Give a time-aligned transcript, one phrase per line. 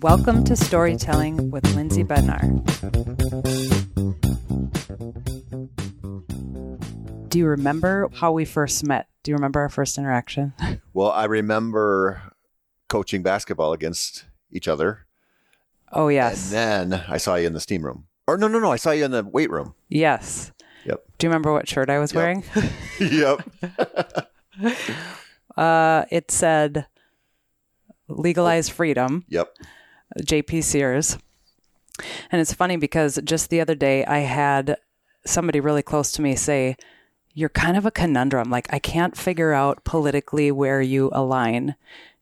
[0.00, 2.40] Welcome to Storytelling with Lindsay Bednar.
[7.28, 9.08] Do you remember how we first met?
[9.22, 10.52] Do you remember our first interaction?
[10.96, 12.22] Well, I remember
[12.88, 15.06] coaching basketball against each other.
[15.90, 16.52] Oh, yes.
[16.52, 18.06] And then I saw you in the steam room.
[18.28, 18.70] Or no, no, no.
[18.70, 19.74] I saw you in the weight room.
[19.88, 20.52] Yes.
[20.84, 21.02] Yep.
[21.18, 22.16] Do you remember what shirt I was Yep.
[22.16, 22.44] wearing?
[23.00, 23.40] yep.
[25.56, 26.86] Uh, it said
[28.06, 29.48] legalize freedom, Yep.
[30.20, 31.18] JP Sears.
[32.30, 34.76] And it's funny because just the other day I had
[35.24, 36.76] somebody really close to me say,
[37.32, 38.50] You're kind of a conundrum.
[38.50, 41.76] Like, I can't figure out politically where you align.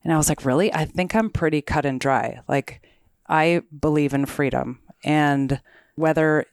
[0.05, 0.73] And I was like, Really?
[0.73, 2.41] I think I'm pretty cut and dry.
[2.49, 2.83] Like,
[3.29, 4.81] I believe in freedom.
[5.05, 5.61] And
[5.95, 6.47] whether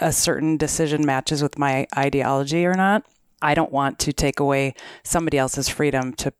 [0.00, 3.04] a certain decision matches with my ideology or not,
[3.42, 6.32] I don't want to take away somebody else's freedom to,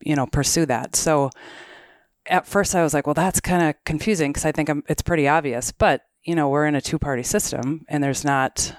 [0.00, 0.96] you know, pursue that.
[0.96, 1.30] So
[2.28, 5.02] at first I was like, well, that's kind of confusing because I think I'm, it's
[5.02, 5.72] pretty obvious.
[5.72, 8.74] But, you know, we're in a two party system and there's not,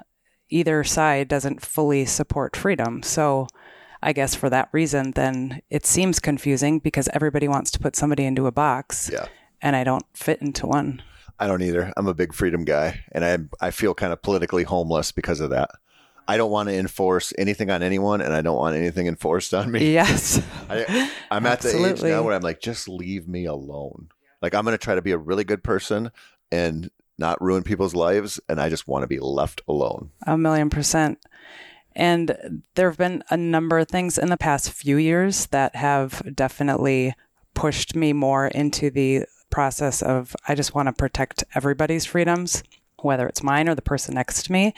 [0.49, 3.03] either side doesn't fully support freedom.
[3.03, 3.47] So
[4.01, 8.23] I guess for that reason, then it seems confusing because everybody wants to put somebody
[8.25, 9.25] into a box Yeah.
[9.61, 11.01] and I don't fit into one.
[11.39, 11.91] I don't either.
[11.97, 15.51] I'm a big freedom guy, and I I feel kind of politically homeless because of
[15.51, 15.69] that.
[16.27, 19.71] I don't want to enforce anything on anyone, and I don't want anything enforced on
[19.71, 19.93] me.
[19.93, 20.41] Yes.
[20.69, 24.09] I, I'm at the age now where I'm like, just leave me alone.
[24.41, 26.11] Like I'm going to try to be a really good person
[26.51, 30.11] and not ruin people's lives, and I just want to be left alone.
[30.25, 31.19] A million percent.
[31.95, 36.21] And there have been a number of things in the past few years that have
[36.35, 37.15] definitely
[37.55, 42.61] pushed me more into the process of I just want to protect everybody's freedoms,
[43.01, 44.75] whether it's mine or the person next to me.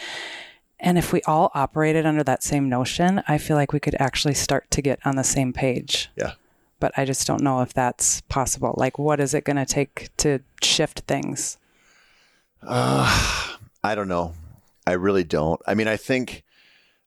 [0.80, 4.34] And if we all operated under that same notion, I feel like we could actually
[4.34, 6.10] start to get on the same page.
[6.16, 6.34] Yeah.
[6.80, 8.74] But I just don't know if that's possible.
[8.78, 11.58] Like, what is it going to take to shift things?
[12.62, 14.34] Uh, I don't know.
[14.88, 15.62] I really don't.
[15.68, 16.44] I mean, I think,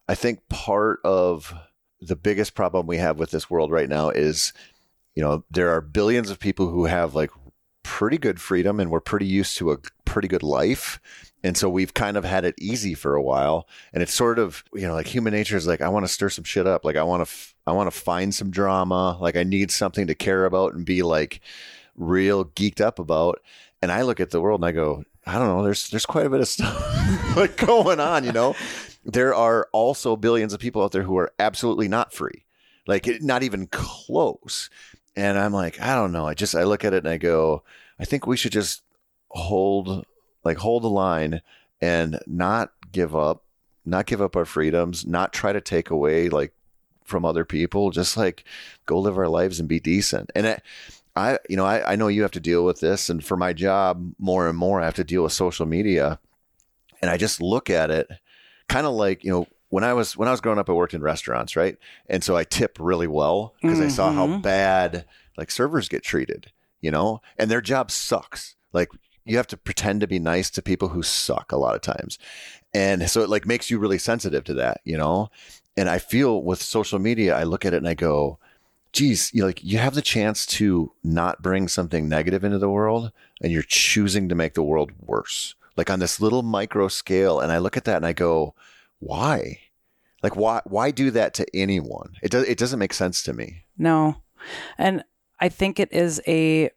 [0.06, 1.54] I think part of
[2.00, 4.52] the biggest problem we have with this world right now is,
[5.14, 7.30] you know, there are billions of people who have like
[7.82, 11.00] pretty good freedom and we're pretty used to a pretty good life.
[11.42, 13.66] And so we've kind of had it easy for a while.
[13.92, 16.28] And it's sort of, you know, like human nature is like, I want to stir
[16.28, 16.84] some shit up.
[16.84, 19.18] Like I want to, f- I want to find some drama.
[19.20, 21.40] Like I need something to care about and be like
[21.96, 23.40] real geeked up about.
[23.80, 26.26] And I look at the world and I go, I don't know, there's, there's quite
[26.26, 28.54] a bit of stuff like going on, you know?
[29.04, 32.44] There are also billions of people out there who are absolutely not free.
[32.86, 34.70] Like not even close.
[35.16, 36.26] And I'm like, I don't know.
[36.26, 37.64] I just, I look at it and I go,
[37.98, 38.82] I think we should just
[39.28, 40.04] hold
[40.44, 41.42] like hold the line
[41.80, 43.44] and not give up
[43.84, 46.52] not give up our freedoms not try to take away like
[47.04, 48.44] from other people just like
[48.86, 50.30] go live our lives and be decent.
[50.36, 50.58] And I,
[51.16, 53.52] I you know I, I know you have to deal with this and for my
[53.52, 56.18] job more and more I have to deal with social media.
[57.00, 58.08] And I just look at it
[58.68, 60.94] kind of like you know when I was when I was growing up I worked
[60.94, 61.76] in restaurants right?
[62.08, 64.42] And so I tip really well because I saw how Mhm.
[64.42, 65.04] bad
[65.36, 67.20] like servers get treated you know?
[67.38, 68.56] And their job sucks.
[68.72, 68.88] Like
[69.24, 72.18] you have to pretend to be nice to people who suck a lot of times.
[72.74, 75.30] And so it like makes you really sensitive to that you know?
[75.76, 78.38] And i feel with social media i look at it and i go
[78.92, 83.10] geez you like you have the chance to not bring something negative into the world
[83.40, 85.54] and you're choosing to make the world worse.
[85.76, 88.54] Like on this little micro scale and i look at that and i go
[88.98, 89.58] why?
[90.22, 92.14] Like why why do that to anyone?
[92.22, 93.64] It does it doesn't make sense to me.
[93.78, 94.16] No.
[94.78, 95.04] And
[95.40, 96.70] I think it is a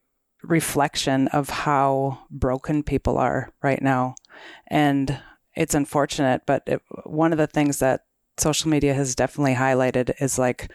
[0.48, 4.16] reflection of how broken people are right now.
[4.68, 5.20] And
[5.56, 8.06] it's unfortunate, but it, one of the things that
[8.38, 10.70] social media has definitely highlighted is like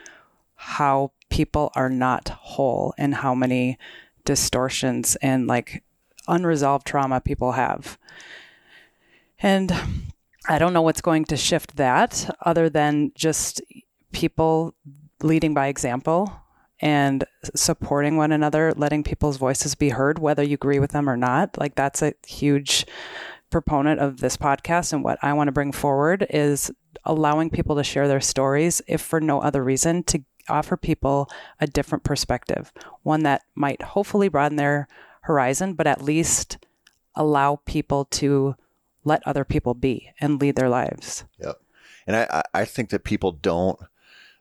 [0.57, 3.79] how people are not whole and how many
[4.25, 5.83] distortions and like
[6.29, 7.99] unresolved trauma people have.
[9.41, 9.73] And
[10.49, 13.61] I don't know what's going to shift that other than just
[14.13, 14.75] people
[15.23, 16.33] leading by example
[16.81, 21.17] and supporting one another, letting people's voices be heard, whether you agree with them or
[21.17, 21.59] not.
[21.59, 22.87] Like that's a huge
[23.51, 26.71] proponent of this podcast and what I want to bring forward is
[27.05, 31.29] allowing people to share their stories, if for no other reason, to offer people
[31.61, 32.73] a different perspective,
[33.03, 34.89] one that might hopefully broaden their
[35.23, 36.59] horizon, but at least
[37.15, 38.55] allow people to
[39.05, 41.25] let other people be and lead their lives.
[41.39, 41.61] Yep.
[42.07, 43.79] And I, I- I think that people don't.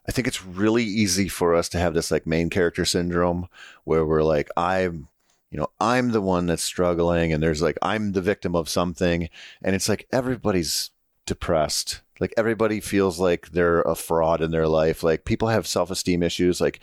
[0.10, 3.48] I think it's really easy for us to have this like main character syndrome
[3.84, 5.08] where we're like, I'm,
[5.52, 9.30] you know, I'm the one that's struggling, and there's like, I'm the victim of something.
[9.62, 10.90] And it's like everybody's
[11.28, 12.02] depressed.
[12.20, 15.04] Like everybody feels like they're a fraud in their life.
[15.04, 16.60] Like people have self esteem issues.
[16.60, 16.80] Like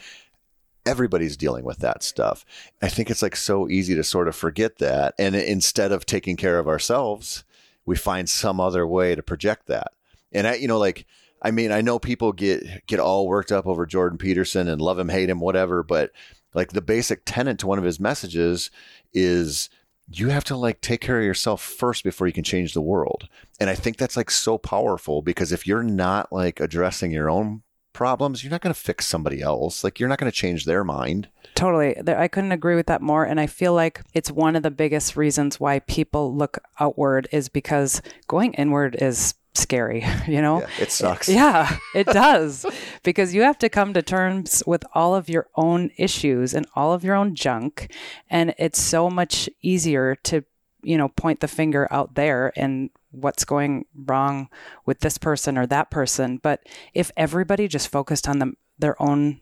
[0.87, 2.45] everybody's dealing with that stuff.
[2.81, 5.17] I think it's like so easy to sort of forget that.
[5.19, 7.43] And instead of taking care of ourselves,
[7.85, 9.93] we find some other way to project that.
[10.31, 11.07] And I, you know, like,
[11.47, 14.99] I mean, I know people get get all worked up over Jordan Peterson and love
[14.99, 16.11] him, hate him, whatever, but
[16.55, 18.69] like the basic tenet to one of his messages
[19.15, 19.71] is
[20.09, 23.29] you have to like take care of yourself first before you can change the world.
[23.61, 27.63] And I think that's like so powerful because if you're not like addressing your own
[27.93, 29.85] problems, you're not going to fix somebody else.
[29.85, 31.29] Like you're not going to change their mind.
[31.55, 31.97] Totally.
[32.09, 33.25] I couldn't agree with that more.
[33.25, 37.49] And I feel like it's one of the biggest reasons why people look outward is
[37.49, 40.61] because going inward is scary, you know?
[40.61, 41.29] Yeah, it sucks.
[41.29, 42.67] Yeah, it does.
[43.03, 46.93] because you have to come to terms with all of your own issues and all
[46.93, 47.93] of your own junk.
[48.31, 50.45] And it's so much easier to,
[50.83, 54.49] you know, point the finger out there and what's going wrong
[54.85, 56.39] with this person or that person.
[56.39, 56.61] But
[56.95, 59.41] if everybody just focused on them, their own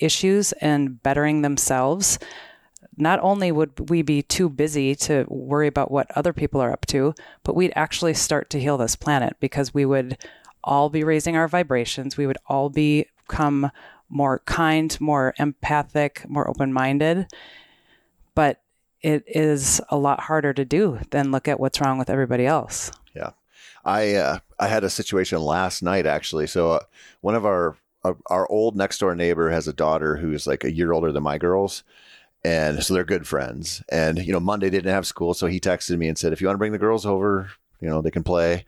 [0.00, 2.18] issues and bettering themselves,
[3.00, 6.86] not only would we be too busy to worry about what other people are up
[6.86, 10.18] to, but we'd actually start to heal this planet because we would
[10.64, 12.16] all be raising our vibrations.
[12.16, 13.70] We would all become
[14.08, 17.26] more kind, more empathic, more open minded.
[18.34, 18.60] But
[19.00, 22.90] it is a lot harder to do than look at what's wrong with everybody else.
[23.14, 23.30] Yeah.
[23.84, 26.46] I uh, I had a situation last night actually.
[26.46, 26.80] So uh,
[27.20, 27.76] one of our
[28.26, 31.38] our old next door neighbor has a daughter who's like a year older than my
[31.38, 31.82] girls,
[32.44, 33.82] and so they're good friends.
[33.88, 35.34] And, you know, Monday didn't have school.
[35.34, 37.50] So he texted me and said, if you want to bring the girls over,
[37.80, 38.64] you know, they can play.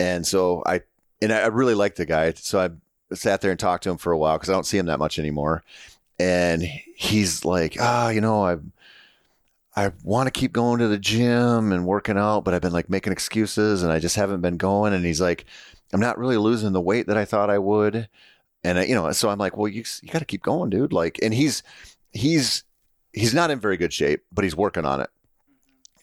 [0.00, 0.82] And so I,
[1.22, 2.32] and I really liked the guy.
[2.34, 4.78] So I sat there and talked to him for a while because I don't see
[4.78, 5.62] him that much anymore.
[6.18, 8.56] And he's like, ah, oh, you know, I,
[9.76, 12.90] I want to keep going to the gym and working out, but I've been like
[12.90, 14.94] making excuses and I just haven't been going.
[14.94, 15.44] And he's like,
[15.92, 18.08] I'm not really losing the weight that I thought I would.
[18.64, 20.92] And, I, you know, so I'm like, well, you, you got to keep going, dude.
[20.92, 21.62] Like, and he's,
[22.12, 22.64] he's,
[23.16, 25.10] he's not in very good shape, but he's working on it.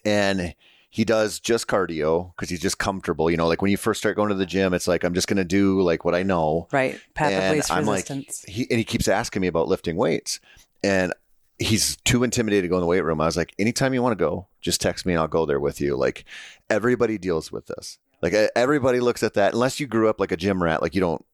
[0.04, 0.54] And
[0.89, 3.31] he does just cardio because he's just comfortable.
[3.31, 5.27] You know, like when you first start going to the gym, it's like I'm just
[5.27, 6.68] going to do like what I know.
[6.71, 7.00] Right.
[7.13, 8.44] Path and of I'm resistance.
[8.45, 10.39] Like, he, and he keeps asking me about lifting weights,
[10.83, 11.13] and
[11.60, 13.21] he's too intimidated to go in the weight room.
[13.21, 15.60] I was like, anytime you want to go, just text me and I'll go there
[15.60, 15.95] with you.
[15.95, 16.25] Like
[16.69, 18.00] everybody deals with this.
[18.21, 20.81] Like everybody looks at that unless you grew up like a gym rat.
[20.81, 21.25] Like you don't,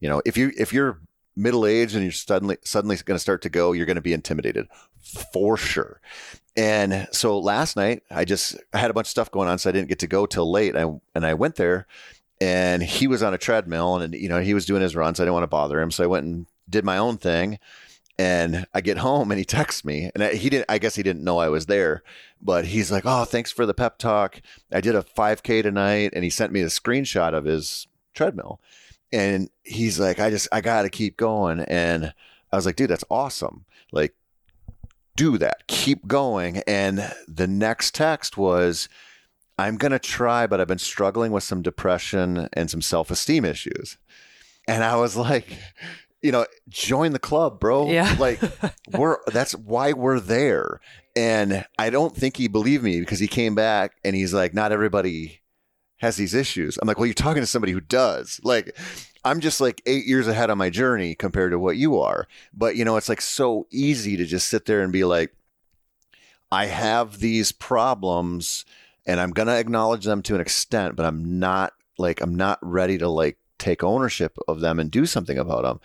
[0.00, 1.00] you know, if you if you're
[1.38, 4.12] middle age and you're suddenly suddenly going to start to go, you're going to be
[4.12, 4.66] intimidated
[5.32, 6.00] for sure.
[6.56, 9.70] And so last night I just I had a bunch of stuff going on, so
[9.70, 10.76] I didn't get to go till late.
[10.76, 11.86] I, and I went there,
[12.40, 15.20] and he was on a treadmill, and you know he was doing his runs.
[15.20, 17.58] I didn't want to bother him, so I went and did my own thing.
[18.20, 20.66] And I get home and he texts me, and he didn't.
[20.68, 22.02] I guess he didn't know I was there,
[22.42, 24.42] but he's like, "Oh, thanks for the pep talk.
[24.72, 28.60] I did a 5K tonight," and he sent me a screenshot of his treadmill
[29.12, 31.60] and he's like, I just, I got to keep going.
[31.60, 32.12] And
[32.52, 33.64] I was like, dude, that's awesome.
[33.92, 34.14] Like,
[35.16, 36.58] do that, keep going.
[36.66, 38.88] And the next text was,
[39.58, 43.44] I'm going to try, but I've been struggling with some depression and some self esteem
[43.44, 43.98] issues.
[44.68, 45.58] And I was like,
[46.22, 47.90] you know, join the club, bro.
[47.90, 48.14] Yeah.
[48.20, 48.40] like
[48.92, 50.80] we're that's why we're there.
[51.16, 54.70] And I don't think he believed me because he came back and he's like, not
[54.70, 55.40] everybody
[55.98, 56.78] has these issues.
[56.80, 58.40] I'm like, well, you're talking to somebody who does.
[58.42, 58.76] Like,
[59.24, 62.26] I'm just like eight years ahead on my journey compared to what you are.
[62.54, 65.34] But, you know, it's like so easy to just sit there and be like,
[66.50, 68.64] I have these problems
[69.06, 72.58] and I'm going to acknowledge them to an extent, but I'm not like, I'm not
[72.62, 75.80] ready to like take ownership of them and do something about them.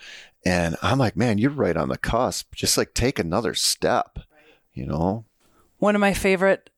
[0.46, 2.54] And I'm like, man, you're right on the cusp.
[2.54, 4.20] Just like take another step,
[4.72, 5.24] you know?
[5.84, 6.70] One of my favorite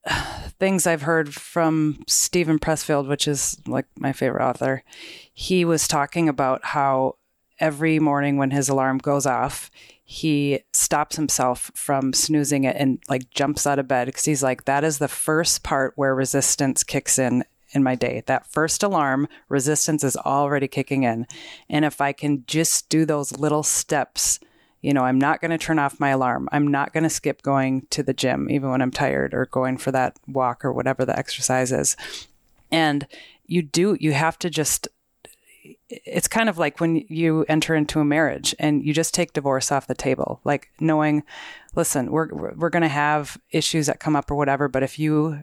[0.58, 4.82] things I've heard from Steven Pressfield, which is like my favorite author,
[5.32, 7.14] he was talking about how
[7.60, 9.70] every morning when his alarm goes off,
[10.02, 14.64] he stops himself from snoozing it and like jumps out of bed because he's like,
[14.64, 18.24] that is the first part where resistance kicks in in my day.
[18.26, 21.28] That first alarm, resistance is already kicking in.
[21.70, 24.40] And if I can just do those little steps
[24.86, 26.48] you know, I'm not going to turn off my alarm.
[26.52, 29.78] I'm not going to skip going to the gym, even when I'm tired or going
[29.78, 31.96] for that walk or whatever the exercise is.
[32.70, 33.08] And
[33.46, 34.86] you do, you have to just,
[35.88, 39.72] it's kind of like when you enter into a marriage and you just take divorce
[39.72, 41.24] off the table, like knowing,
[41.74, 44.68] listen, we're, we're going to have issues that come up or whatever.
[44.68, 45.42] But if you,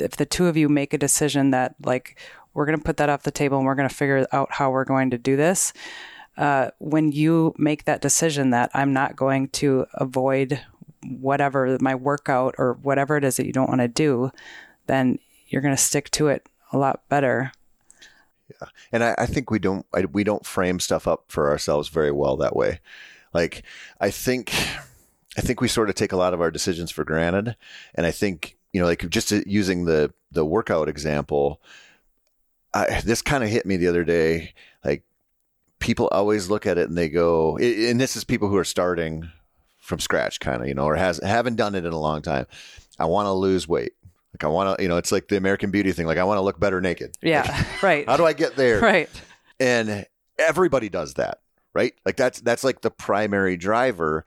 [0.00, 2.18] if the two of you make a decision that like,
[2.54, 4.72] we're going to put that off the table and we're going to figure out how
[4.72, 5.72] we're going to do this,
[6.36, 10.60] uh, when you make that decision that I'm not going to avoid
[11.04, 14.30] whatever my workout or whatever it is that you don't want to do,
[14.86, 17.52] then you're going to stick to it a lot better.
[18.50, 21.88] Yeah, and I, I think we don't I, we don't frame stuff up for ourselves
[21.88, 22.80] very well that way.
[23.32, 23.62] Like
[24.00, 24.52] I think
[25.36, 27.56] I think we sort of take a lot of our decisions for granted
[27.94, 31.60] and I think, you know, like just using the the workout example,
[32.74, 34.52] I, this kind of hit me the other day.
[34.84, 35.04] Like
[35.78, 39.30] people always look at it and they go, and this is people who are starting
[39.78, 42.46] from scratch, kind of, you know, or has haven't done it in a long time.
[42.98, 43.92] I want to lose weight.
[44.32, 46.06] Like I want to, you know, it's like the American Beauty thing.
[46.06, 47.16] Like I want to look better naked.
[47.22, 48.08] Yeah, like, right.
[48.08, 48.80] How do I get there?
[48.80, 49.08] Right.
[49.60, 50.06] And
[50.38, 51.40] everybody does that,
[51.72, 51.94] right?
[52.04, 54.24] Like that's that's like the primary driver.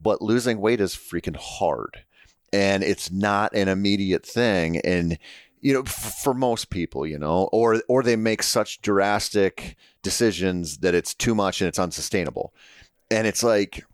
[0.00, 2.04] But losing weight is freaking hard,
[2.52, 4.78] and it's not an immediate thing.
[4.78, 5.18] And
[5.62, 10.78] you know, f- for most people, you know, or or they make such drastic decisions
[10.78, 12.52] that it's too much and it's unsustainable.
[13.10, 13.84] And it's like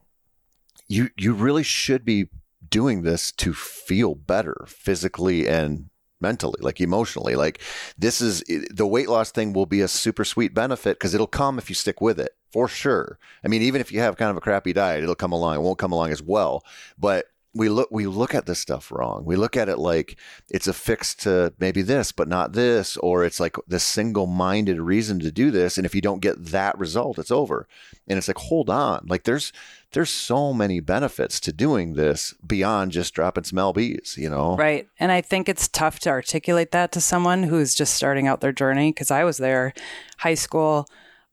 [0.88, 2.28] you you really should be
[2.70, 7.36] doing this to feel better physically and mentally, like emotionally.
[7.36, 7.60] Like
[7.96, 11.58] this is the weight loss thing will be a super sweet benefit because it'll come
[11.58, 13.18] if you stick with it for sure.
[13.44, 15.56] I mean, even if you have kind of a crappy diet, it'll come along.
[15.56, 16.64] It won't come along as well,
[16.98, 19.24] but we look we look at this stuff wrong.
[19.24, 20.18] We look at it like
[20.50, 25.18] it's a fix to maybe this, but not this, or it's like the single-minded reason
[25.20, 25.76] to do this.
[25.76, 27.66] And if you don't get that result, it's over.
[28.06, 29.52] And it's like, hold on, like there's
[29.92, 34.16] there's so many benefits to doing this beyond just dropping some lbs.
[34.16, 34.86] You know, right?
[35.00, 38.52] And I think it's tough to articulate that to someone who's just starting out their
[38.52, 39.72] journey because I was there,
[40.18, 40.86] high school.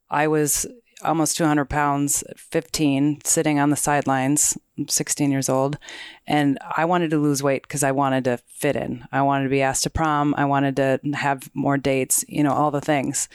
[0.08, 0.66] I was
[1.02, 4.56] almost 200 pounds, 15, sitting on the sidelines,
[4.88, 5.78] 16 years old.
[6.26, 9.06] And I wanted to lose weight because I wanted to fit in.
[9.12, 10.34] I wanted to be asked to prom.
[10.36, 13.28] I wanted to have more dates, you know, all the things.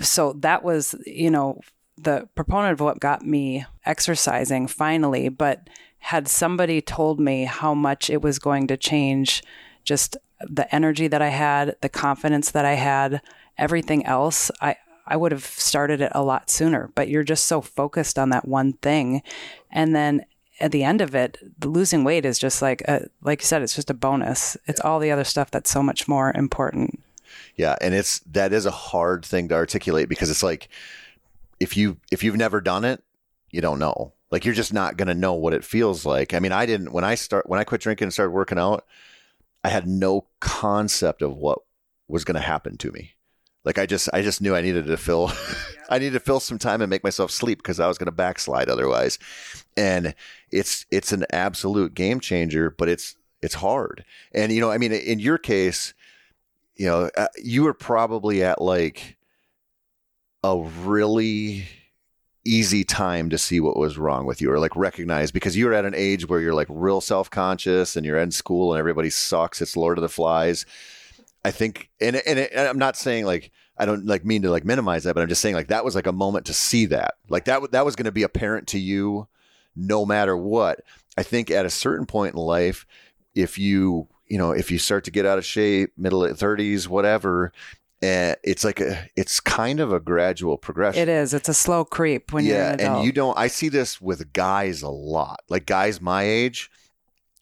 [0.00, 1.60] So that was, you know,
[1.98, 5.28] the proponent of what got me exercising finally.
[5.28, 9.42] But had somebody told me how much it was going to change
[9.82, 13.22] just the energy that I had, the confidence that I had,
[13.58, 14.76] everything else, I,
[15.06, 18.46] I would have started it a lot sooner, but you're just so focused on that
[18.46, 19.22] one thing.
[19.70, 20.24] And then
[20.60, 23.62] at the end of it, the losing weight is just like, a, like you said,
[23.62, 24.56] it's just a bonus.
[24.66, 27.02] It's all the other stuff that's so much more important.
[27.56, 27.76] Yeah.
[27.80, 30.68] And it's, that is a hard thing to articulate because it's like,
[31.60, 33.02] if you, if you've never done it,
[33.50, 34.12] you don't know.
[34.30, 36.34] Like you're just not going to know what it feels like.
[36.34, 38.84] I mean, I didn't, when I start, when I quit drinking and started working out,
[39.62, 41.60] I had no concept of what
[42.08, 43.16] was going to happen to me.
[43.66, 45.32] Like I just I just knew I needed to fill
[45.90, 48.12] I needed to fill some time and make myself sleep because I was going to
[48.12, 49.18] backslide otherwise.
[49.76, 50.14] And
[50.50, 54.04] it's it's an absolute game changer, but it's it's hard.
[54.32, 55.94] And you know, I mean in your case,
[56.76, 59.16] you know, uh, you were probably at like
[60.42, 61.66] a really
[62.44, 65.84] easy time to see what was wrong with you or like recognize because you're at
[65.84, 69.76] an age where you're like real self-conscious and you're in school and everybody sucks it's
[69.76, 70.64] lord of the flies
[71.46, 74.50] I think, and and, it, and I'm not saying like I don't like mean to
[74.50, 76.86] like minimize that, but I'm just saying like that was like a moment to see
[76.86, 79.28] that, like that that was going to be apparent to you,
[79.74, 80.80] no matter what.
[81.18, 82.86] I think at a certain point in life,
[83.34, 87.52] if you you know if you start to get out of shape, middle 30s, whatever,
[88.02, 91.02] uh, it's like a it's kind of a gradual progression.
[91.02, 91.32] It is.
[91.32, 93.36] It's a slow creep when yeah, you're and you don't.
[93.38, 96.70] I see this with guys a lot, like guys my age,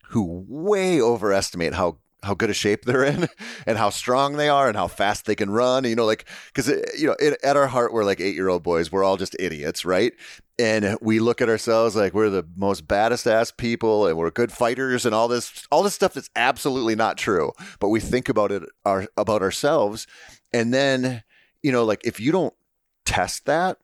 [0.09, 3.29] who way overestimate how how good a shape they're in
[3.67, 5.85] and how strong they are and how fast they can run.
[5.85, 8.49] You know, like, because, uh, you know, it, at our heart, we're like eight year
[8.49, 8.91] old boys.
[8.91, 10.13] We're all just idiots, right?
[10.59, 14.53] And we look at ourselves like we're the most baddest ass people and we're good
[14.53, 17.53] fighters and all this, all this stuff that's absolutely not true.
[17.81, 20.07] But we think about it, our, about ourselves.
[20.53, 21.25] And then,
[21.63, 22.55] you know, like if you don't
[23.05, 23.79] test that,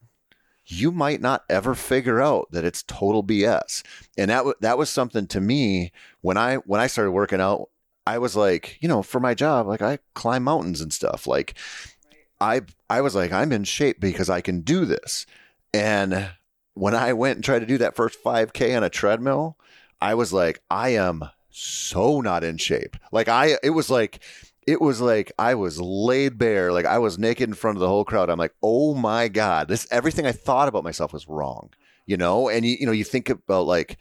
[0.71, 3.83] you might not ever figure out that it's total BS.
[4.17, 7.69] And that w- that was something to me when I when I started working out
[8.11, 11.29] I was like, you know, for my job, like I climb mountains and stuff.
[11.29, 11.55] Like
[12.41, 15.27] I I was like, I'm in shape because I can do this.
[15.73, 16.31] And
[16.75, 19.57] when I went and tried to do that first 5K on a treadmill,
[20.01, 22.97] I was like, I am so not in shape.
[23.13, 24.19] Like I it was like
[24.67, 27.89] it was like I was laid bare, like I was naked in front of the
[27.89, 28.29] whole crowd.
[28.29, 31.71] I'm like, oh my God, this everything I thought about myself was wrong.
[32.07, 33.99] You know, and you you know, you think about like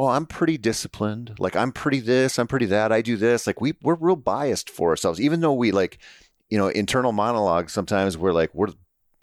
[0.00, 1.34] oh, I'm pretty disciplined.
[1.38, 2.90] Like I'm pretty this, I'm pretty that.
[2.90, 3.46] I do this.
[3.46, 5.98] Like we we're real biased for ourselves, even though we like,
[6.48, 7.74] you know, internal monologues.
[7.74, 8.72] Sometimes we're like we're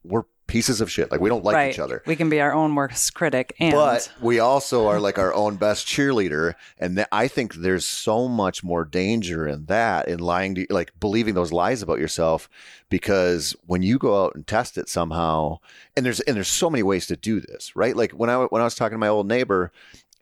[0.03, 1.11] we're pieces of shit.
[1.11, 1.73] Like we don't like right.
[1.73, 2.03] each other.
[2.05, 5.55] We can be our own worst critic, and but we also are like our own
[5.55, 6.53] best cheerleader.
[6.77, 10.91] And th- I think there's so much more danger in that, in lying to, like
[10.99, 12.47] believing those lies about yourself,
[12.87, 15.57] because when you go out and test it somehow,
[15.95, 17.95] and there's and there's so many ways to do this, right?
[17.95, 19.71] Like when I when I was talking to my old neighbor,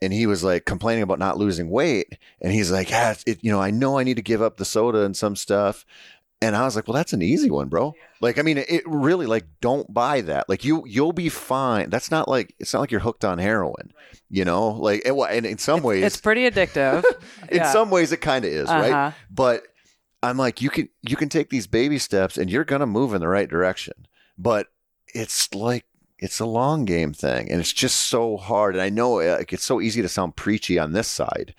[0.01, 3.51] and he was like complaining about not losing weight and he's like yeah it, you
[3.51, 5.85] know i know i need to give up the soda and some stuff
[6.41, 7.95] And I was like, well, that's an easy one, bro.
[8.19, 10.49] Like, I mean, it really like don't buy that.
[10.49, 11.89] Like you, you'll be fine.
[11.89, 13.93] That's not like it's not like you're hooked on heroin,
[14.29, 14.67] you know.
[14.71, 17.03] Like, it, and in some ways, It's pretty addictive.
[17.49, 17.71] in Yeah.
[17.71, 18.91] some ways, it kind of is, right?
[18.91, 19.11] Uh-huh.
[19.31, 19.63] But
[20.21, 23.21] I'm like, you can you can take these baby steps, and you're gonna move in
[23.21, 24.05] the right direction.
[24.37, 24.67] But
[25.15, 25.85] it's like
[26.19, 28.75] it's a long game thing, and it's just so hard.
[28.75, 31.53] And I know uh, like, it's so easy to sound preachy on this side,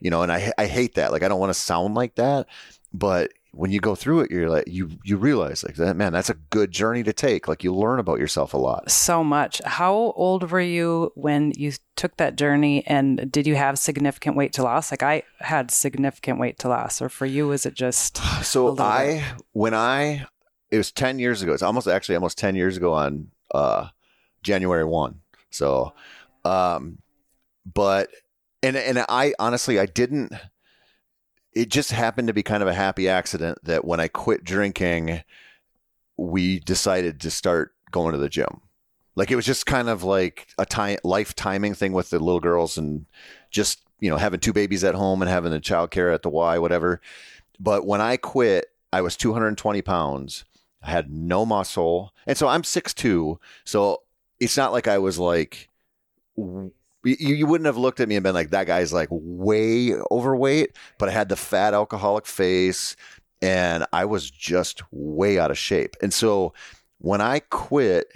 [0.00, 0.22] you know.
[0.22, 1.12] And I I hate that.
[1.12, 2.46] Like I don't want to sound like that,
[2.92, 6.30] but when you go through it, you're like you you realize like that man, that's
[6.30, 7.48] a good journey to take.
[7.48, 8.90] Like you learn about yourself a lot.
[8.90, 9.60] so much.
[9.64, 14.52] How old were you when you took that journey and did you have significant weight
[14.54, 14.90] to loss?
[14.90, 19.24] Like I had significant weight to loss or for you was it just So I
[19.52, 20.26] when I
[20.70, 21.52] it was ten years ago.
[21.52, 23.88] It's almost actually almost ten years ago on uh,
[24.42, 25.20] January one.
[25.50, 25.92] So,
[26.44, 26.98] um,
[27.72, 28.10] but
[28.62, 30.32] and and I honestly I didn't.
[31.52, 35.22] It just happened to be kind of a happy accident that when I quit drinking,
[36.16, 38.60] we decided to start going to the gym.
[39.16, 42.40] Like it was just kind of like a time life timing thing with the little
[42.40, 43.06] girls and
[43.50, 46.58] just you know having two babies at home and having the childcare at the Y
[46.58, 47.00] whatever.
[47.58, 50.44] But when I quit, I was 220 pounds.
[50.82, 53.36] I had no muscle, and so I'm 6'2".
[53.64, 54.02] So
[54.40, 55.68] it's not like I was like
[56.36, 56.72] you,
[57.04, 61.08] you wouldn't have looked at me and been like that guy's like way overweight, but
[61.08, 62.96] I had the fat alcoholic face
[63.42, 65.96] and I was just way out of shape.
[66.02, 66.52] And so
[66.98, 68.12] when I quit,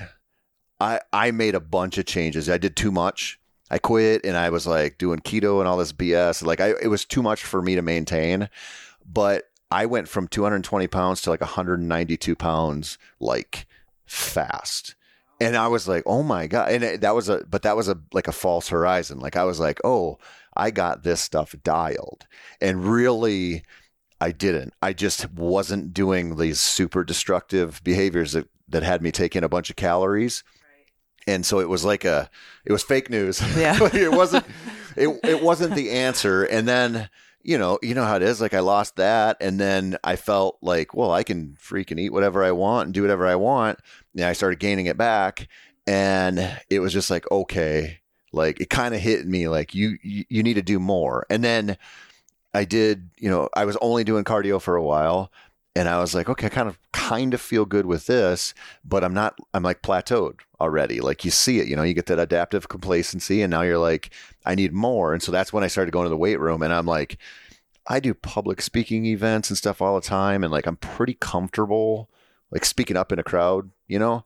[0.81, 2.51] I I made a bunch of changes.
[2.51, 3.39] I did too much.
[3.71, 6.45] I quit and I was like doing keto and all this BS.
[6.45, 8.49] Like I it was too much for me to maintain.
[9.07, 13.67] But I went from 220 pounds to like 192 pounds like
[14.07, 14.95] fast.
[15.41, 17.89] And I was like, "Oh my god!" And it, that was a, but that was
[17.89, 19.19] a like a false horizon.
[19.19, 20.19] Like I was like, "Oh,
[20.57, 22.27] I got this stuff dialed,"
[22.61, 23.65] and really,
[24.21, 24.75] I didn't.
[24.81, 29.71] I just wasn't doing these super destructive behaviors that that had me taking a bunch
[29.71, 30.45] of calories.
[31.27, 32.31] And so it was like a,
[32.65, 33.41] it was fake news.
[33.57, 33.79] Yeah.
[33.95, 34.45] it wasn't,
[34.97, 36.45] it, it wasn't the answer.
[36.45, 37.09] And then,
[37.45, 38.41] you know, you know how it is.
[38.41, 39.37] Like I lost that.
[39.41, 43.03] And then I felt like, well, I can freaking eat whatever I want and do
[43.03, 43.79] whatever I want.
[44.17, 45.49] And I started gaining it back.
[45.87, 47.99] And it was just like, okay,
[48.33, 51.27] like it kind of hit me like you, you, you need to do more.
[51.29, 51.77] And then
[52.55, 55.31] I did, you know, I was only doing cardio for a while
[55.77, 59.03] and I was like, okay, I kind of kind of feel good with this, but
[59.03, 61.01] I'm not I'm like plateaued already.
[61.01, 64.11] Like you see it, you know, you get that adaptive complacency and now you're like
[64.45, 65.13] I need more.
[65.13, 67.19] And so that's when I started going to the weight room and I'm like
[67.87, 72.09] I do public speaking events and stuff all the time and like I'm pretty comfortable
[72.51, 74.25] like speaking up in a crowd, you know?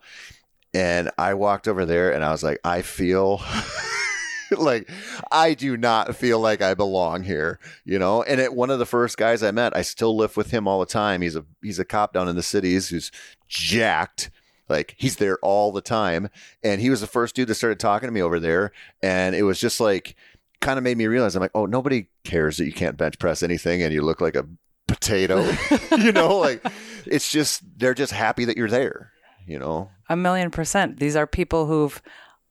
[0.74, 3.40] And I walked over there and I was like, I feel
[4.56, 4.88] like
[5.32, 8.22] I do not feel like I belong here, you know.
[8.22, 10.78] And it, one of the first guys I met, I still live with him all
[10.78, 11.22] the time.
[11.22, 13.10] He's a he's a cop down in the cities who's
[13.48, 14.30] jacked.
[14.68, 16.28] Like he's there all the time,
[16.62, 19.42] and he was the first dude that started talking to me over there, and it
[19.42, 20.14] was just like
[20.60, 23.42] kind of made me realize I'm like, oh, nobody cares that you can't bench press
[23.42, 24.46] anything and you look like a
[24.86, 25.48] potato,
[25.98, 26.38] you know.
[26.38, 26.64] Like
[27.06, 29.12] it's just they're just happy that you're there,
[29.46, 29.90] you know.
[30.08, 30.98] A million percent.
[30.98, 32.00] These are people who've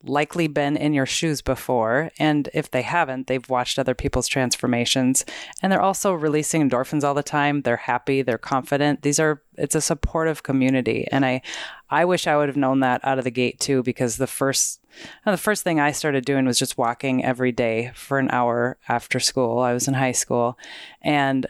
[0.04, 2.12] likely been in your shoes before.
[2.20, 5.26] And if they haven't, they've watched other people's transformations.
[5.62, 7.62] And they're also releasing endorphins all the time.
[7.62, 9.02] They're happy, they're confident.
[9.02, 11.08] These are, it's a supportive community.
[11.12, 11.42] And I,
[11.90, 14.82] I wish I would have known that out of the gate too, because the first,
[15.26, 18.78] uh, the first thing I started doing was just walking every day for an hour
[18.88, 19.60] after school.
[19.60, 20.58] I was in high school.
[21.02, 21.48] And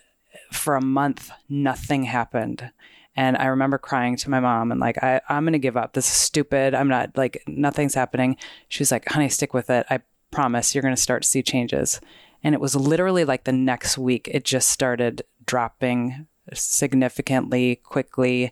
[0.51, 2.71] for a month, nothing happened.
[3.17, 5.93] And I remember crying to my mom and like, I, I'm going to give up.
[5.93, 6.75] This is stupid.
[6.75, 8.37] I'm not like, nothing's happening.
[8.69, 9.87] She was like, honey, stick with it.
[9.89, 10.01] I
[10.31, 11.99] promise you're going to start to see changes.
[12.43, 18.51] And it was literally like the next week, it just started dropping significantly quickly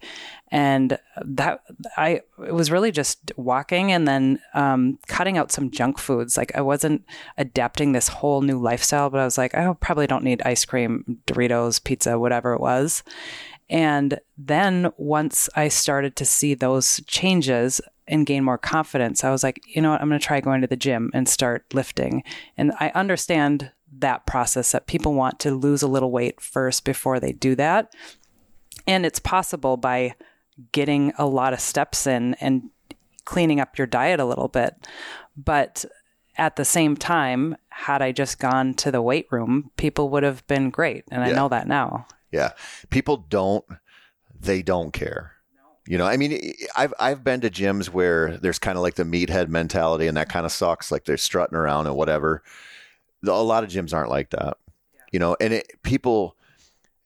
[0.51, 1.61] and that
[1.95, 6.53] i it was really just walking and then um, cutting out some junk foods like
[6.55, 7.03] i wasn't
[7.37, 11.19] adapting this whole new lifestyle but i was like i probably don't need ice cream
[11.25, 13.03] doritos pizza whatever it was
[13.69, 19.43] and then once I started to see those changes and gain more confidence, I was
[19.43, 22.23] like, you know what, I'm going to try going to the gym and start lifting.
[22.57, 27.19] And I understand that process that people want to lose a little weight first before
[27.19, 27.93] they do that.
[28.85, 30.13] And it's possible by
[30.71, 32.69] getting a lot of steps in and
[33.25, 34.87] cleaning up your diet a little bit.
[35.35, 35.85] But
[36.37, 40.45] at the same time, had I just gone to the weight room, people would have
[40.47, 41.05] been great.
[41.09, 42.07] And I know that now.
[42.35, 42.51] Yeah.
[42.89, 43.65] People don't
[44.39, 45.31] they don't care.
[45.87, 49.03] You know, I mean, I've I've been to gyms where there's kind of like the
[49.03, 50.91] meathead mentality, and that kind of sucks.
[50.91, 52.41] Like they're strutting around and whatever.
[53.25, 54.57] A lot of gyms aren't like that.
[55.11, 56.35] You know, and it, people,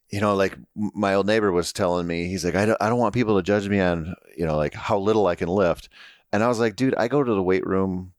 [0.08, 2.98] you know, like my old neighbor was telling me, he's like, I don't, I don't
[2.98, 5.88] want people to judge me on, you know, like how little I can lift.
[6.32, 8.12] And I was like, dude, I go to the weight room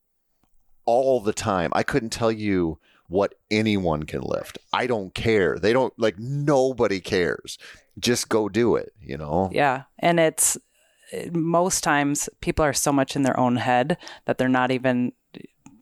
[0.86, 1.72] all the time.
[1.74, 2.78] I couldn't tell you
[3.12, 4.58] what anyone can lift.
[4.74, 5.60] I don't care.
[5.60, 7.58] They don't like nobody cares.
[8.00, 9.50] Just go do it, you know?
[9.52, 9.84] Yeah.
[10.00, 10.58] And it's
[11.34, 15.12] most times people are so much in their own head that they're not even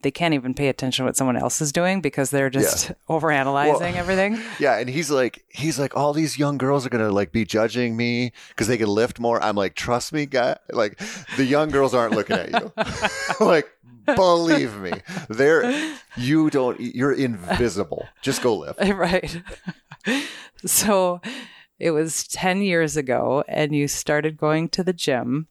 [0.02, 2.94] they can't even pay attention to what someone else is doing because they're just yeah.
[3.08, 4.38] overanalyzing well, everything.
[4.58, 7.96] Yeah, and he's like, he's like, all these young girls are gonna like be judging
[7.96, 9.42] me because they can lift more.
[9.42, 10.56] I'm like, trust me, guy.
[10.70, 11.00] Like,
[11.36, 12.72] the young girls aren't looking at you.
[13.44, 13.70] like,
[14.04, 14.92] believe me,
[15.28, 16.78] they're you don't.
[16.80, 18.06] You're invisible.
[18.22, 18.80] Just go lift.
[19.00, 19.40] Right.
[20.66, 21.20] so
[21.78, 25.48] it was 10 years ago, and you started going to the gym.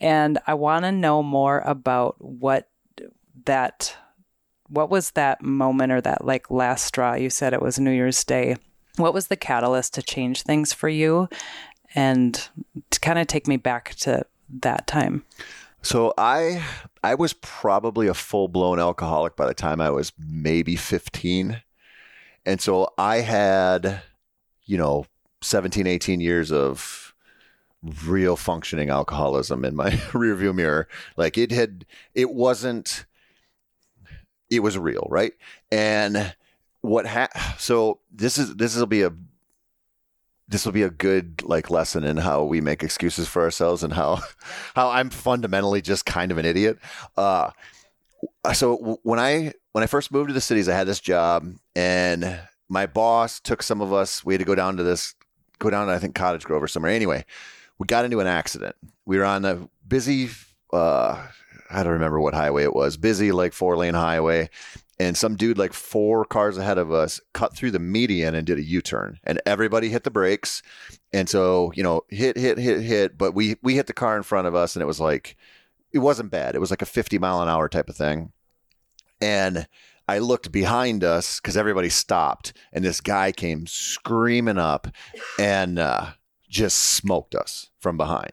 [0.00, 2.68] And I want to know more about what
[3.48, 3.96] that,
[4.68, 7.14] what was that moment or that like last straw?
[7.14, 8.56] You said it was New Year's Day.
[8.96, 11.28] What was the catalyst to change things for you?
[11.94, 12.48] And
[12.90, 14.24] to kind of take me back to
[14.60, 15.24] that time.
[15.82, 16.62] So I
[17.02, 21.62] I was probably a full blown alcoholic by the time I was maybe 15.
[22.44, 24.02] And so I had,
[24.64, 25.06] you know,
[25.42, 27.14] 17, 18 years of
[28.04, 30.88] real functioning alcoholism in my rearview mirror.
[31.16, 31.84] Like it had,
[32.14, 33.06] it wasn't,
[34.50, 35.32] it was real, right?
[35.70, 36.34] And
[36.80, 39.12] what ha- so this is this will be a
[40.48, 43.92] this will be a good like lesson in how we make excuses for ourselves and
[43.92, 44.20] how
[44.74, 46.78] how I'm fundamentally just kind of an idiot.
[47.16, 47.50] Uh,
[48.54, 52.40] so when I when I first moved to the cities, I had this job, and
[52.68, 54.24] my boss took some of us.
[54.24, 55.14] We had to go down to this
[55.58, 56.92] go down to, I think, Cottage Grove or somewhere.
[56.92, 57.24] Anyway,
[57.78, 58.76] we got into an accident.
[59.06, 60.30] We were on a busy,
[60.72, 61.26] uh,
[61.70, 64.50] I don't remember what highway it was, busy like four lane highway.
[65.00, 68.58] And some dude, like four cars ahead of us, cut through the median and did
[68.58, 69.20] a U turn.
[69.22, 70.60] And everybody hit the brakes.
[71.12, 73.16] And so, you know, hit, hit, hit, hit.
[73.16, 75.36] But we, we hit the car in front of us and it was like,
[75.92, 76.56] it wasn't bad.
[76.56, 78.32] It was like a 50 mile an hour type of thing.
[79.20, 79.68] And
[80.08, 84.88] I looked behind us because everybody stopped, and this guy came screaming up
[85.38, 86.12] and uh,
[86.48, 88.32] just smoked us from behind.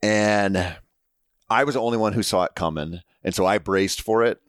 [0.00, 0.76] And
[1.52, 4.40] I was the only one who saw it coming, and so I braced for it.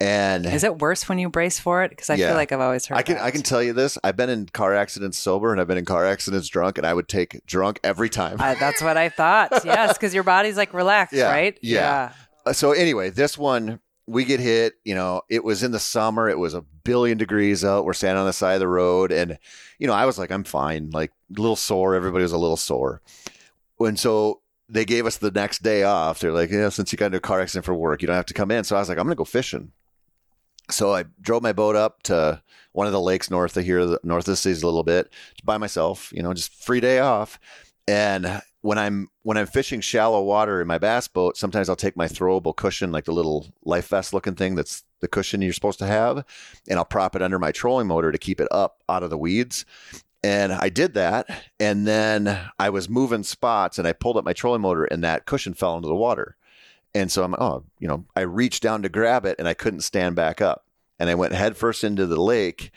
[0.00, 1.90] And is it worse when you brace for it?
[1.90, 2.96] Because I yeah, feel like I've always heard.
[2.96, 3.24] I can that.
[3.24, 3.98] I can tell you this.
[4.04, 6.94] I've been in car accidents sober, and I've been in car accidents drunk, and I
[6.94, 8.40] would take drunk every time.
[8.40, 9.50] I, that's what I thought.
[9.64, 11.58] yes, because your body's like relaxed, yeah, right?
[11.62, 11.80] Yeah.
[11.80, 12.12] yeah.
[12.46, 16.30] Uh, so anyway, this one we get hit, you know, it was in the summer,
[16.30, 17.84] it was a billion degrees out.
[17.84, 19.12] We're standing on the side of the road.
[19.12, 19.38] And,
[19.78, 21.94] you know, I was like, I'm fine, like a little sore.
[21.94, 23.02] Everybody was a little sore.
[23.78, 26.20] And so they gave us the next day off.
[26.20, 28.26] They're like, yeah, since you got into a car accident for work, you don't have
[28.26, 28.64] to come in.
[28.64, 29.72] So I was like, I'm going to go fishing.
[30.70, 34.22] So I drove my boat up to one of the lakes north of here, north
[34.22, 35.10] of the cities a little bit
[35.42, 37.40] by myself, you know, just free day off.
[37.86, 41.96] And when I'm when I'm fishing shallow water in my bass boat, sometimes I'll take
[41.96, 45.78] my throwable cushion, like the little life vest looking thing that's the cushion you're supposed
[45.78, 46.24] to have,
[46.68, 49.18] and I'll prop it under my trolling motor to keep it up out of the
[49.18, 49.64] weeds.
[50.22, 51.28] And I did that,
[51.60, 55.26] and then I was moving spots, and I pulled up my trolling motor, and that
[55.26, 56.36] cushion fell into the water.
[56.92, 59.82] And so I'm, oh, you know, I reached down to grab it, and I couldn't
[59.82, 60.64] stand back up,
[60.98, 62.72] and I went headfirst into the lake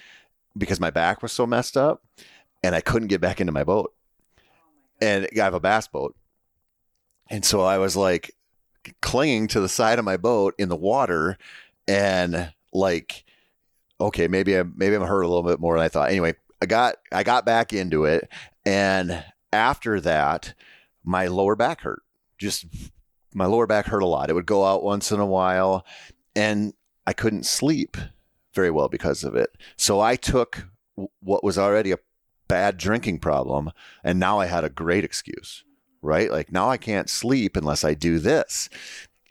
[0.55, 2.03] because my back was so messed up,
[2.61, 3.91] and I couldn't get back into my boat
[5.01, 6.15] and I have a bass boat.
[7.29, 8.35] And so I was like
[9.01, 11.37] clinging to the side of my boat in the water
[11.87, 13.25] and like,
[13.99, 16.09] okay, maybe I maybe I'm hurt a little bit more than I thought.
[16.09, 18.29] Anyway, I got I got back into it.
[18.65, 20.53] And after that,
[21.03, 22.03] my lower back hurt.
[22.37, 22.65] Just
[23.33, 24.29] my lower back hurt a lot.
[24.29, 25.85] It would go out once in a while
[26.35, 26.73] and
[27.07, 27.97] I couldn't sleep
[28.53, 29.49] very well because of it.
[29.77, 30.67] So I took
[31.19, 31.99] what was already a
[32.47, 33.71] bad drinking problem.
[34.03, 35.63] And now I had a great excuse,
[36.01, 36.29] right?
[36.29, 38.69] Like now I can't sleep unless I do this.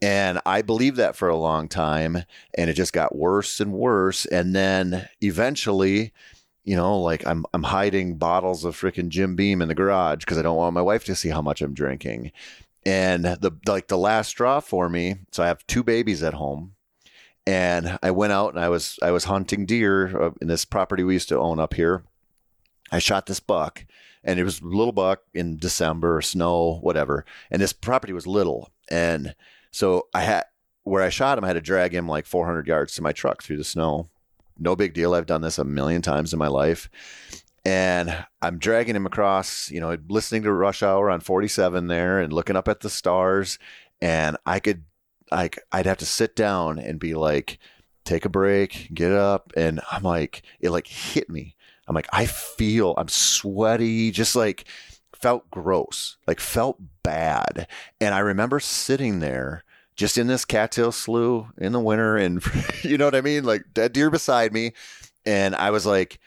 [0.03, 2.25] And I believed that for a long time.
[2.57, 4.25] And it just got worse and worse.
[4.25, 6.12] And then eventually,
[6.64, 10.38] you know, like I'm I'm hiding bottles of freaking Jim Beam in the garage because
[10.38, 12.33] I don't want my wife to see how much I'm drinking.
[12.87, 16.75] And the like the last straw for me, so I have two babies at home.
[17.46, 21.03] And I went out and I was I was hunting deer uh, in this property
[21.03, 22.05] we used to own up here.
[22.92, 23.85] I shot this buck
[24.23, 27.25] and it was a little buck in December, snow, whatever.
[27.51, 28.70] And this property was little.
[28.90, 29.35] And
[29.70, 30.44] so I had,
[30.83, 33.42] where I shot him, I had to drag him like 400 yards to my truck
[33.42, 34.09] through the snow.
[34.61, 35.14] No big deal.
[35.14, 36.88] I've done this a million times in my life.
[37.64, 42.33] And I'm dragging him across, you know, listening to Rush Hour on 47 there and
[42.33, 43.59] looking up at the stars.
[44.01, 44.85] And I could,
[45.31, 47.59] like, I'd have to sit down and be like,
[48.05, 49.53] take a break, get up.
[49.57, 51.57] And I'm like, it like hit me
[51.90, 54.64] I'm like, I feel, I'm sweaty, just like
[55.12, 57.66] felt gross, like felt bad.
[58.01, 59.64] And I remember sitting there
[60.01, 62.43] just in this cattail slough in the winter and
[62.83, 63.45] you know what I mean?
[63.45, 64.73] Like dead deer beside me.
[65.27, 66.19] And I was like,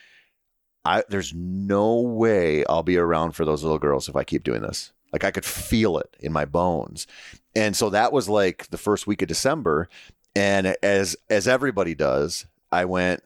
[0.86, 4.62] I, there's no way I'll be around for those little girls if I keep doing
[4.62, 4.94] this.
[5.12, 7.08] Like I could feel it in my bones.
[7.56, 9.90] And so that was like the first week of December.
[10.36, 13.24] And as as everybody does, I went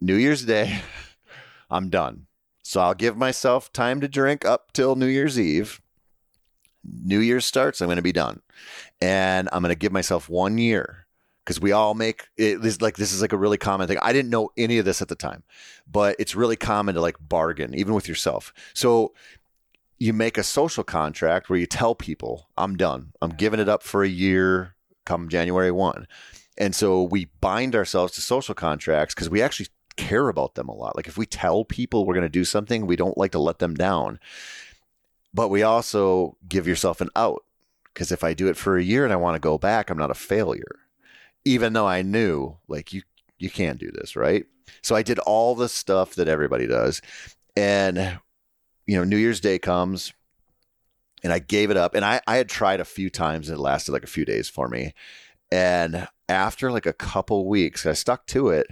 [0.00, 0.80] New Year's Day,
[1.70, 2.26] I'm done.
[2.64, 5.80] So I'll give myself time to drink up till New Year's Eve.
[6.82, 8.40] New Year's starts, I'm going to be done.
[9.00, 11.06] And I'm going to give myself one year
[11.44, 13.98] because we all make it this like this is like a really common thing.
[14.02, 15.44] I didn't know any of this at the time,
[15.90, 18.52] but it's really common to like bargain even with yourself.
[18.74, 19.14] So
[19.98, 23.12] you make a social contract where you tell people, I'm done.
[23.22, 24.74] I'm giving it up for a year
[25.06, 26.06] come January 1.
[26.58, 30.74] And so we bind ourselves to social contracts because we actually care about them a
[30.74, 30.96] lot.
[30.96, 33.58] Like if we tell people we're going to do something, we don't like to let
[33.58, 34.20] them down.
[35.32, 37.42] But we also give yourself an out
[37.98, 39.98] because if I do it for a year and I want to go back, I'm
[39.98, 40.78] not a failure.
[41.44, 43.02] Even though I knew like you
[43.40, 44.46] you can't do this, right?
[44.82, 47.02] So I did all the stuff that everybody does.
[47.56, 48.20] And
[48.86, 50.12] you know, New Year's Day comes
[51.24, 51.96] and I gave it up.
[51.96, 54.48] And I, I had tried a few times and it lasted like a few days
[54.48, 54.94] for me.
[55.50, 58.68] And after like a couple weeks, I stuck to it.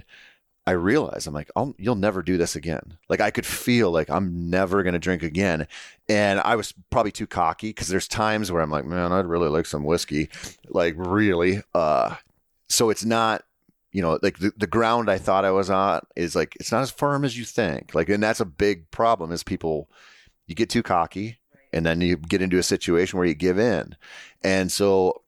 [0.67, 2.97] I realized I'm like, oh, you'll never do this again.
[3.07, 5.65] Like I could feel like I'm never going to drink again.
[6.09, 9.47] And I was probably too cocky because there's times where I'm like, man, I'd really
[9.47, 10.29] like some whiskey.
[10.67, 11.63] Like really.
[11.73, 12.17] Uh,
[12.67, 13.43] so it's not,
[13.93, 16.81] you know, like the, the ground I thought I was on is like, it's not
[16.81, 17.95] as firm as you think.
[17.95, 19.89] Like, and that's a big problem is people,
[20.47, 21.39] you get too cocky
[21.71, 23.95] and then you get into a situation where you give in.
[24.43, 25.21] And so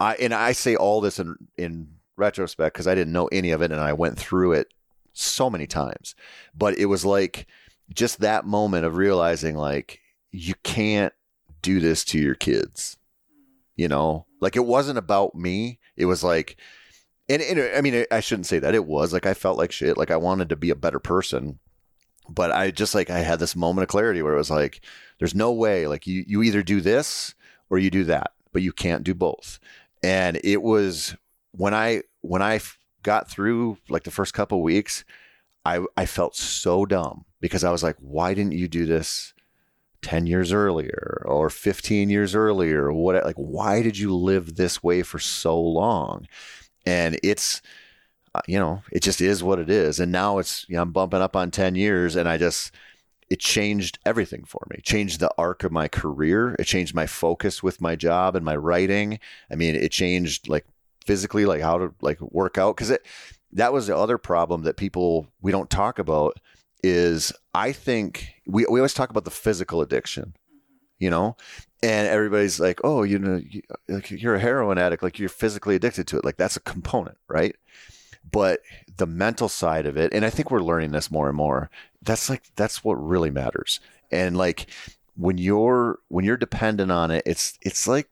[0.00, 3.62] I and I say all this in in retrospect because I didn't know any of
[3.62, 4.66] it and I went through it
[5.12, 6.14] so many times.
[6.54, 7.46] But it was like
[7.92, 11.12] just that moment of realizing like you can't
[11.62, 12.96] do this to your kids.
[13.76, 15.78] You know, like it wasn't about me.
[15.96, 16.56] It was like
[17.28, 19.96] and, and I mean I shouldn't say that it was like I felt like shit.
[19.96, 21.58] Like I wanted to be a better person
[22.30, 24.80] but I just like I had this moment of clarity where it was like,
[25.18, 27.34] there's no way like you you either do this
[27.68, 29.58] or you do that, but you can't do both.
[30.02, 31.16] And it was
[31.52, 32.60] when I when I
[33.02, 35.04] got through like the first couple weeks,
[35.64, 39.34] I I felt so dumb because I was like, why didn't you do this
[40.02, 45.02] 10 years earlier or 15 years earlier what like why did you live this way
[45.02, 46.26] for so long?
[46.86, 47.62] And it's
[48.34, 49.98] uh, you know, it just is what it is.
[49.98, 52.72] And now it's, you know, I'm bumping up on 10 years and I just,
[53.28, 54.80] it changed everything for me.
[54.82, 56.54] Changed the arc of my career.
[56.58, 59.18] It changed my focus with my job and my writing.
[59.50, 60.66] I mean, it changed like
[61.10, 62.76] physically, like how to like work out.
[62.76, 63.04] Cause it,
[63.52, 66.38] that was the other problem that people, we don't talk about
[66.84, 70.36] is I think we, we always talk about the physical addiction,
[71.00, 71.36] you know,
[71.82, 75.74] and everybody's like, oh, you know, you, like you're a heroin addict, like you're physically
[75.74, 76.24] addicted to it.
[76.24, 77.56] Like that's a component, right?
[78.30, 78.60] but
[78.96, 81.70] the mental side of it and i think we're learning this more and more
[82.02, 84.66] that's like that's what really matters and like
[85.16, 88.08] when you're when you're dependent on it it's it's like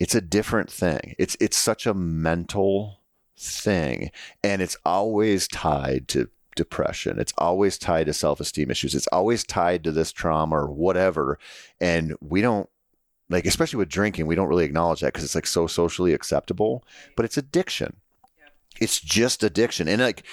[0.00, 1.14] it's a different thing.
[1.18, 3.00] It's it's such a mental
[3.38, 4.10] thing
[4.42, 7.18] and it's always tied to depression.
[7.20, 8.94] It's always tied to self-esteem issues.
[8.94, 11.38] It's always tied to this trauma or whatever
[11.80, 12.68] and we don't
[13.28, 16.84] like especially with drinking we don't really acknowledge that because it's like so socially acceptable
[17.16, 17.96] but it's addiction.
[18.80, 19.88] It's just addiction.
[19.88, 20.24] And like,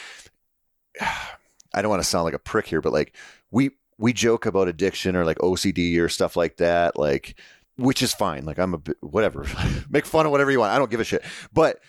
[1.02, 3.14] I don't want to sound like a prick here, but like
[3.52, 7.36] we we joke about addiction or like OCD or stuff like that, like
[7.78, 8.46] which is fine.
[8.46, 9.46] Like I'm a whatever,
[9.90, 10.74] make fun of whatever you want.
[10.74, 11.24] I don't give a shit.
[11.54, 11.80] But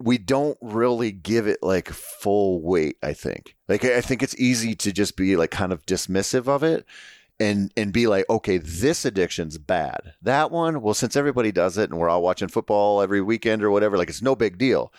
[0.00, 2.96] we don't really give it like full weight.
[3.02, 3.56] I think.
[3.68, 6.84] Like I think it's easy to just be like kind of dismissive of it
[7.40, 10.14] and and be like, okay, this addiction's bad.
[10.22, 13.70] That one, well, since everybody does it and we're all watching football every weekend or
[13.70, 14.92] whatever, like it's no big deal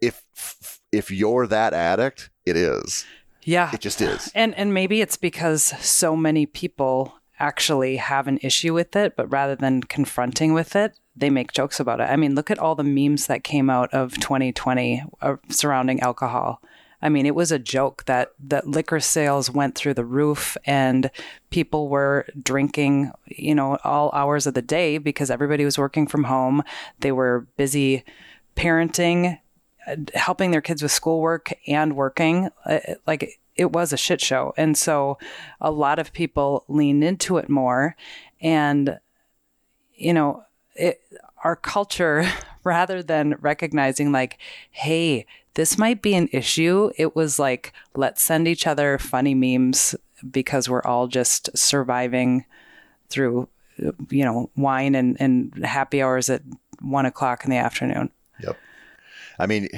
[0.00, 3.04] if if you're that addict, it is.
[3.42, 3.70] Yeah.
[3.72, 4.30] It just is.
[4.34, 9.30] And and maybe it's because so many people actually have an issue with it, but
[9.32, 12.04] rather than confronting with it, they make jokes about it.
[12.04, 16.62] I mean, look at all the memes that came out of 2020 uh, surrounding alcohol.
[17.02, 21.10] I mean, it was a joke that that liquor sales went through the roof and
[21.48, 26.24] people were drinking, you know, all hours of the day because everybody was working from
[26.24, 26.62] home.
[27.00, 28.04] They were busy
[28.54, 29.38] parenting
[30.14, 32.50] helping their kids with schoolwork and working.
[32.64, 34.52] Uh, like it was a shit show.
[34.56, 35.18] And so
[35.60, 37.96] a lot of people leaned into it more.
[38.40, 38.98] And,
[39.94, 41.00] you know, it,
[41.44, 42.26] our culture,
[42.64, 44.38] rather than recognizing, like,
[44.70, 46.90] hey, this might be an issue.
[46.96, 49.94] It was like, let's send each other funny memes
[50.30, 52.44] because we're all just surviving
[53.08, 53.48] through,
[54.10, 56.42] you know, wine and, and happy hours at
[56.80, 58.10] one o'clock in the afternoon.
[58.42, 58.56] Yep.
[59.38, 59.68] I mean,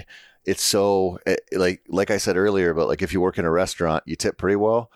[0.45, 3.51] it's so eh, like like I said earlier, but like if you work in a
[3.51, 4.91] restaurant, you tip pretty well.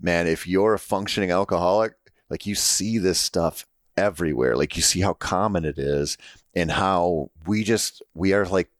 [0.00, 1.94] Man, if you're a functioning alcoholic,
[2.28, 4.56] like you see this stuff everywhere.
[4.56, 6.16] Like you see how common it is
[6.54, 8.70] and how we just we are like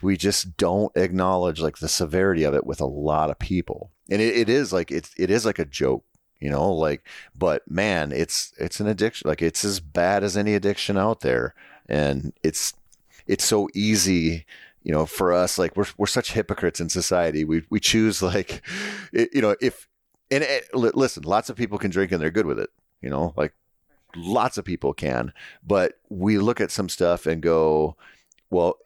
[0.00, 3.90] we just don't acknowledge like the severity of it with a lot of people.
[4.10, 6.04] And it, it is like it's it is like a joke,
[6.40, 9.28] you know, like but man, it's it's an addiction.
[9.28, 11.54] Like it's as bad as any addiction out there.
[11.86, 12.74] And it's
[13.26, 14.44] it's so easy
[14.82, 17.44] you know for us like we're we're such hypocrites in society.
[17.44, 18.62] We we choose like
[19.12, 19.88] you know if
[20.30, 23.34] and it, listen lots of people can drink and they're good with it you know
[23.36, 23.52] like
[24.16, 25.32] lots of people can
[25.66, 27.96] but we look at some stuff and go
[28.48, 28.78] well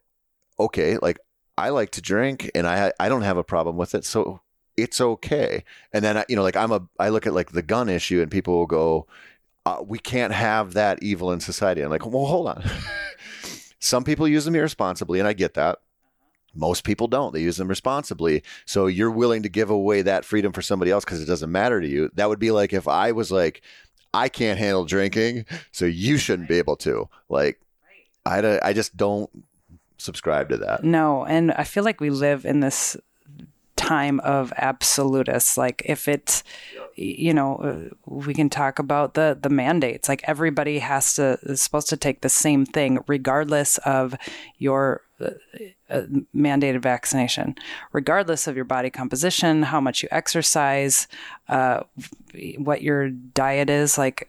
[0.58, 1.18] okay like
[1.56, 4.40] i like to drink and i i don't have a problem with it so
[4.78, 5.64] it's okay.
[5.92, 8.30] And then you know like i'm a i look at like the gun issue and
[8.30, 9.06] people will go
[9.66, 11.82] uh, we can't have that evil in society.
[11.82, 12.64] I'm like well hold on
[13.88, 15.76] Some people use them irresponsibly, and I get that.
[15.76, 15.80] Uh-huh.
[16.54, 17.32] Most people don't.
[17.32, 18.42] They use them responsibly.
[18.66, 21.80] So you're willing to give away that freedom for somebody else because it doesn't matter
[21.80, 22.10] to you.
[22.14, 23.62] That would be like if I was like,
[24.12, 27.08] I can't handle drinking, so you shouldn't be able to.
[27.28, 27.60] Like,
[28.24, 29.30] I, I just don't
[29.98, 30.84] subscribe to that.
[30.84, 31.24] No.
[31.24, 32.96] And I feel like we live in this
[33.76, 35.56] time of absolutists.
[35.56, 36.42] Like if it's,
[36.98, 40.08] you know, uh, we can talk about the the mandates.
[40.08, 44.16] Like everybody has to is supposed to take the same thing, regardless of
[44.58, 45.30] your uh,
[45.88, 46.02] uh,
[46.34, 47.54] mandated vaccination,
[47.92, 51.06] regardless of your body composition, how much you exercise,
[51.48, 51.82] uh,
[52.56, 53.96] what your diet is.
[53.96, 54.28] Like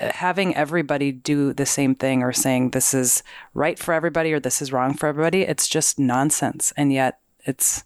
[0.00, 3.22] having everybody do the same thing or saying this is
[3.54, 6.72] right for everybody or this is wrong for everybody, it's just nonsense.
[6.76, 7.84] And yet it's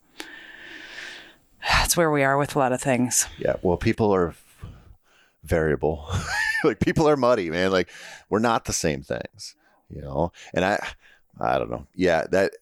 [1.69, 3.27] that's where we are with a lot of things.
[3.39, 3.57] Yeah.
[3.63, 4.35] Well, people are
[5.45, 6.09] variable.
[6.65, 7.71] like people are muddy, man.
[7.71, 7.89] Like
[8.29, 9.55] we're not the same things,
[9.89, 10.33] you know?
[10.55, 10.87] And I,
[11.41, 11.87] I don't know.
[11.95, 12.25] Yeah.
[12.31, 12.53] That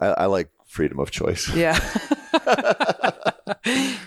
[0.00, 1.50] I, I like freedom of choice.
[1.54, 1.78] Yeah.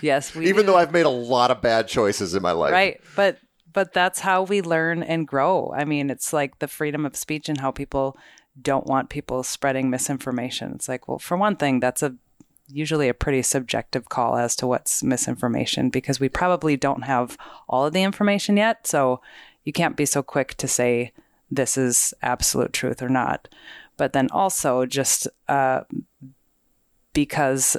[0.00, 0.34] yes.
[0.36, 0.62] Even do.
[0.62, 2.72] though I've made a lot of bad choices in my life.
[2.72, 3.00] Right.
[3.16, 3.38] But,
[3.72, 5.72] but that's how we learn and grow.
[5.76, 8.16] I mean, it's like the freedom of speech and how people
[8.60, 10.72] don't want people spreading misinformation.
[10.74, 12.14] It's like, well, for one thing, that's a
[12.72, 17.36] usually a pretty subjective call as to what's misinformation because we probably don't have
[17.68, 18.86] all of the information yet.
[18.86, 19.20] So
[19.64, 21.12] you can't be so quick to say
[21.50, 23.48] this is absolute truth or not.
[23.96, 25.82] But then also just uh,
[27.12, 27.76] because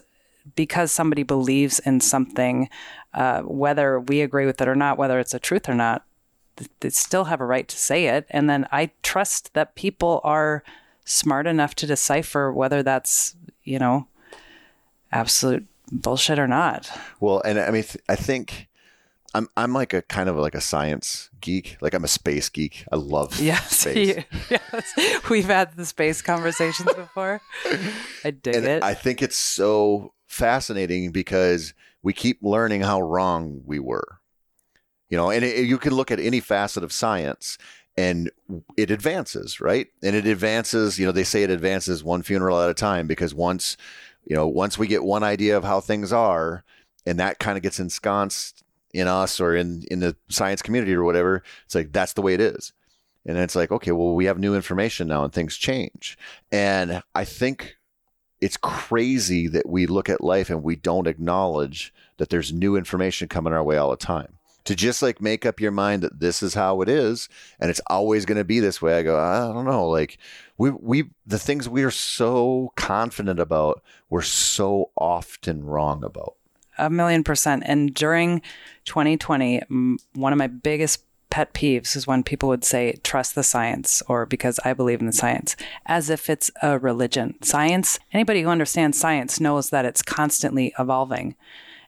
[0.55, 2.69] because somebody believes in something,
[3.13, 6.05] uh, whether we agree with it or not, whether it's a truth or not,
[6.81, 8.25] they still have a right to say it.
[8.29, 10.63] And then I trust that people are
[11.05, 14.07] smart enough to decipher whether that's you know
[15.13, 16.91] absolute bullshit or not.
[17.19, 18.67] Well, and I mean, th- I think
[19.33, 21.77] I'm I'm like a kind of like a science geek.
[21.81, 22.85] Like I'm a space geek.
[22.91, 24.23] I love yes, space.
[24.49, 27.41] yes, we've had the space conversations before.
[28.23, 28.83] I dig and it.
[28.83, 34.19] I think it's so fascinating because we keep learning how wrong we were.
[35.09, 37.59] You know, and it, you can look at any facet of science
[37.95, 38.31] and
[38.75, 39.87] it advances, right?
[40.01, 43.35] And it advances, you know, they say it advances one funeral at a time because
[43.35, 43.77] once
[44.25, 46.63] you know, once we get one idea of how things are,
[47.05, 51.03] and that kind of gets ensconced in us or in in the science community or
[51.03, 52.73] whatever, it's like that's the way it is.
[53.25, 56.17] And then it's like, okay, well, we have new information now and things change.
[56.51, 57.77] And I think
[58.41, 63.29] it's crazy that we look at life and we don't acknowledge that there's new information
[63.29, 66.41] coming our way all the time to just like make up your mind that this
[66.41, 67.27] is how it is
[67.59, 68.97] and it's always going to be this way.
[68.97, 69.87] I go, I don't know.
[69.87, 70.17] Like
[70.57, 76.35] we, we, the things we are so confident about, we're so often wrong about.
[76.77, 77.63] A million percent.
[77.65, 78.41] And during
[78.85, 79.61] 2020,
[80.13, 84.25] one of my biggest pet peeves is when people would say, trust the science or
[84.25, 85.55] because I believe in the science,
[85.87, 87.35] as if it's a religion.
[87.41, 91.35] Science, anybody who understands science knows that it's constantly evolving.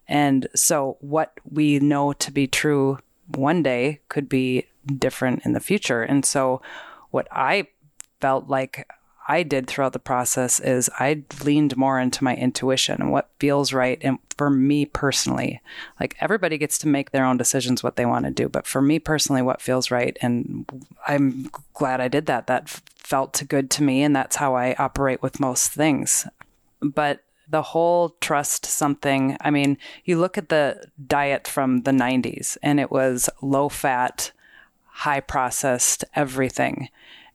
[0.07, 5.59] And so what we know to be true one day could be different in the
[5.59, 6.03] future.
[6.03, 6.61] And so
[7.09, 7.67] what I
[8.21, 8.87] felt like
[9.27, 13.73] I did throughout the process is I leaned more into my intuition and what feels
[13.73, 15.61] right and for me personally.
[15.99, 18.81] Like everybody gets to make their own decisions what they want to do, but for
[18.81, 20.65] me personally what feels right and
[21.07, 22.45] I'm glad I did that.
[22.47, 26.27] That felt good to me and that's how I operate with most things.
[26.81, 29.37] But the whole trust something.
[29.41, 34.31] I mean, you look at the diet from the 90s and it was low fat,
[34.85, 36.89] high processed everything.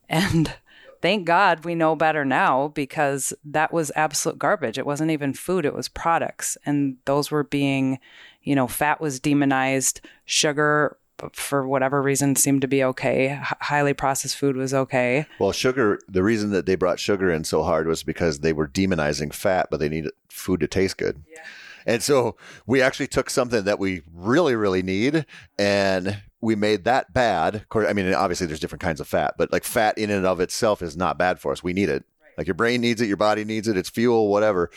[0.09, 0.53] And
[1.03, 4.79] thank God we know better now because that was absolute garbage.
[4.79, 6.57] It wasn't even food, it was products.
[6.65, 7.99] And those were being,
[8.43, 10.97] you know, fat was demonized, sugar
[11.33, 13.33] for whatever reason seemed to be okay.
[13.33, 15.27] H- highly processed food was okay.
[15.39, 18.69] Well, sugar, the reason that they brought sugar in so hard was because they were
[18.69, 21.23] demonizing fat, but they needed food to taste good.
[21.31, 21.43] Yeah.
[21.87, 25.25] And so we actually took something that we really, really need
[25.59, 27.55] and we made that bad.
[27.55, 30.27] Of course, I mean, obviously there's different kinds of fat, but like fat in and
[30.27, 31.63] of itself is not bad for us.
[31.63, 32.05] We need it.
[32.37, 34.71] Like your brain needs it, your body needs it, it's fuel, whatever.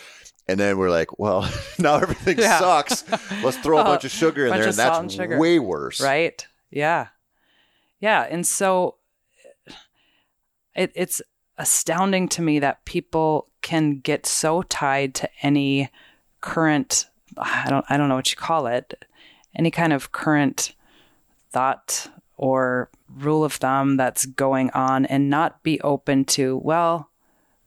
[0.48, 2.60] And then we're like, well, now everything yeah.
[2.60, 3.04] sucks.
[3.44, 6.02] Let's throw a bunch of sugar in there, and that's and way worse.
[6.02, 6.46] Right.
[6.70, 7.08] Yeah.
[8.00, 8.28] Yeah.
[8.30, 8.96] And so
[10.76, 11.22] it, it's
[11.58, 15.90] astounding to me that people can get so tied to any
[16.42, 17.06] current
[17.38, 19.06] I don't I don't know what you call it,
[19.56, 20.76] any kind of current
[21.52, 27.10] thought or rule of thumb that's going on and not be open to, well,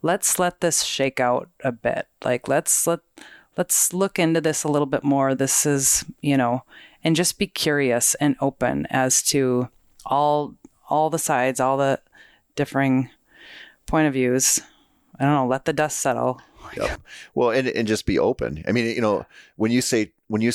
[0.02, 2.06] let's let this shake out a bit.
[2.24, 3.00] Like let's let
[3.56, 5.34] let's look into this a little bit more.
[5.34, 6.62] This is, you know,
[7.02, 9.68] and just be curious and open as to
[10.04, 10.54] all
[10.88, 12.00] all the sides, all the
[12.54, 13.10] differing
[13.86, 14.60] point of views.
[15.18, 16.40] I don't know, let the dust settle.
[16.76, 17.00] Yep.
[17.34, 18.64] Well, and and just be open.
[18.66, 19.24] I mean, you know,
[19.56, 20.52] when you say when you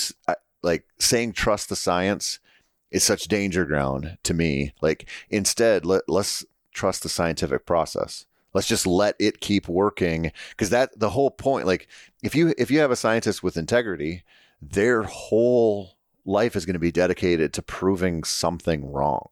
[0.62, 2.40] like saying trust the science
[2.92, 4.74] is such danger ground to me.
[4.82, 10.32] Like instead, let let's trust the scientific process let's just let it keep working.
[10.52, 11.88] Because that the whole point like
[12.24, 14.24] if you if you have a scientist with integrity
[14.62, 19.30] their whole life is going to be dedicated to proving something wrong.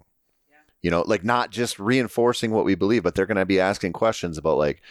[0.50, 0.58] Yeah.
[0.82, 3.94] you know like not just reinforcing what we believe but they're going to be asking
[3.94, 4.82] questions about like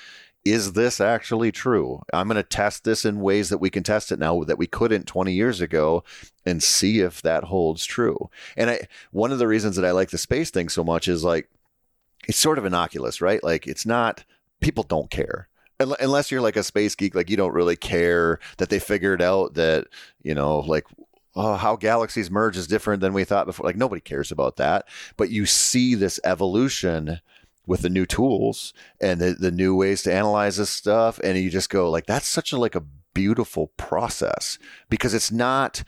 [0.45, 2.03] is this actually true?
[2.13, 4.67] I'm going to test this in ways that we can test it now that we
[4.67, 6.05] couldn't 20 years ago
[6.47, 8.31] and see if that holds true.
[8.57, 11.25] And i one of the reasons that i like the space thing so much is
[11.25, 11.49] like
[12.27, 13.43] it's sort of innocuous, right?
[13.43, 14.25] Like it's not
[14.61, 15.49] people don't care
[15.81, 19.55] unless you're like a space geek, like you don't really care that they figured out
[19.55, 19.87] that
[20.23, 20.85] you know, like
[21.37, 23.65] oh, how galaxies merge is different than we thought before.
[23.65, 27.21] Like nobody cares about that, but you see this evolution
[27.67, 31.51] with the new tools and the, the new ways to analyze this stuff, and you
[31.51, 34.59] just go like, that's such a like a beautiful process
[34.89, 35.83] because it's not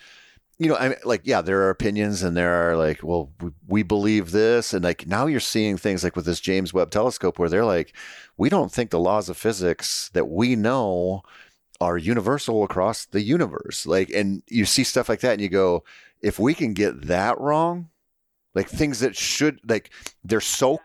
[0.61, 3.51] you know, I mean, like, yeah, there are opinions and there are like, well, we,
[3.67, 4.75] we, believe this.
[4.75, 7.97] And like now you're seeing things like with this James Webb telescope where they're like,
[8.37, 11.23] we don't think the laws of physics that we know
[11.81, 13.87] are universal across the universe.
[13.87, 15.83] Like, and you see stuff like that and you go,
[16.21, 17.89] if we can get that wrong,
[18.55, 19.91] like things that should, like,
[20.23, 20.79] they're so,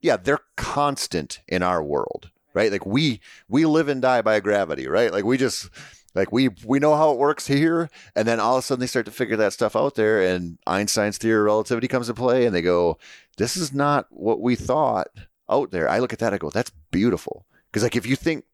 [0.00, 2.72] yeah, they're constant in our world, right?
[2.72, 5.12] Like we, we live and die by gravity, right?
[5.12, 5.68] Like we just,
[6.14, 8.86] like we we know how it works here, and then all of a sudden they
[8.86, 12.46] start to figure that stuff out there, and Einstein's theory of relativity comes into play,
[12.46, 12.98] and they go,
[13.36, 15.08] "This is not what we thought
[15.48, 18.44] out there." I look at that, I go, "That's beautiful," because like if you think,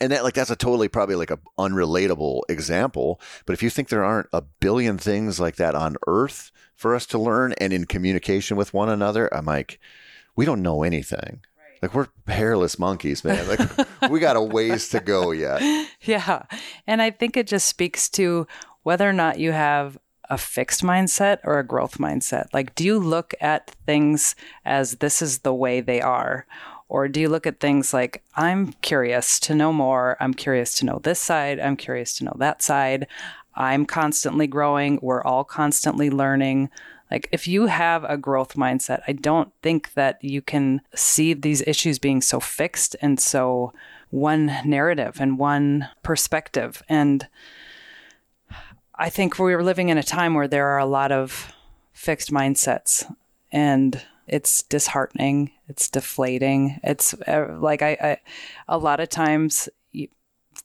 [0.00, 3.88] and that like that's a totally probably like a unrelatable example, but if you think
[3.88, 7.84] there aren't a billion things like that on Earth for us to learn and in
[7.84, 9.78] communication with one another, I'm like,
[10.36, 11.40] we don't know anything.
[11.82, 13.46] Like we're hairless monkeys, man.
[13.48, 13.60] Like
[14.10, 15.60] we got a ways to go yet.
[16.02, 16.44] Yeah.
[16.86, 18.46] And I think it just speaks to
[18.82, 19.98] whether or not you have
[20.30, 22.46] a fixed mindset or a growth mindset.
[22.52, 26.46] Like, do you look at things as this is the way they are?
[26.88, 30.16] Or do you look at things like, I'm curious to know more.
[30.20, 31.60] I'm curious to know this side.
[31.60, 33.06] I'm curious to know that side.
[33.54, 34.98] I'm constantly growing.
[35.02, 36.70] We're all constantly learning.
[37.10, 41.62] Like, if you have a growth mindset, I don't think that you can see these
[41.66, 43.72] issues being so fixed and so
[44.10, 46.82] one narrative and one perspective.
[46.88, 47.26] And
[48.94, 51.52] I think we're living in a time where there are a lot of
[51.92, 53.10] fixed mindsets
[53.50, 58.18] and it's disheartening it's deflating it's uh, like I, I,
[58.68, 59.68] a lot of times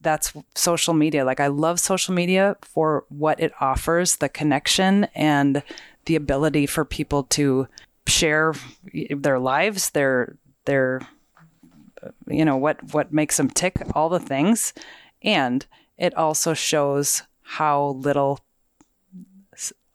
[0.01, 5.63] that's social media like i love social media for what it offers the connection and
[6.05, 7.67] the ability for people to
[8.07, 8.53] share
[8.93, 11.01] their lives, their their
[12.27, 14.73] you know what what makes them tick, all the things,
[15.21, 15.65] and
[15.97, 18.39] it also shows how little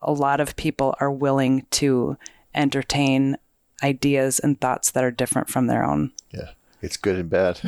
[0.01, 2.17] a lot of people are willing to
[2.55, 3.37] entertain
[3.83, 6.13] ideas and thoughts that are different from their own.
[6.31, 6.51] Yeah,
[6.83, 7.61] it's good and bad.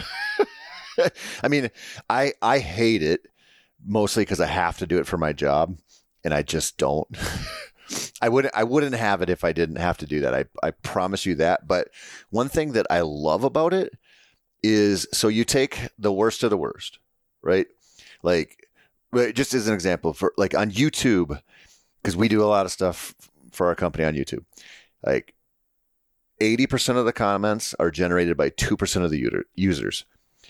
[1.42, 1.70] I mean,
[2.08, 3.26] I I hate it
[3.84, 5.76] mostly because I have to do it for my job,
[6.24, 7.08] and I just don't.
[8.20, 10.34] I wouldn't I wouldn't have it if I didn't have to do that.
[10.34, 11.66] I I promise you that.
[11.66, 11.88] But
[12.30, 13.96] one thing that I love about it
[14.62, 16.98] is so you take the worst of the worst,
[17.42, 17.66] right?
[18.22, 18.68] Like
[19.34, 21.40] just as an example for like on YouTube
[22.02, 23.14] because we do a lot of stuff
[23.52, 24.44] for our company on YouTube.
[25.04, 25.34] Like
[26.40, 30.04] 80% of the comments are generated by 2% of the user, users.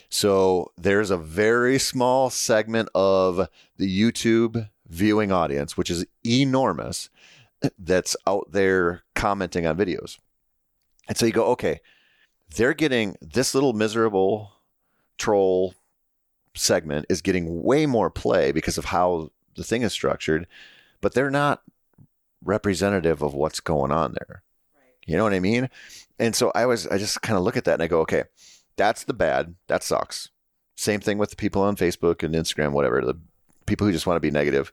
[0.09, 7.11] So there's a very small segment of the YouTube viewing audience, which is enormous,
[7.79, 10.19] that's out there commenting on videos.
[11.09, 11.81] And so you go, okay,
[12.57, 14.53] they're getting this little miserable
[15.19, 15.75] troll
[16.55, 20.47] segment is getting way more play because of how the thing is structured,
[21.01, 21.63] but they're not
[22.43, 24.43] representative of what's going on there.
[25.07, 25.69] You know what I mean?
[26.19, 28.25] And so I was I just kind of look at that and I go, okay,
[28.77, 29.55] that's the bad.
[29.67, 30.31] That sucks.
[30.77, 33.19] Same thing with the people on Facebook and Instagram, whatever, the
[33.67, 34.73] people who just want to be negative.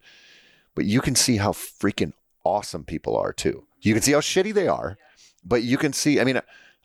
[0.75, 2.13] But you can see how freaking
[2.47, 3.67] awesome people are too.
[3.81, 4.97] You can see how shitty they are,
[5.43, 6.39] but you can see, I mean,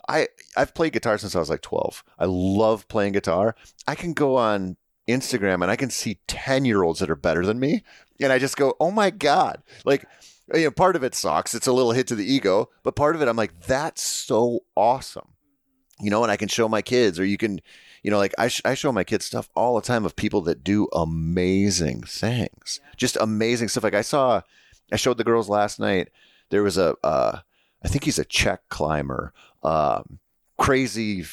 [0.09, 2.03] I I've played guitar since I was like 12.
[2.19, 3.55] I love playing guitar.
[3.87, 4.77] I can go on
[5.09, 7.85] Instagram and I can see 10 year olds that are better than me.
[8.21, 9.63] And I just go, oh my God.
[9.85, 10.05] Like,
[10.53, 11.55] you know, part of it sucks.
[11.55, 14.61] It's a little hit to the ego, but part of it, I'm like, that's so
[14.77, 15.29] awesome.
[16.01, 17.61] You know, and I can show my kids, or you can,
[18.03, 20.41] you know, like I, sh- I show my kids stuff all the time of people
[20.43, 23.85] that do amazing things, just amazing stuff.
[23.85, 24.43] Like I saw,
[24.93, 26.11] I showed the girls last night.
[26.51, 27.41] There was a, uh,
[27.83, 29.33] I think he's a Czech climber,
[29.63, 30.19] um,
[30.59, 31.25] crazy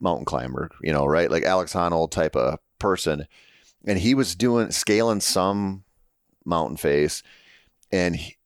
[0.00, 1.30] mountain climber, you know, right?
[1.30, 3.26] Like Alex Honnold type of person.
[3.84, 5.84] And he was doing scaling some
[6.44, 7.22] mountain face
[7.90, 8.36] and he,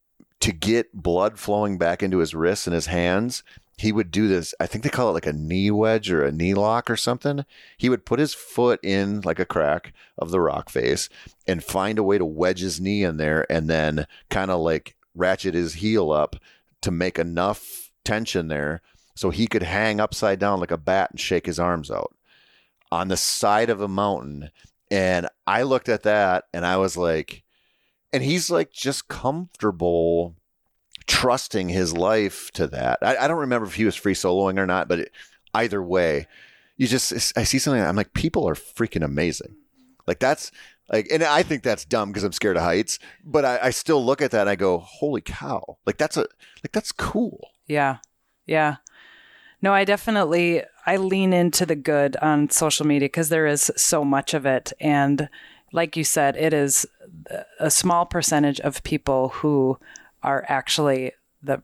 [0.40, 3.42] to get blood flowing back into his wrists and his hands,
[3.78, 4.54] he would do this.
[4.58, 7.44] I think they call it like a knee wedge or a knee lock or something.
[7.76, 11.08] He would put his foot in like a crack of the rock face
[11.46, 14.96] and find a way to wedge his knee in there and then kind of like
[15.14, 16.36] ratchet his heel up
[16.80, 18.80] to make enough tension there
[19.14, 22.14] so he could hang upside down like a bat and shake his arms out
[22.90, 24.50] on the side of a mountain.
[24.90, 27.42] And I looked at that and I was like,
[28.12, 30.36] and he's like just comfortable
[31.06, 32.98] trusting his life to that.
[33.02, 35.12] I, I don't remember if he was free soloing or not, but it,
[35.54, 36.26] either way,
[36.76, 37.82] you just I see something.
[37.82, 39.56] I'm like, people are freaking amazing.
[40.06, 40.52] Like that's
[40.92, 42.98] like, and I think that's dumb because I'm scared of heights.
[43.24, 45.78] But I, I still look at that and I go, holy cow!
[45.86, 46.26] Like that's a
[46.62, 47.50] like that's cool.
[47.66, 47.98] Yeah,
[48.46, 48.76] yeah.
[49.62, 54.04] No, I definitely I lean into the good on social media because there is so
[54.04, 55.28] much of it, and
[55.72, 56.86] like you said, it is
[57.58, 59.78] a small percentage of people who
[60.26, 61.12] are actually
[61.42, 61.62] the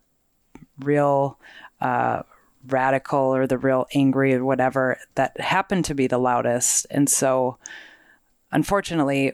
[0.78, 1.38] real
[1.80, 2.22] uh,
[2.68, 6.86] radical or the real angry or whatever that happen to be the loudest.
[6.90, 7.58] And so,
[8.52, 9.32] unfortunately,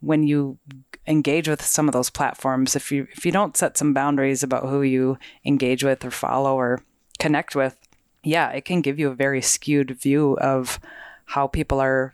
[0.00, 0.58] when you
[1.06, 4.68] engage with some of those platforms, if you if you don't set some boundaries about
[4.68, 6.82] who you engage with or follow or
[7.18, 7.76] connect with,
[8.22, 10.78] yeah, it can give you a very skewed view of
[11.26, 12.12] how people are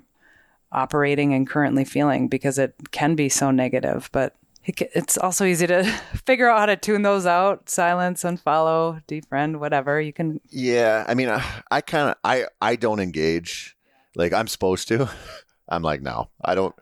[0.72, 4.08] operating and currently feeling because it can be so negative.
[4.12, 4.34] But
[4.66, 5.84] it's also easy to
[6.26, 7.68] figure out how to tune those out.
[7.68, 10.00] Silence unfollow defriend whatever.
[10.00, 11.40] You can yeah i mean uh,
[11.70, 13.76] i, I kind of i i don't engage
[14.14, 15.08] like i'm supposed to.
[15.68, 16.74] I'm like no i don't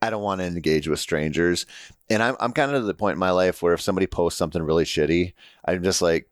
[0.00, 1.66] i don't want to engage with strangers.
[2.10, 4.38] And i'm, I'm kind of to the point in my life where if somebody posts
[4.38, 5.34] something really shitty
[5.64, 6.28] i'm just like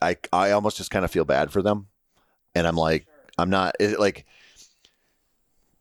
[0.00, 1.88] i i almost just kind of feel bad for them.
[2.54, 3.06] And i'm like
[3.38, 4.26] i'm not it, like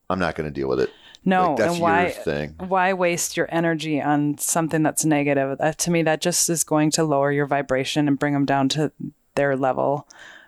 [0.10, 0.90] i'm not going to deal with it
[1.26, 5.58] no, like, and why why waste your energy on something that's negative?
[5.58, 8.70] That, to me, that just is going to lower your vibration and bring them down
[8.70, 8.92] to
[9.36, 10.08] their level,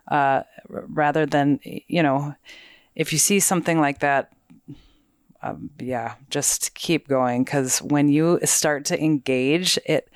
[0.09, 2.35] uh, rather than you know,
[2.95, 4.31] if you see something like that.
[5.41, 10.09] Um, yeah, just keep going because when you start to engage it,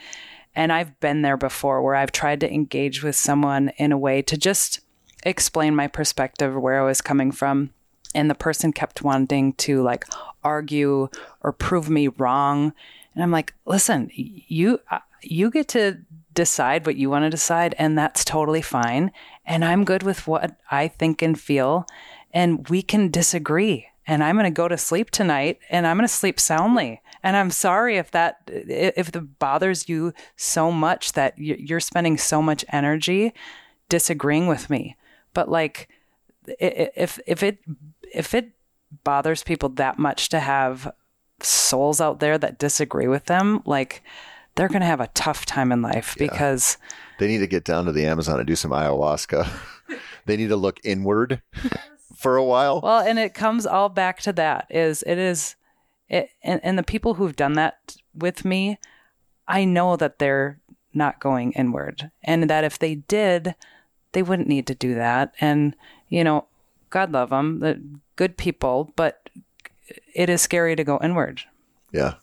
[0.55, 4.23] and I've been there before where I've tried to engage with someone in a way
[4.23, 4.79] to just
[5.23, 7.69] explain my perspective, where I was coming from
[8.15, 10.05] and the person kept wanting to like
[10.43, 11.09] argue
[11.41, 12.73] or prove me wrong.
[13.13, 15.99] And i'm like listen you uh, you get to
[16.33, 19.11] decide what you want to decide and that's totally fine.
[19.45, 21.85] And i'm good with what i think and feel.
[22.31, 23.87] And we can disagree.
[24.07, 27.01] And i'm going to go to sleep tonight and i'm going to sleep soundly.
[27.23, 32.41] And i'm sorry if that if it bothers you so much that you're spending so
[32.41, 33.33] much energy
[33.89, 34.95] disagreeing with me.
[35.33, 35.89] But like
[36.59, 37.59] if if it
[38.13, 38.51] if it
[39.03, 40.91] bothers people that much to have
[41.41, 44.03] souls out there that disagree with them, like
[44.55, 46.27] they're going to have a tough time in life yeah.
[46.27, 46.77] because
[47.19, 49.49] they need to get down to the Amazon and do some ayahuasca.
[50.25, 51.41] they need to look inward
[52.15, 52.81] for a while.
[52.81, 55.55] Well, and it comes all back to that is it is
[56.07, 58.77] it and, and the people who've done that with me,
[59.47, 60.59] I know that they're
[60.93, 63.55] not going inward and that if they did,
[64.11, 65.33] they wouldn't need to do that.
[65.39, 65.75] And,
[66.07, 66.47] you know,
[66.89, 67.81] God love them, the
[68.15, 69.29] good people, but
[70.13, 71.41] it is scary to go inward.
[71.91, 72.15] Yeah.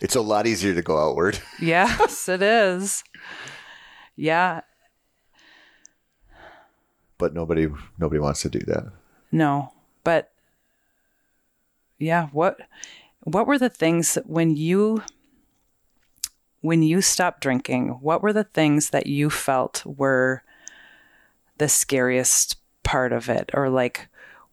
[0.00, 1.38] It's a lot easier to go outward.
[1.60, 3.04] yes, it is.
[4.16, 4.62] Yeah.
[7.18, 7.68] but nobody
[7.98, 8.90] nobody wants to do that.
[9.30, 9.72] No,
[10.04, 10.32] but
[11.98, 12.60] yeah, what
[13.24, 15.02] what were the things that when you
[16.62, 20.42] when you stopped drinking, what were the things that you felt were
[21.58, 24.08] the scariest part of it or like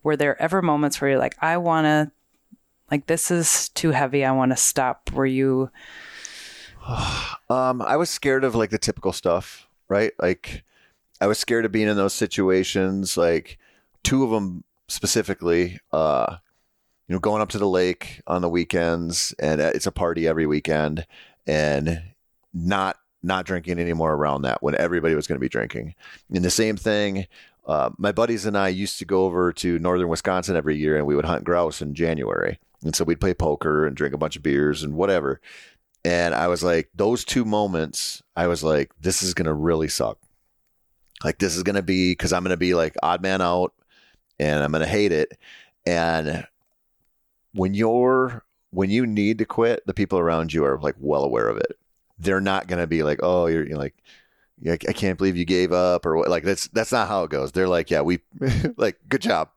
[0.08, 2.12] were there ever moments where you're like I want to
[2.90, 5.70] like this is too heavy, I want to stop were you
[7.50, 10.14] um I was scared of like the typical stuff, right?
[10.18, 10.64] Like
[11.20, 13.58] I was scared of being in those situations like
[14.04, 16.38] two of them specifically uh
[17.10, 20.28] you know, going up to the lake on the weekends, and uh, it's a party
[20.28, 21.08] every weekend,
[21.46, 22.04] and
[22.54, 25.96] not not drinking anymore around that when everybody was going to be drinking.
[26.34, 27.28] And the same thing,
[27.68, 31.06] uh, my buddies and I used to go over to northern Wisconsin every year, and
[31.06, 34.38] we would hunt grouse in January, and so we'd play poker and drink a bunch
[34.38, 35.42] of beers and whatever.
[36.06, 39.90] And I was like, those two moments, I was like, this is going to really
[39.90, 40.18] suck.
[41.24, 43.74] Like this is going to be because I'm going to be like odd man out,
[44.40, 45.38] and I'm going to hate it.
[45.86, 46.48] And
[47.54, 51.50] when you're when you need to quit, the people around you are like well aware
[51.50, 51.78] of it.
[52.20, 53.96] They're not going to be like, "Oh, you're, you're like
[54.66, 56.30] I can't believe you gave up or what.
[56.30, 57.52] Like that's that's not how it goes.
[57.52, 58.20] They're like, "Yeah, we
[58.78, 59.50] like good job."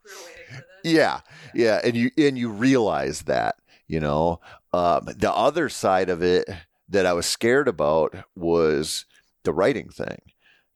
[0.84, 1.20] Yeah.
[1.54, 4.40] Yeah, and you and you realize that, you know.
[4.72, 6.48] Um, the other side of it
[6.88, 9.06] that I was scared about was
[9.44, 10.20] the writing thing.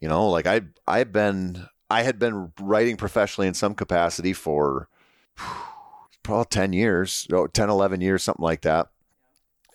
[0.01, 4.89] You know, like I I've been I had been writing professionally in some capacity for
[6.23, 8.89] probably 10 years, 10, 11 years, something like that.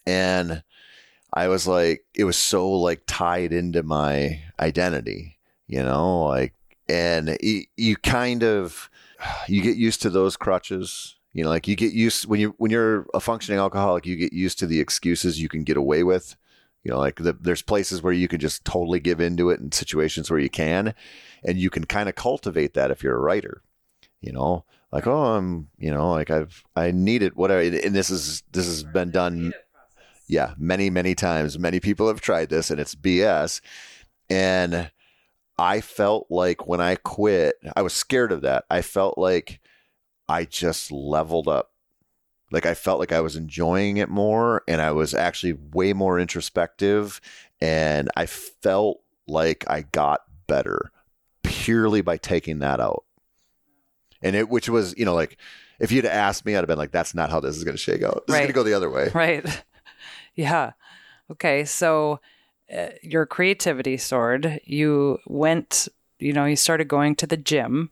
[0.06, 0.64] And
[1.34, 6.54] I was like, it was so like tied into my identity, you know, like,
[6.88, 8.90] and you, you kind of,
[9.48, 12.72] you get used to those crutches, you know, like you get used when you, when
[12.72, 16.36] you're a functioning alcoholic, you get used to the excuses you can get away with.
[16.84, 19.74] You know, like the, there's places where you can just totally give into it and
[19.74, 20.96] situations where you can,
[21.44, 23.62] and you can kind of cultivate that if you're a writer,
[24.22, 28.10] you know, like oh i'm you know like i've i need it whatever and this
[28.10, 29.54] is this has been done
[30.30, 33.60] yeah many many times many people have tried this and it's bs
[34.30, 34.90] and
[35.58, 39.60] i felt like when i quit i was scared of that i felt like
[40.30, 41.72] i just leveled up
[42.52, 46.20] like i felt like i was enjoying it more and i was actually way more
[46.20, 47.20] introspective
[47.60, 50.92] and i felt like i got better
[51.44, 53.04] purely by taking that out
[54.22, 55.38] and it which was you know like
[55.80, 57.82] if you'd asked me, I'd have been like, "That's not how this is going to
[57.82, 58.28] shake out.
[58.28, 58.42] This right.
[58.42, 59.64] is going to go the other way." Right.
[60.40, 60.72] Yeah.
[61.30, 61.66] Okay.
[61.66, 62.22] So
[62.74, 64.62] uh, your creativity soared.
[64.64, 65.90] You went.
[66.18, 67.92] You know, you started going to the gym.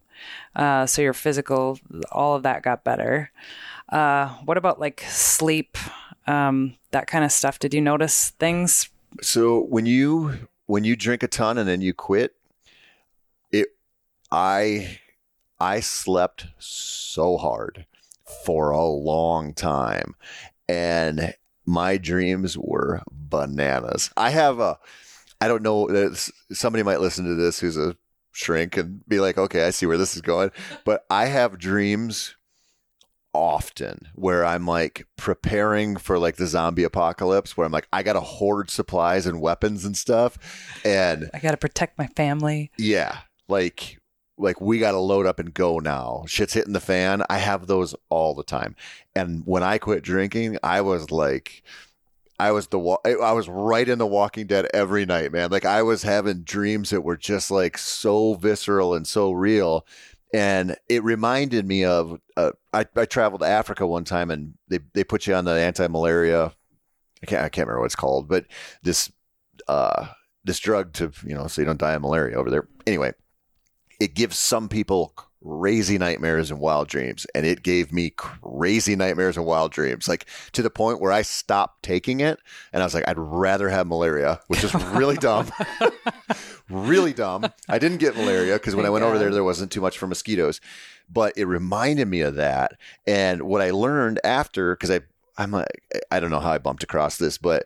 [0.55, 1.77] Uh, so your physical,
[2.11, 3.31] all of that got better.
[3.89, 5.77] Uh, what about like sleep,
[6.25, 7.59] um, that kind of stuff?
[7.59, 8.89] Did you notice things?
[9.21, 12.33] So when you when you drink a ton and then you quit,
[13.51, 13.67] it
[14.31, 14.99] I
[15.59, 17.85] I slept so hard
[18.45, 20.15] for a long time
[20.67, 21.33] and
[21.67, 24.09] my dreams were bananas.
[24.17, 24.79] I have a,
[25.39, 26.15] I don't know, uh,
[26.51, 27.95] somebody might listen to this who's a
[28.31, 30.51] shrink and be like, okay, I see where this is going.
[30.85, 32.35] But I have dreams
[33.33, 38.13] often where I'm like preparing for like the zombie apocalypse where I'm like I got
[38.13, 40.39] to hoard supplies and weapons and stuff
[40.83, 42.71] and I got to protect my family.
[42.79, 43.19] Yeah.
[43.47, 43.99] Like
[44.37, 46.23] like we got to load up and go now.
[46.27, 47.23] Shit's hitting the fan.
[47.29, 48.75] I have those all the time.
[49.15, 51.63] And when I quit drinking, I was like
[52.39, 55.49] I was the I was right in the Walking Dead every night, man.
[55.49, 59.85] Like I was having dreams that were just like so visceral and so real.
[60.33, 64.79] And it reminded me of uh, I, I traveled to Africa one time and they,
[64.93, 66.53] they put you on the anti malaria.
[67.23, 68.45] I can't I can't remember what it's called, but
[68.83, 69.11] this
[69.67, 70.07] uh,
[70.43, 72.67] this drug to you know so you don't die of malaria over there.
[72.85, 73.13] Anyway,
[73.99, 79.37] it gives some people crazy nightmares and wild dreams and it gave me crazy nightmares
[79.37, 82.39] and wild dreams like to the point where i stopped taking it
[82.73, 85.49] and i was like i'd rather have malaria which is really dumb.
[86.69, 87.45] Really dumb.
[87.69, 90.07] I didn't get malaria because when i went over there there wasn't too much for
[90.07, 90.59] mosquitoes.
[91.09, 92.73] But it reminded me of that
[93.05, 94.99] and what i learned after because i
[95.37, 95.81] i'm like
[96.11, 97.65] i don't know how i bumped across this but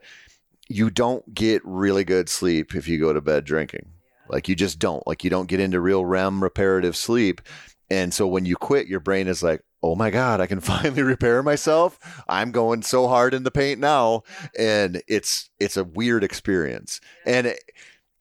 [0.68, 3.88] you don't get really good sleep if you go to bed drinking
[4.32, 5.06] like you just don't.
[5.06, 7.42] Like you don't get into real REM reparative sleep.
[7.90, 11.04] And so when you quit, your brain is like, oh my God, I can finally
[11.04, 12.00] repair myself.
[12.28, 14.24] I'm going so hard in the paint now.
[14.58, 17.02] And it's it's a weird experience.
[17.26, 17.60] And it,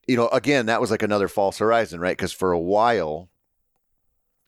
[0.06, 2.16] you know, again, that was like another false horizon, right?
[2.16, 3.28] Because for a while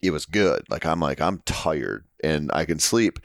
[0.03, 0.69] it was good.
[0.69, 3.21] Like I'm like, I'm tired and I can sleep.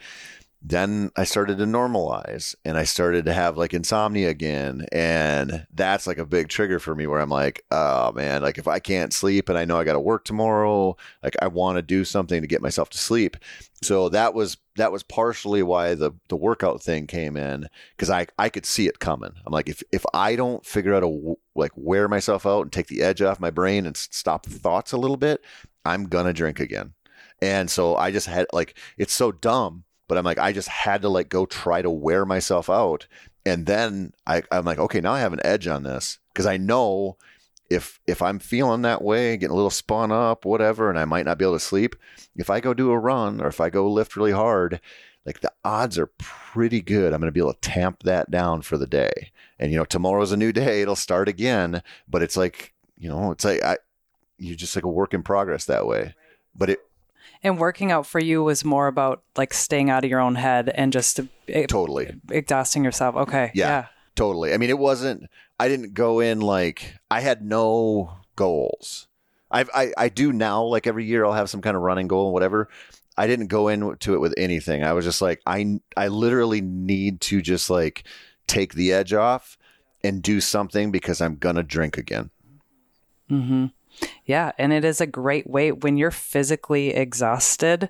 [0.60, 4.86] Then I started to normalize and I started to have like insomnia again.
[4.90, 8.66] And that's like a big trigger for me where I'm like, oh man, like if
[8.66, 11.82] I can't sleep and I know I got to work tomorrow, like I want to
[11.82, 13.36] do something to get myself to sleep.
[13.82, 18.26] So that was that was partially why the the workout thing came in because I
[18.36, 19.32] I could see it coming.
[19.46, 22.88] I'm like if if I don't figure out a like wear myself out and take
[22.88, 25.44] the edge off my brain and stop the thoughts a little bit,
[25.84, 26.94] I'm gonna drink again.
[27.40, 31.02] And so I just had like it's so dumb but I'm like, I just had
[31.02, 33.06] to like go try to wear myself out.
[33.46, 36.56] And then I, I'm like, okay, now I have an edge on this because I
[36.56, 37.16] know
[37.70, 41.26] if if I'm feeling that way, getting a little spun up, whatever, and I might
[41.26, 41.94] not be able to sleep,
[42.34, 44.80] if I go do a run or if I go lift really hard,
[45.26, 48.62] like the odds are pretty good I'm going to be able to tamp that down
[48.62, 49.32] for the day.
[49.58, 51.82] And you know, tomorrow's a new day; it'll start again.
[52.08, 53.76] But it's like you know, it's like I,
[54.38, 56.14] you're just like a work in progress that way.
[56.54, 56.80] But it
[57.42, 60.68] and working out for you was more about like staying out of your own head
[60.74, 61.20] and just
[61.68, 63.16] totally exhausting yourself.
[63.16, 63.50] Okay.
[63.54, 63.86] Yeah, yeah.
[64.14, 64.52] Totally.
[64.52, 65.28] I mean, it wasn't,
[65.60, 69.06] I didn't go in like, I had no goals.
[69.50, 72.26] I've, I, I do now, like every year I'll have some kind of running goal
[72.26, 72.68] and whatever.
[73.16, 74.84] I didn't go into it with anything.
[74.84, 78.04] I was just like, I, I literally need to just like
[78.46, 79.56] take the edge off
[80.04, 82.30] and do something because I'm going to drink again.
[83.30, 83.66] Mm-hmm.
[84.24, 84.52] Yeah.
[84.58, 87.88] And it is a great way when you're physically exhausted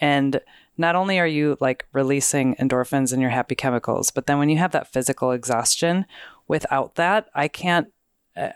[0.00, 0.40] and
[0.78, 4.58] not only are you like releasing endorphins and your happy chemicals, but then when you
[4.58, 6.06] have that physical exhaustion,
[6.48, 7.88] without that, I can't.
[8.36, 8.50] Uh,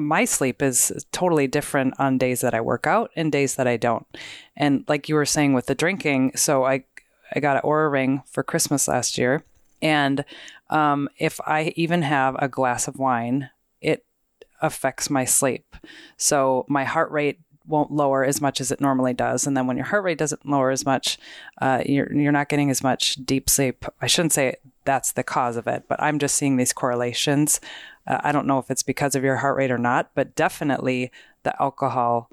[0.00, 3.76] my sleep is totally different on days that I work out and days that I
[3.76, 4.04] don't.
[4.56, 6.84] And like you were saying with the drinking, so I
[7.32, 9.44] I got an Oura ring for Christmas last year,
[9.80, 10.24] and
[10.70, 13.50] um, if I even have a glass of wine,
[14.60, 15.76] affects my sleep.
[16.16, 19.46] So my heart rate won't lower as much as it normally does.
[19.46, 21.18] And then when your heart rate doesn't lower as much,
[21.60, 23.84] uh, you're, you're not getting as much deep sleep.
[24.00, 27.60] I shouldn't say that's the cause of it, but I'm just seeing these correlations.
[28.06, 31.12] Uh, I don't know if it's because of your heart rate or not, but definitely
[31.42, 32.30] the alcohol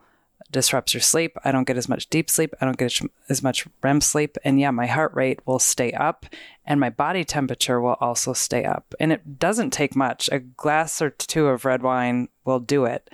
[0.52, 1.38] disrupts your sleep.
[1.44, 2.54] I don't get as much deep sleep.
[2.62, 4.38] I don't get as much REM sleep.
[4.44, 6.26] And yeah, my heart rate will stay up
[6.66, 8.94] and my body temperature will also stay up.
[9.00, 10.30] And it doesn't take much.
[10.32, 13.10] A glass or two of red wine will do it.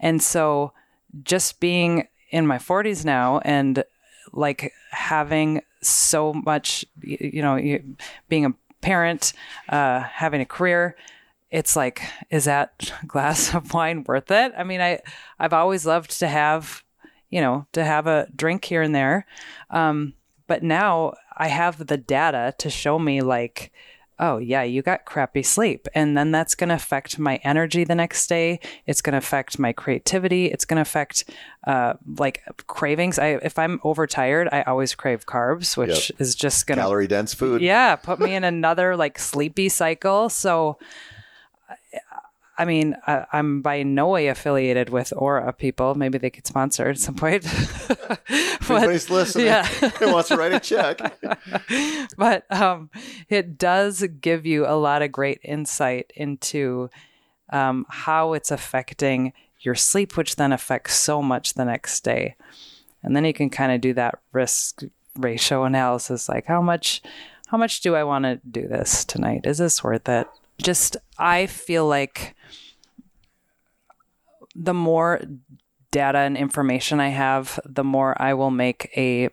[0.00, 0.72] And so
[1.22, 3.84] just being in my 40s now and
[4.32, 7.78] like having so much, you know,
[8.28, 9.32] being a parent,
[9.68, 10.96] uh, having a career,
[11.54, 14.52] it's like, is that glass of wine worth it?
[14.58, 14.98] I mean, I,
[15.38, 16.82] I've always loved to have,
[17.30, 19.24] you know, to have a drink here and there.
[19.70, 20.14] Um,
[20.48, 23.72] but now I have the data to show me like,
[24.18, 25.86] oh yeah, you got crappy sleep.
[25.94, 28.58] And then that's going to affect my energy the next day.
[28.86, 30.46] It's going to affect my creativity.
[30.46, 31.24] It's going to affect
[31.68, 33.18] uh, like cravings.
[33.18, 36.20] I, if I'm overtired, I always crave carbs, which yep.
[36.20, 37.62] is just going to calorie dense food.
[37.62, 37.94] Yeah.
[37.94, 40.28] Put me in another like sleepy cycle.
[40.28, 40.78] So
[42.56, 45.94] I mean, I, am by no way affiliated with Oura people.
[45.94, 47.42] Maybe they could sponsor at some point.
[47.88, 49.46] but, Everybody's listening.
[49.46, 49.66] Yeah.
[49.98, 51.00] who wants to write a check?
[52.16, 52.90] but um,
[53.28, 56.90] it does give you a lot of great insight into
[57.50, 62.36] um, how it's affecting your sleep, which then affects so much the next day.
[63.02, 64.82] And then you can kind of do that risk
[65.16, 67.02] ratio analysis, like how much,
[67.48, 69.42] how much do I want to do this tonight?
[69.44, 70.28] Is this worth it?
[70.62, 72.34] Just I feel like
[74.54, 75.20] the more
[75.90, 79.30] data and information I have, the more I will make a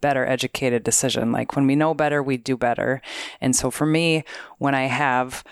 [0.00, 1.32] better educated decision.
[1.32, 3.00] Like when we know better, we do better.
[3.40, 4.24] And so for me,
[4.58, 5.44] when I have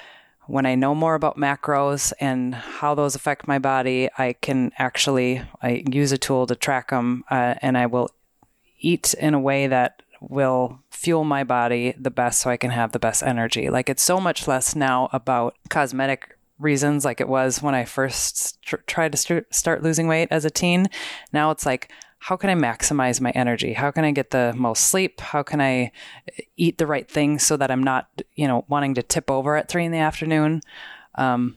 [0.49, 5.43] when I know more about macros and how those affect my body, I can actually
[5.61, 8.11] I use a tool to track them, uh, and I will
[8.79, 12.93] eat in a way that will fuel my body the best so I can have
[12.93, 13.69] the best energy.
[13.69, 18.61] Like it's so much less now about cosmetic reasons like it was when I first
[18.63, 20.87] tr- tried to st- start losing weight as a teen.
[21.33, 23.75] Now it's like, how can I maximize my energy?
[23.75, 25.21] How can I get the most sleep?
[25.21, 25.93] How can I
[26.57, 29.69] eat the right things so that I'm not, you know, wanting to tip over at
[29.69, 30.63] three in the afternoon?
[31.15, 31.57] Um,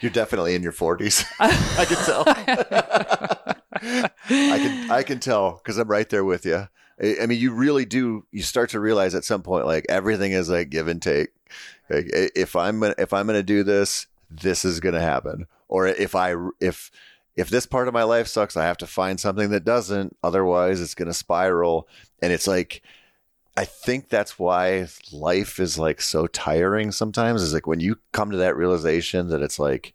[0.00, 1.24] You're definitely in your 40s.
[1.40, 2.24] I can tell.
[3.78, 6.68] I can I can tell because I'm right there with you.
[6.98, 8.24] I mean, you really do.
[8.30, 11.28] You start to realize at some point, like everything is like give and take.
[11.90, 15.46] Like, if I'm gonna, if I'm going to do this, this is going to happen.
[15.68, 16.90] Or if I if
[17.36, 20.16] if this part of my life sucks, I have to find something that doesn't.
[20.22, 21.86] Otherwise, it's going to spiral.
[22.22, 22.82] And it's like,
[23.58, 27.42] I think that's why life is like so tiring sometimes.
[27.42, 29.92] Is like when you come to that realization that it's like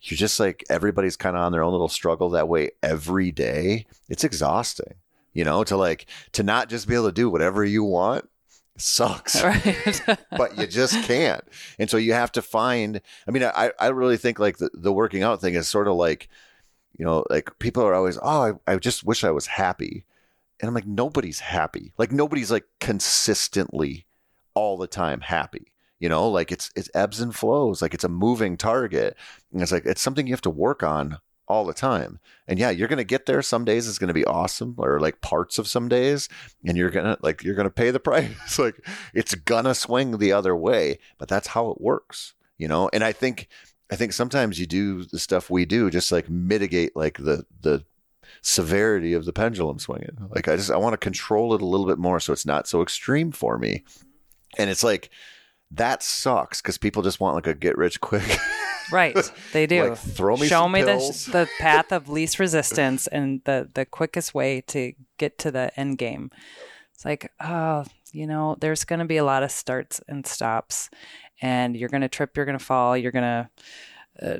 [0.00, 3.84] you're just like everybody's kind of on their own little struggle that way every day.
[4.08, 4.94] It's exhausting
[5.32, 8.28] You know, to like to not just be able to do whatever you want
[8.76, 9.42] sucks.
[9.42, 10.02] Right.
[10.30, 11.44] but you just can't.
[11.78, 14.92] And so you have to find I mean, I, I really think like the, the
[14.92, 16.28] working out thing is sort of like,
[16.98, 20.04] you know, like people are always, oh, I, I just wish I was happy.
[20.60, 21.92] And I'm like, nobody's happy.
[21.98, 24.06] Like nobody's like consistently
[24.54, 25.72] all the time happy.
[25.98, 27.80] You know, like it's it's ebbs and flows.
[27.80, 29.16] Like it's a moving target.
[29.52, 31.18] And it's like it's something you have to work on
[31.48, 32.18] all the time.
[32.48, 33.42] And yeah, you're gonna get there.
[33.42, 36.28] Some days it's gonna be awesome, or like parts of some days,
[36.64, 38.58] and you're gonna like you're gonna pay the price.
[38.58, 38.84] like
[39.14, 42.34] it's gonna swing the other way, but that's how it works.
[42.58, 43.48] You know, and I think
[43.90, 47.84] I think sometimes you do the stuff we do just like mitigate like the the
[48.40, 50.16] severity of the pendulum swinging.
[50.30, 52.66] Like I just I want to control it a little bit more so it's not
[52.66, 53.84] so extreme for me.
[54.58, 55.10] And it's like
[55.70, 58.38] that sucks because people just want like a get rich quick.
[58.90, 59.16] right.
[59.52, 59.90] They do.
[59.90, 61.26] Like, throw me Show me the, pills.
[61.26, 65.98] the path of least resistance and the, the quickest way to get to the end
[65.98, 66.30] game.
[66.94, 70.90] It's like, oh, you know, there's going to be a lot of starts and stops,
[71.40, 73.50] and you're going to trip, you're going to fall, you're going to.
[74.20, 74.36] Uh,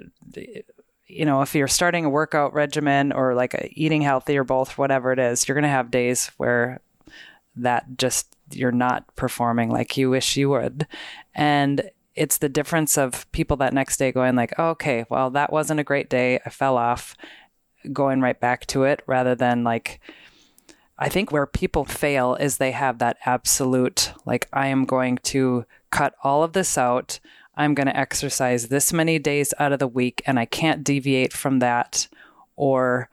[1.06, 5.12] you know, if you're starting a workout regimen or like eating healthy or both, whatever
[5.12, 6.80] it is, you're going to have days where
[7.56, 10.86] that just you're not performing like you wish you would.
[11.34, 15.52] And it's the difference of people that next day going like, oh, okay, well, that
[15.52, 16.38] wasn't a great day.
[16.44, 17.16] I fell off,
[17.92, 20.00] going right back to it rather than like,
[20.98, 25.64] I think where people fail is they have that absolute, like, I am going to
[25.90, 27.18] cut all of this out.
[27.56, 31.32] I'm going to exercise this many days out of the week and I can't deviate
[31.32, 32.08] from that.
[32.56, 33.10] Or,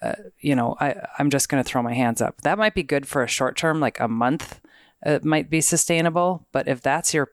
[0.00, 2.42] uh, you know, I, I'm just going to throw my hands up.
[2.42, 4.60] That might be good for a short term, like a month.
[5.04, 6.46] It might be sustainable.
[6.52, 7.32] But if that's your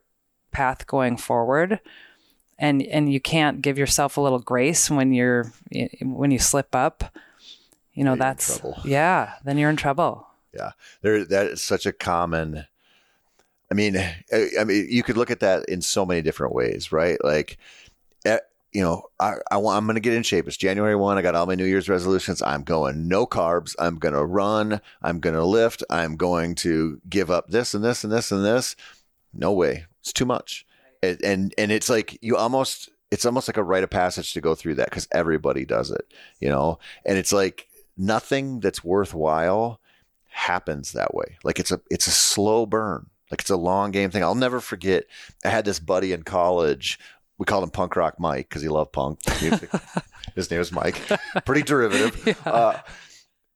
[0.52, 1.80] path going forward,
[2.58, 5.52] and and you can't give yourself a little grace when you're
[6.02, 7.04] when you slip up,
[7.94, 9.34] you know You're that's yeah.
[9.44, 10.26] Then you're in trouble.
[10.54, 10.72] Yeah,
[11.02, 11.26] there.
[11.26, 12.66] That is such a common.
[13.72, 16.92] I mean, I, I mean, you could look at that in so many different ways,
[16.92, 17.24] right?
[17.24, 17.58] Like,
[18.26, 18.40] eh,
[18.72, 19.78] you know, I, I want.
[19.78, 20.48] I'm going to get in shape.
[20.48, 21.18] It's January one.
[21.18, 22.42] I got all my New Year's resolutions.
[22.42, 23.76] I'm going no carbs.
[23.80, 24.80] I'm going to run.
[25.02, 25.84] I'm going to lift.
[25.90, 28.76] I'm going to give up this and this and this and this.
[29.34, 29.86] No way.
[30.02, 30.66] It's too much.
[31.02, 32.90] And and, and it's like you almost.
[33.12, 36.14] It's almost like a rite of passage to go through that because everybody does it,
[36.40, 36.78] you know.
[37.06, 39.80] And it's like nothing that's worthwhile
[40.28, 41.38] happens that way.
[41.44, 43.08] Like it's a it's a slow burn.
[43.32, 44.24] Like it's a long game thing.
[44.24, 45.06] I'll never forget.
[45.46, 47.00] I had this buddy in college.
[47.38, 49.70] We called him Punk Rock Mike because he loved punk music.
[50.36, 51.00] His name was Mike.
[51.46, 52.40] Pretty derivative.
[52.46, 52.80] Uh,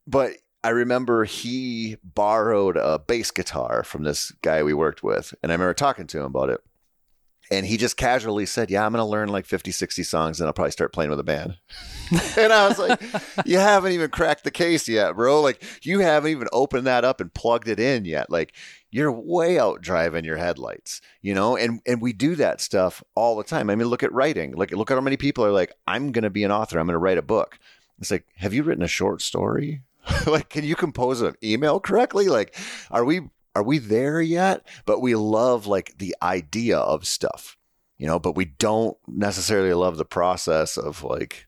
[0.06, 0.34] but
[0.64, 5.56] I remember he borrowed a bass guitar from this guy we worked with, and I
[5.56, 6.62] remember talking to him about it.
[7.52, 10.48] And he just casually said, Yeah, I'm going to learn like 50, 60 songs and
[10.48, 11.58] I'll probably start playing with a band.
[12.38, 13.02] and I was like,
[13.46, 15.42] You haven't even cracked the case yet, bro.
[15.42, 18.30] Like, you haven't even opened that up and plugged it in yet.
[18.30, 18.54] Like,
[18.92, 21.58] you're way out driving your headlights, you know?
[21.58, 23.70] And and we do that stuff all the time.
[23.70, 24.54] I mean, look at writing.
[24.54, 26.80] Like, look at how many people are like, I'm going to be an author.
[26.80, 27.60] I'm going to write a book.
[28.00, 29.82] It's like, have you written a short story?
[30.28, 32.28] like, can you compose an email correctly?
[32.28, 32.56] Like,
[32.92, 33.22] are we
[33.56, 34.66] are we there yet?
[34.86, 37.58] But we love like the idea of stuff,
[37.98, 41.48] you know, but we don't necessarily love the process of like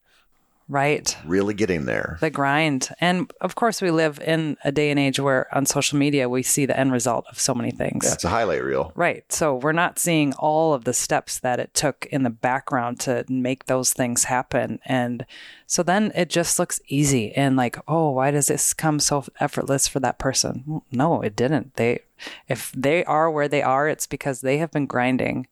[0.68, 1.16] Right.
[1.26, 2.18] really getting there.
[2.22, 2.89] The grind.
[2.99, 6.41] And of course, we live in a day and age where on social media we
[6.41, 8.05] see the end result of so many things.
[8.05, 8.91] Yeah, it's a highlight reel.
[8.95, 9.24] Right.
[9.32, 13.26] So we're not seeing all of the steps that it took in the background to
[13.30, 14.80] make those things happen.
[14.86, 15.26] And
[15.68, 19.88] so then it just looks easy and like, oh, why does this come so effortless
[19.88, 20.82] for that person?
[20.91, 21.76] No, it didn't.
[21.76, 22.01] They,
[22.47, 25.47] if they are where they are, it's because they have been grinding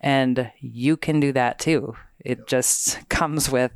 [0.00, 1.96] and you can do that too.
[2.20, 3.72] It just comes with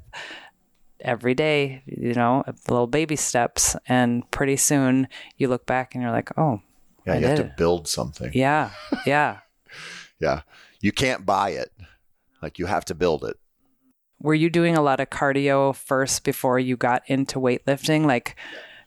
[1.00, 3.76] every day, you know, little baby steps.
[3.86, 6.60] And pretty soon you look back and you're like, oh,
[7.06, 8.30] Yeah, I you have to build something.
[8.34, 8.70] Yeah.
[9.06, 9.38] Yeah.
[10.20, 10.40] Yeah.
[10.80, 11.70] You can't buy it.
[12.42, 13.36] Like you have to build it.
[14.20, 18.04] were you doing a lot of cardio first before you got into weightlifting?
[18.04, 18.34] Like,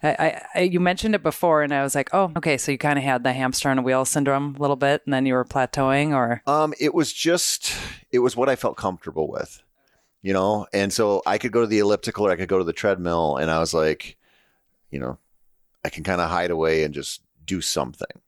[0.04, 2.98] I, I, you mentioned it before, and I was like, oh, okay, so you kind
[2.98, 5.46] of had the hamster on a wheel syndrome a little bit, and then you were
[5.46, 7.74] plateauing, or Um, it was just
[8.12, 9.62] it was what I felt comfortable with,
[10.22, 10.68] you know.
[10.74, 13.38] And so I could go to the elliptical or I could go to the treadmill,
[13.38, 14.18] and I was like,
[14.90, 15.18] you know,
[15.84, 18.22] I can kind of hide away and just do something,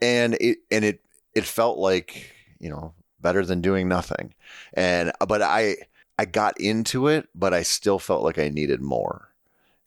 [0.00, 1.00] and it and it
[1.34, 4.34] it felt like you know better than doing nothing,
[4.74, 5.76] and uh, but I
[6.18, 9.30] I got into it, but I still felt like I needed more,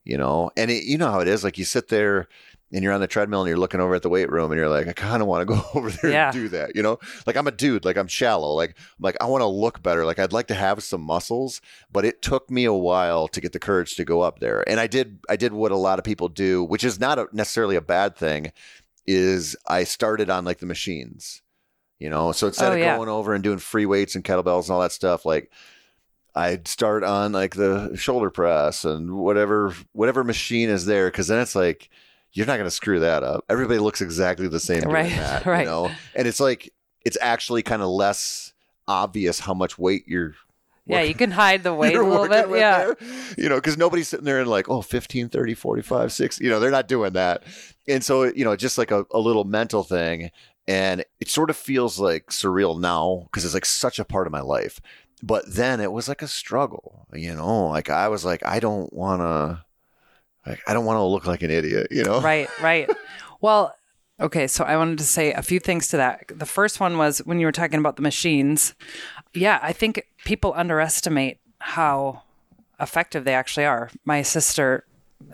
[0.03, 0.51] you know.
[0.57, 2.27] And it, you know how it is, like you sit there
[2.73, 4.67] and you're on the treadmill and you're looking over at the weight room and you're
[4.69, 6.25] like, I kind of want to go over there Yeah.
[6.25, 6.75] and do that.
[6.75, 6.97] You know,
[7.27, 10.05] like I'm a dude, like I'm shallow, like I'm like I want to look better,
[10.05, 11.61] like I'd like to have some muscles,
[11.91, 14.67] but it took me a while to get the courage to go up there.
[14.67, 17.27] And I did, I did what a lot of people do, which is not a,
[17.31, 18.51] necessarily a bad thing.
[19.05, 21.41] Is I started on like the machines,
[21.99, 22.95] you know, so instead Oh, of yeah.
[22.95, 25.51] going over and doing free weights and kettlebells and all that stuff, like
[26.35, 31.39] I'd start on like the shoulder press and whatever whatever machine is there because then
[31.41, 31.89] it's like
[32.33, 33.45] you're not going to screw that up.
[33.49, 35.61] Everybody looks exactly the same Right, that, right.
[35.61, 35.91] you know.
[36.15, 36.73] And it's like
[37.05, 38.53] it's actually kind of less
[38.87, 40.35] obvious how much weight you're
[40.85, 42.49] Yeah, you can hide the weight a little bit.
[42.49, 42.85] Yeah.
[42.85, 42.97] there.
[43.37, 46.43] You know, because nobody's sitting there and like, oh, 15, 30, 45, 60.
[46.43, 47.43] You know, they're not doing that.
[47.87, 50.31] And so, you know, just like a, a little mental thing.
[50.67, 54.33] And it sort of feels like surreal now because it's like such a part of
[54.33, 54.79] my life.
[55.21, 58.91] But then it was like a struggle, you know, like I was like, I don't
[58.91, 59.63] want to,
[60.45, 62.21] like, I don't want to look like an idiot, you know?
[62.21, 62.89] right, right.
[63.41, 63.75] Well,
[64.19, 66.25] okay, so I wanted to say a few things to that.
[66.27, 68.73] The first one was when you were talking about the machines.
[69.33, 72.23] Yeah, I think people underestimate how
[72.79, 73.89] effective they actually are.
[74.05, 74.85] My sister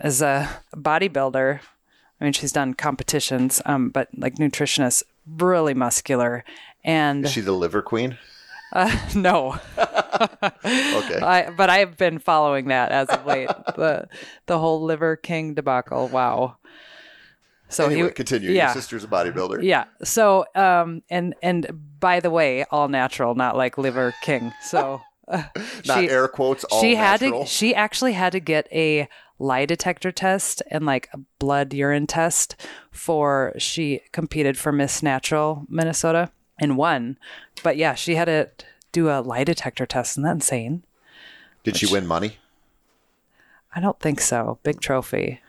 [0.02, 1.60] is a bodybuilder.
[2.20, 6.44] I mean, she's done competitions, um, but like nutritionist, really muscular.
[6.84, 8.18] And Is she the liver queen?
[8.72, 9.58] Uh, no,
[10.64, 11.18] Okay.
[11.20, 13.48] I, but I've been following that as of late.
[13.76, 14.08] the
[14.46, 16.08] the whole Liver King debacle.
[16.08, 16.56] Wow.
[17.68, 18.50] So anyway, he continue.
[18.50, 18.66] Yeah.
[18.66, 19.62] Your sister's a bodybuilder.
[19.62, 19.84] yeah.
[20.02, 21.66] So um and and
[22.00, 24.52] by the way, all natural, not like Liver King.
[24.62, 25.44] So uh,
[25.86, 29.08] Not she, air quotes, all she had to she actually had to get a
[29.38, 32.56] lie detector test and like a blood urine test
[32.90, 36.30] for she competed for Miss Natural Minnesota
[36.60, 37.18] and won.
[37.64, 38.50] But yeah, she had to
[38.92, 40.12] do a lie detector test.
[40.12, 40.84] Isn't that insane?
[41.64, 42.36] Did she win money?
[43.74, 44.58] I don't think so.
[44.62, 45.40] Big trophy.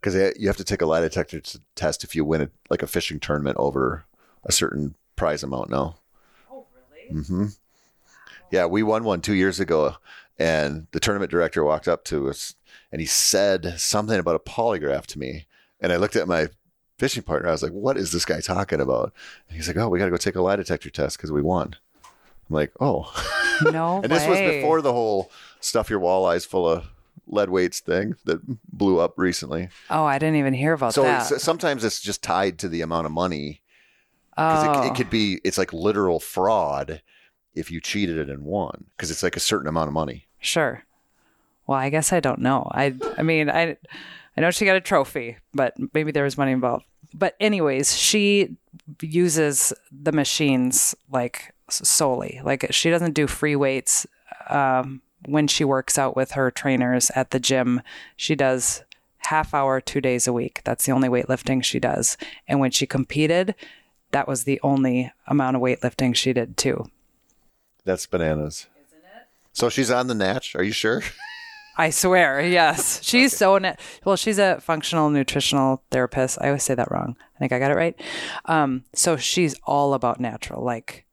[0.00, 2.82] because you have to take a lie detector t- test if you win a, like
[2.82, 4.04] a fishing tournament over
[4.44, 5.68] a certain prize amount.
[5.70, 5.96] No.
[6.50, 7.20] Oh, really?
[7.22, 7.46] Mm-hmm.
[8.50, 9.96] Yeah, we won one two years ago,
[10.38, 12.54] and the tournament director walked up to us
[12.90, 15.46] and he said something about a polygraph to me,
[15.80, 16.48] and I looked at my
[17.00, 17.48] fishing partner.
[17.48, 19.12] I was like, "What is this guy talking about?"
[19.48, 21.42] And he's like, "Oh, we got to go take a lie detector test because we
[21.42, 21.74] won."
[22.04, 23.10] I'm like, "Oh,"
[23.72, 25.30] No and this was before the whole
[25.60, 26.86] stuff your walleyes full of
[27.26, 28.40] lead weights thing that
[28.72, 29.68] blew up recently.
[29.88, 31.26] Oh, I didn't even hear about So that.
[31.26, 33.62] So sometimes it's just tied to the amount of money
[34.30, 35.40] because oh, it, it could be oh.
[35.44, 37.02] it's like literal fraud
[37.54, 40.26] if you cheated it and won because it's like a certain amount of money.
[40.38, 40.84] sure.
[41.66, 42.68] Well, I guess I don't know.
[42.72, 43.76] I I mean, I
[44.40, 46.86] I know she got a trophy, but maybe there was money involved.
[47.12, 48.56] But anyways, she
[49.02, 52.40] uses the machines like solely.
[52.42, 54.06] Like she doesn't do free weights
[54.48, 57.82] um, when she works out with her trainers at the gym.
[58.16, 58.82] She does
[59.18, 60.62] half hour, two days a week.
[60.64, 62.16] That's the only weightlifting she does.
[62.48, 63.54] And when she competed,
[64.12, 66.86] that was the only amount of weightlifting she did too.
[67.84, 68.68] That's bananas.
[68.86, 69.26] Isn't it?
[69.52, 70.56] So she's on the natch.
[70.56, 71.02] Are you sure?
[71.76, 73.02] I swear, yes.
[73.04, 74.16] She's so na- well.
[74.16, 76.38] She's a functional nutritional therapist.
[76.40, 77.16] I always say that wrong.
[77.36, 77.98] I think I got it right.
[78.44, 80.62] Um, so she's all about natural.
[80.62, 81.06] Like,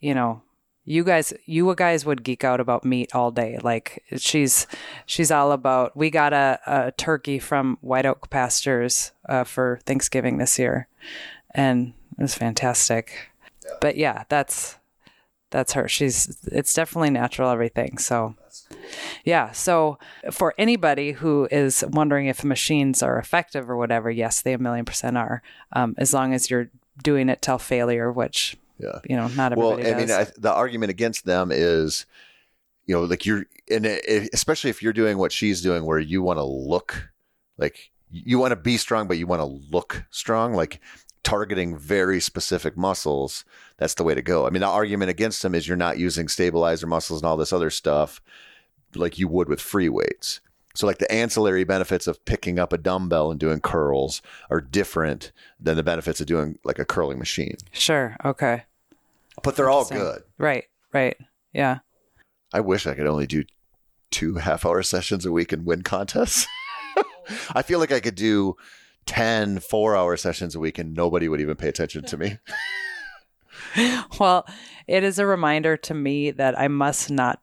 [0.00, 0.42] you know,
[0.84, 3.58] you guys, you guys would geek out about meat all day.
[3.62, 4.66] Like, she's
[5.06, 5.96] she's all about.
[5.96, 10.88] We got a, a turkey from White Oak Pastures uh, for Thanksgiving this year,
[11.54, 13.30] and it was fantastic.
[13.80, 14.76] But yeah, that's
[15.50, 15.88] that's her.
[15.88, 17.98] She's it's definitely natural everything.
[17.98, 18.36] So.
[19.24, 19.52] Yeah.
[19.52, 19.98] So
[20.30, 24.84] for anybody who is wondering if machines are effective or whatever, yes, they a million
[24.84, 25.42] percent are.
[25.72, 26.70] Um, as long as you're
[27.02, 28.98] doing it till failure, which Yeah.
[29.08, 29.82] you know not everybody.
[29.82, 30.10] Well, I mean.
[30.10, 32.06] I, the argument against them is,
[32.86, 36.22] you know, like you're, and it, especially if you're doing what she's doing, where you
[36.22, 37.10] want to look
[37.56, 40.80] like you want to be strong, but you want to look strong, like
[41.24, 43.44] targeting very specific muscles.
[43.78, 44.46] That's the way to go.
[44.46, 47.52] I mean, the argument against them is you're not using stabilizer muscles and all this
[47.52, 48.20] other stuff
[48.94, 50.40] like you would with free weights.
[50.76, 55.32] So, like the ancillary benefits of picking up a dumbbell and doing curls are different
[55.60, 57.56] than the benefits of doing like a curling machine.
[57.72, 58.16] sure.
[58.24, 58.64] Okay.
[59.42, 60.22] But they're all good.
[60.38, 60.64] Right.
[60.92, 61.16] Right.
[61.52, 61.78] Yeah.
[62.52, 63.44] I wish I could only do
[64.10, 66.46] two half hour sessions a week and win contests.
[67.54, 68.56] I feel like I could do
[69.06, 72.38] 10 four hour sessions a week and nobody would even pay attention to me.
[74.20, 74.46] Well,
[74.86, 77.40] it is a reminder to me that I must not,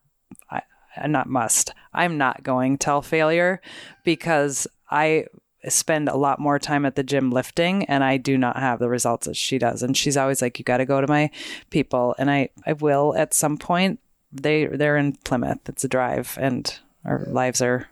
[0.50, 0.62] I,
[1.08, 3.62] not must, I'm not going till failure
[4.04, 5.26] because I
[5.68, 8.90] spend a lot more time at the gym lifting and I do not have the
[8.90, 9.84] results that she does.
[9.84, 11.30] And she's always like, you got to go to my
[11.70, 12.16] people.
[12.18, 14.00] And I, I will at some point.
[14.32, 15.68] They, they're in Plymouth.
[15.68, 17.90] It's a drive and our lives are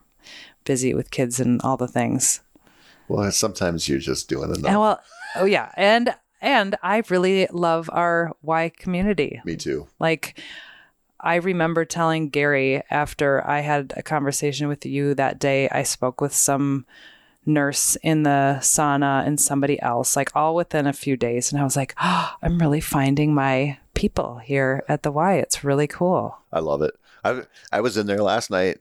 [0.63, 2.41] busy with kids and all the things.
[3.09, 4.71] Well, sometimes you're just doing enough.
[4.71, 5.01] And well,
[5.35, 9.41] oh yeah, and and I really love our Y community.
[9.43, 9.87] Me too.
[9.99, 10.39] Like,
[11.19, 16.21] I remember telling Gary after I had a conversation with you that day, I spoke
[16.21, 16.85] with some
[17.45, 21.51] nurse in the sauna and somebody else, like all within a few days.
[21.51, 25.33] And I was like, oh, I'm really finding my people here at the Y.
[25.35, 26.37] It's really cool.
[26.53, 26.93] I love it.
[27.23, 28.77] I I was in there last night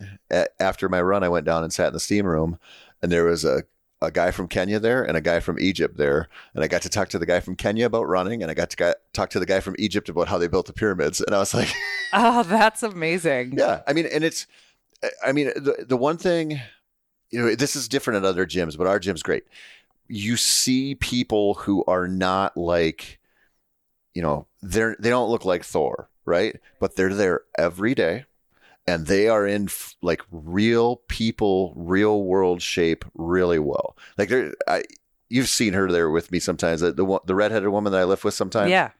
[0.60, 1.24] after my run.
[1.24, 2.58] I went down and sat in the steam room,
[3.02, 3.64] and there was a
[4.00, 6.28] a guy from Kenya there and a guy from Egypt there.
[6.54, 8.70] And I got to talk to the guy from Kenya about running and I got
[8.70, 11.20] to got, talk to the guy from Egypt about how they built the pyramids.
[11.20, 11.72] And I was like,
[12.12, 13.58] Oh, that's amazing.
[13.58, 13.82] Yeah.
[13.86, 14.46] I mean, and it's,
[15.24, 16.60] I mean, the, the one thing,
[17.30, 19.44] you know, this is different at other gyms, but our gym's great.
[20.06, 23.18] You see people who are not like,
[24.14, 26.56] you know, they're, they don't look like Thor, right?
[26.80, 28.24] But they're there every day
[28.88, 33.96] and they are in f- like real people, real world shape really well.
[34.16, 34.82] Like they I,
[35.28, 36.80] you've seen her there with me sometimes.
[36.80, 38.70] The the, the redheaded woman that I live with sometimes.
[38.70, 38.92] Yeah,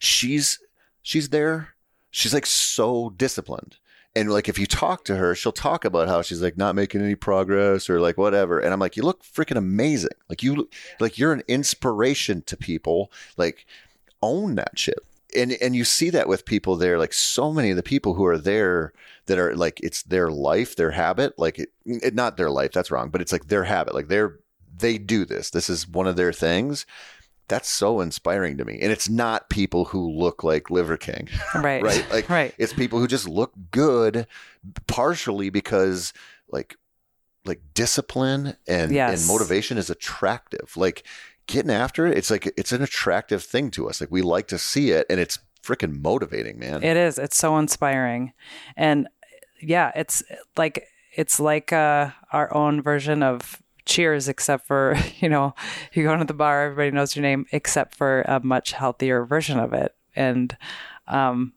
[0.00, 0.58] she's
[1.02, 1.74] she's there.
[2.10, 3.78] She's like so disciplined.
[4.16, 7.00] And like if you talk to her, she'll talk about how she's like not making
[7.00, 8.58] any progress or like whatever.
[8.60, 10.10] And I'm like, you look freaking amazing.
[10.28, 10.68] Like you
[11.00, 13.10] like you're an inspiration to people.
[13.36, 13.66] Like
[14.22, 15.00] own that shit
[15.34, 18.24] and and you see that with people there like so many of the people who
[18.24, 18.92] are there
[19.26, 22.90] that are like it's their life their habit like it, it, not their life that's
[22.90, 24.38] wrong but it's like their habit like they're
[24.76, 26.86] they do this this is one of their things
[27.46, 31.82] that's so inspiring to me and it's not people who look like liver king right
[31.82, 32.54] right like right.
[32.58, 34.26] it's people who just look good
[34.86, 36.12] partially because
[36.50, 36.76] like
[37.44, 39.20] like discipline and yes.
[39.20, 41.04] and motivation is attractive like
[41.46, 44.00] getting after it, it's like it's an attractive thing to us.
[44.00, 46.82] Like we like to see it, and it's freaking motivating, man.
[46.82, 47.18] It is.
[47.18, 48.32] It's so inspiring,
[48.76, 49.08] and
[49.60, 50.22] yeah, it's
[50.56, 55.54] like it's like uh, our own version of Cheers, except for you know,
[55.92, 59.58] you go into the bar, everybody knows your name, except for a much healthier version
[59.58, 60.56] of it, and
[61.06, 61.52] um,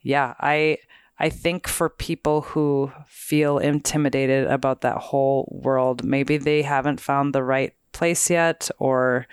[0.00, 0.78] yeah, I.
[1.22, 7.34] I think for people who feel intimidated about that whole world, maybe they haven't found
[7.34, 9.26] the right place yet or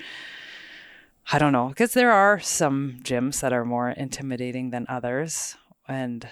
[1.31, 6.27] I don't know because there are some gyms that are more intimidating than others and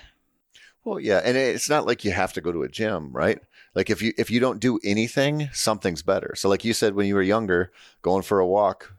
[0.84, 3.39] well yeah and it's not like you have to go to a gym right?
[3.73, 6.34] Like if you if you don't do anything something's better.
[6.36, 7.71] So like you said when you were younger
[8.01, 8.93] going for a walk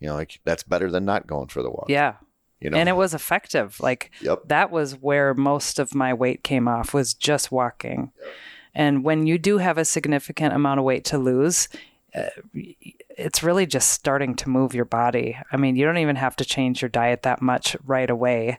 [0.00, 2.14] you know like that's better than not going for the walk yeah.
[2.60, 2.76] you know?
[2.76, 3.78] And it was effective.
[3.78, 4.40] Like yep.
[4.46, 8.10] that was where most of my weight came off was just walking.
[8.18, 8.34] Yep.
[8.74, 11.68] and when you do have a significant amount of weight to lose
[12.14, 15.36] it's really just starting to move your body.
[15.50, 18.58] I mean, you don't even have to change your diet that much right away.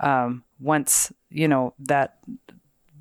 [0.00, 2.18] Um, once you know that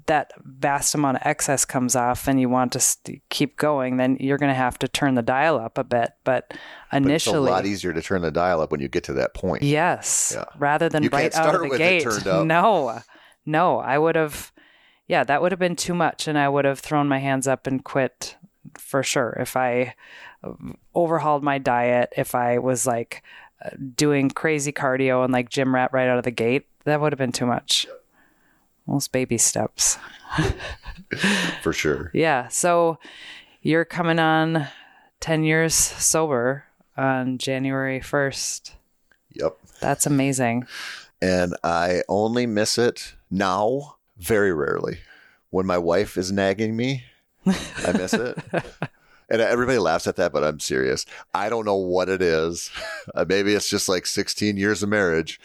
[0.08, 4.18] that vast amount of excess comes off and you want to st- keep going, then
[4.20, 6.12] you're going to have to turn the dial up a bit.
[6.24, 6.54] But
[6.92, 9.14] initially, but it's a lot easier to turn the dial up when you get to
[9.14, 9.64] that point.
[9.64, 10.46] Yes, yeah.
[10.58, 12.06] rather than you right out of the gate.
[12.26, 13.00] No,
[13.46, 14.52] no, I would have.
[15.08, 17.68] Yeah, that would have been too much, and I would have thrown my hands up
[17.68, 18.38] and quit
[18.78, 19.38] for sure.
[19.40, 19.96] If I
[20.44, 20.54] uh,
[20.96, 23.24] overhauled my diet, if I was like
[23.64, 27.12] uh, doing crazy cardio and like gym rat right out of the gate, that would
[27.12, 27.88] have been too much.
[28.88, 29.98] Most baby steps.
[31.62, 32.12] for sure.
[32.14, 32.48] Yeah.
[32.48, 32.98] So
[33.62, 34.68] you're coming on
[35.20, 36.66] 10 years sober
[36.98, 38.72] on January 1st.
[39.34, 39.58] Yep.
[39.80, 40.68] That's amazing.
[41.22, 45.00] And I only miss it now very rarely.
[45.50, 47.04] When my wife is nagging me,
[47.46, 48.38] I miss it.
[49.30, 51.06] and everybody laughs at that, but I'm serious.
[51.34, 52.70] I don't know what it is.
[53.16, 55.40] Uh, maybe it's just like 16 years of marriage.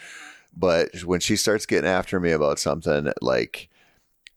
[0.55, 3.71] But when she starts getting after me about something, like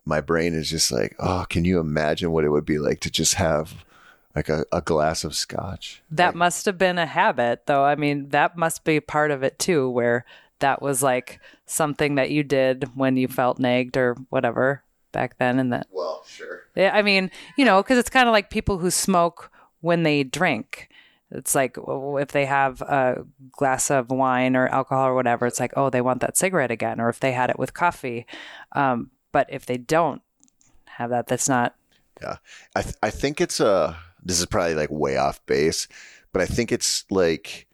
[0.05, 3.12] my brain is just like, oh, can you imagine what it would be like to
[3.12, 3.84] just have
[4.36, 6.01] like a, a glass of scotch?
[6.10, 7.84] That like, must have been a habit, though.
[7.84, 10.26] I mean, that must be part of it too, where
[10.60, 14.81] that was like something that you did when you felt nagged or whatever
[15.11, 15.60] back then.
[15.60, 16.64] And that, well, sure.
[16.76, 20.23] Yeah, I mean, you know, because it's kind of like people who smoke when they
[20.23, 20.90] drink.
[21.31, 25.73] It's like if they have a glass of wine or alcohol or whatever, it's like,
[25.77, 26.99] oh, they want that cigarette again.
[26.99, 28.26] Or if they had it with coffee.
[28.72, 30.23] Um, but if they don't
[30.86, 31.76] have that, that's not.
[32.19, 32.38] Yeah.
[32.76, 35.88] I, th- I think it's a, this is probably like way off base,
[36.34, 37.68] but I think it's like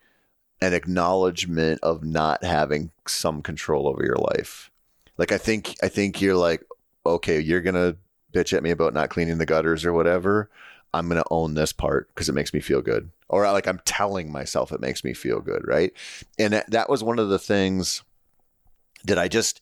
[0.62, 4.70] an acknowledgement of not having some control over your life.
[5.18, 6.62] Like I think, I think you're like,
[7.06, 7.98] okay, you're going to
[8.34, 10.50] bitch at me about not cleaning the gutters or whatever,
[10.94, 13.10] I'm going to own this part because it makes me feel good.
[13.28, 15.68] Or like I'm telling myself it makes me feel good.
[15.68, 15.94] Right.
[16.38, 18.04] And that, was one of the things
[19.06, 19.62] that I just,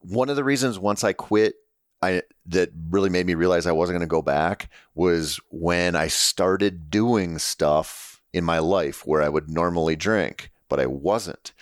[0.00, 1.56] one of the reasons once I quit,
[2.02, 6.08] I that really made me realize I wasn't going to go back was when I
[6.08, 11.52] started doing stuff in my life where I would normally drink, but I wasn't.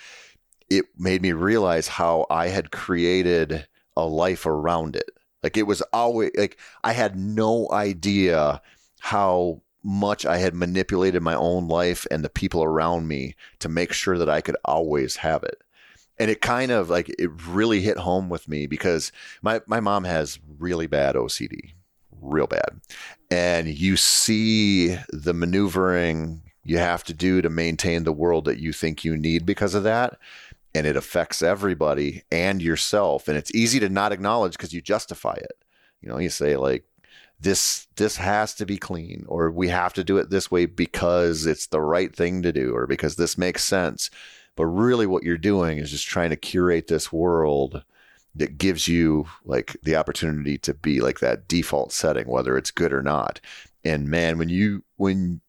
[0.69, 3.65] It made me realize how I had created
[3.95, 5.09] a life around it.
[5.45, 8.63] Like it was always like I had no idea
[8.99, 13.93] how much I had manipulated my own life and the people around me to make
[13.93, 15.61] sure that I could always have it.
[16.17, 19.11] And it kind of like it really hit home with me because
[19.43, 21.73] my, my mom has really bad OCD,
[22.19, 22.81] real bad.
[23.29, 28.73] And you see the maneuvering you have to do to maintain the world that you
[28.73, 30.17] think you need because of that.
[30.75, 33.27] And it affects everybody and yourself.
[33.27, 35.63] And it's easy to not acknowledge because you justify it.
[36.01, 36.83] You know, you say, like,
[37.39, 41.45] this this has to be clean or we have to do it this way because
[41.45, 44.09] it's the right thing to do or because this makes sense
[44.55, 47.83] but really what you're doing is just trying to curate this world
[48.33, 52.93] that gives you like the opportunity to be like that default setting whether it's good
[52.93, 53.41] or not
[53.83, 55.41] and man when you when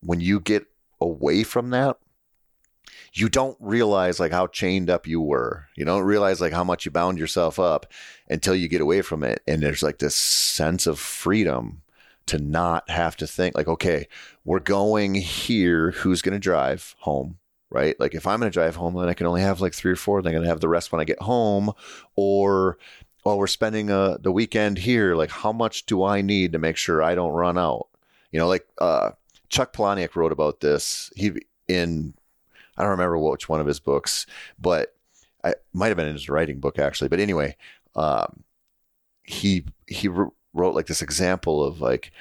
[0.00, 0.66] when you get
[1.00, 1.96] away from that
[3.14, 5.68] you don't realize like how chained up you were.
[5.76, 7.86] You don't realize like how much you bound yourself up
[8.28, 9.40] until you get away from it.
[9.46, 11.82] And there's like this sense of freedom
[12.26, 14.08] to not have to think like, okay,
[14.44, 15.92] we're going here.
[15.92, 17.38] Who's going to drive home?
[17.70, 17.98] Right.
[18.00, 19.96] Like if I'm going to drive home, then I can only have like three or
[19.96, 20.20] four.
[20.20, 21.72] Then I'm going to have the rest when I get home
[22.16, 22.78] or,
[23.24, 25.14] oh, we're spending uh, the weekend here.
[25.14, 27.88] Like how much do I need to make sure I don't run out?
[28.32, 29.12] You know, like, uh,
[29.50, 31.12] Chuck Palahniuk wrote about this.
[31.14, 31.32] He
[31.68, 32.14] in
[32.76, 34.26] I don't remember which one of his books,
[34.58, 34.94] but
[35.42, 37.08] I might have been in his writing book actually.
[37.08, 37.56] But anyway,
[37.94, 38.44] um,
[39.22, 42.12] he he wrote like this example of like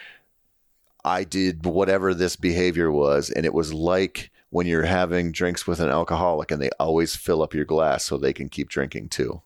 [1.05, 5.79] I did whatever this behavior was, and it was like when you're having drinks with
[5.79, 9.41] an alcoholic, and they always fill up your glass so they can keep drinking too.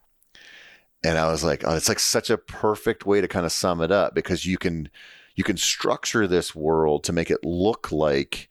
[1.03, 3.81] And I was like, oh, it's like such a perfect way to kind of sum
[3.81, 4.89] it up because you can
[5.35, 8.49] you can structure this world to make it look like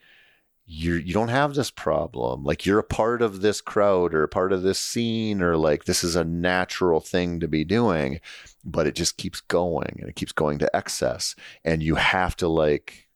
[0.67, 2.43] you you don't have this problem.
[2.45, 5.85] Like you're a part of this crowd or a part of this scene or like
[5.85, 8.21] this is a natural thing to be doing
[8.65, 11.37] but it just keeps going and it keeps going to excess.
[11.65, 13.09] And you have to like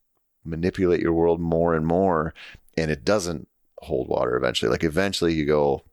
[0.45, 2.33] manipulate your world more and more
[2.77, 3.49] and it doesn't
[3.79, 4.71] hold water eventually.
[4.71, 5.83] Like eventually you go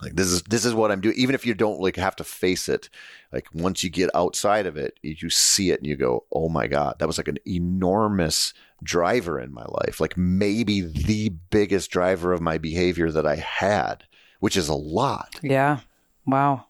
[0.00, 1.14] like this is this is what i'm doing.
[1.18, 2.88] Even if you don't like have to face it
[3.30, 6.66] like once you get outside of it you see it and you go oh my
[6.66, 6.96] god.
[6.98, 12.40] That was like an enormous driver in my life like maybe the biggest driver of
[12.40, 14.04] my behavior that i had
[14.40, 15.80] which is a lot yeah
[16.26, 16.66] wow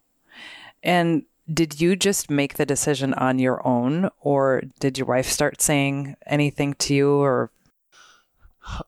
[0.82, 5.60] and did you just make the decision on your own or did your wife start
[5.60, 7.50] saying anything to you or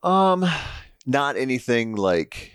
[0.03, 0.45] um
[1.05, 2.51] not anything like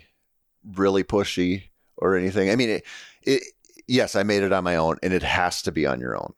[0.63, 1.63] really pushy
[1.97, 2.49] or anything.
[2.49, 2.83] I mean, it,
[3.23, 3.43] it,
[3.87, 6.33] yes, I made it on my own, and it has to be on your own.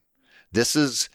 [0.52, 1.10] This is,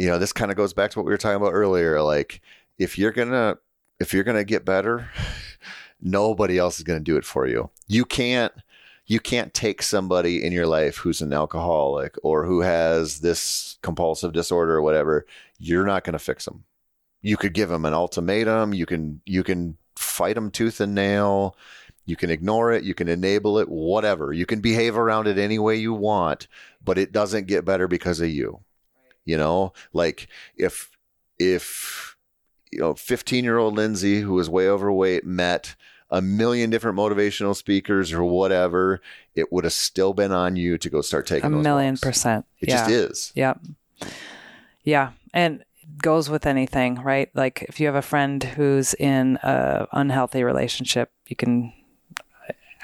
[0.00, 2.00] you know, this kind of goes back to what we were talking about earlier.
[2.00, 2.40] Like,
[2.78, 3.58] if you're gonna,
[3.98, 5.10] if you're gonna get better,
[6.00, 7.68] nobody else is gonna do it for you.
[7.86, 8.52] You can't,
[9.04, 14.32] you can't take somebody in your life who's an alcoholic or who has this compulsive
[14.32, 15.26] disorder or whatever.
[15.58, 16.64] You're not gonna fix them.
[17.20, 18.72] You could give them an ultimatum.
[18.72, 21.54] You can, you can fight them tooth and nail
[22.06, 24.32] you can ignore it, you can enable it, whatever.
[24.32, 26.48] You can behave around it any way you want,
[26.84, 28.64] but it doesn't get better because of you.
[29.24, 30.90] You know, like if
[31.38, 32.16] if
[32.70, 35.74] you know, 15-year-old Lindsay who was way overweight met
[36.10, 39.00] a million different motivational speakers or whatever,
[39.34, 42.00] it would have still been on you to go start taking a million walks.
[42.00, 42.46] percent.
[42.60, 42.76] It yeah.
[42.76, 43.32] just is.
[43.34, 43.60] Yep.
[44.82, 45.12] Yeah.
[45.32, 45.64] And
[45.98, 47.30] goes with anything, right?
[47.34, 51.72] Like if you have a friend who's in a unhealthy relationship, you can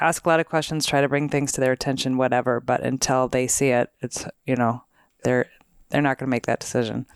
[0.00, 2.60] ask a lot of questions, try to bring things to their attention, whatever.
[2.60, 4.84] But until they see it, it's you know
[5.24, 5.48] they're
[5.96, 7.06] they're not going to make that decision.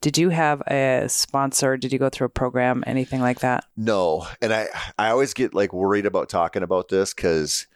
[0.00, 1.76] Did you have a sponsor?
[1.76, 3.64] Did you go through a program, anything like that?
[3.76, 7.66] No, and I I always get like worried about talking about this because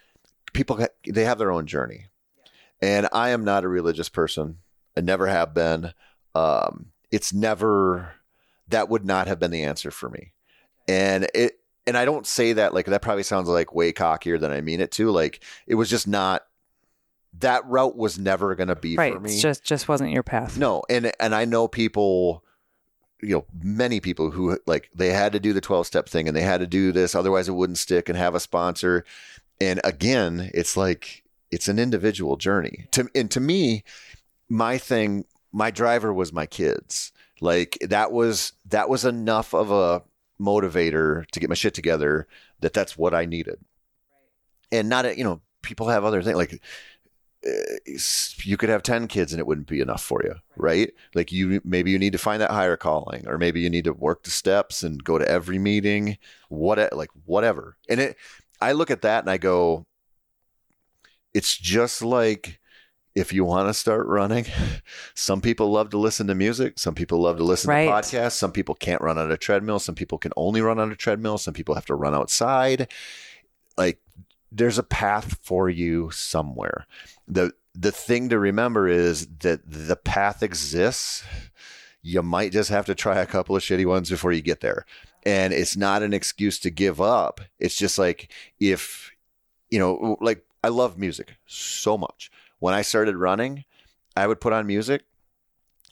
[0.52, 2.06] people they have their own journey,
[2.80, 4.58] and I am not a religious person.
[4.96, 5.94] I never have been.
[6.36, 8.12] Um, it's never
[8.68, 10.32] that would not have been the answer for me,
[10.86, 11.58] and it
[11.88, 14.80] and I don't say that like that probably sounds like way cockier than I mean
[14.80, 15.10] it to.
[15.10, 16.44] Like it was just not
[17.38, 19.14] that route was never going to be right.
[19.14, 19.36] for me.
[19.36, 20.58] It just just wasn't your path.
[20.58, 22.44] No, and and I know people
[23.22, 26.36] you know many people who like they had to do the 12 step thing and
[26.36, 29.04] they had to do this otherwise it wouldn't stick and have a sponsor
[29.60, 33.84] and again it's like it's an individual journey to and to me
[34.48, 37.12] my thing my driver was my kids
[37.42, 40.02] like that was that was enough of a
[40.40, 42.26] motivator to get my shit together
[42.60, 43.58] that that's what I needed.
[44.72, 46.62] And not, you know, people have other things like
[47.42, 47.96] Eh,
[48.44, 51.60] you could have 10 kids and it wouldn't be enough for you right like you
[51.64, 54.30] maybe you need to find that higher calling or maybe you need to work the
[54.30, 56.18] steps and go to every meeting
[56.50, 58.16] what like whatever and it
[58.60, 59.86] i look at that and i go
[61.32, 62.58] it's just like
[63.14, 64.46] if you want to start running,
[65.14, 66.78] some people love to listen to music.
[66.78, 67.86] Some people love to listen Right.
[67.86, 68.32] to podcasts.
[68.32, 69.80] Some people can't run on a treadmill.
[69.80, 71.36] Some people can only run on a treadmill.
[71.36, 72.88] Some people have to run outside.
[74.52, 76.86] There's a path for you somewhere.
[77.28, 81.24] The the thing to remember is that the path exists.
[82.02, 84.86] You might just have to try a couple of shitty ones before you get there.
[85.24, 87.40] And it's not an excuse to give up.
[87.58, 89.12] It's just like if
[89.70, 92.30] you know, like I love music so much.
[92.58, 93.64] When I started running,
[94.16, 95.04] I would put on music,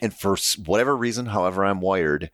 [0.00, 0.36] and for
[0.66, 2.30] whatever reason, however I'm wired,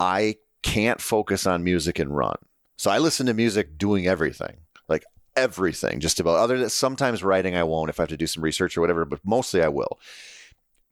[0.00, 2.36] I can't focus on music and run.
[2.76, 4.56] So I listen to music doing everything,
[5.36, 6.36] everything, just about.
[6.36, 9.04] Other than sometimes writing, I won't if I have to do some research or whatever,
[9.04, 9.98] but mostly I will.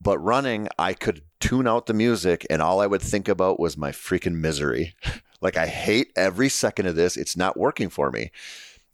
[0.01, 3.77] But running, I could tune out the music, and all I would think about was
[3.77, 4.95] my freaking misery.
[5.41, 7.17] like I hate every second of this.
[7.17, 8.31] It's not working for me.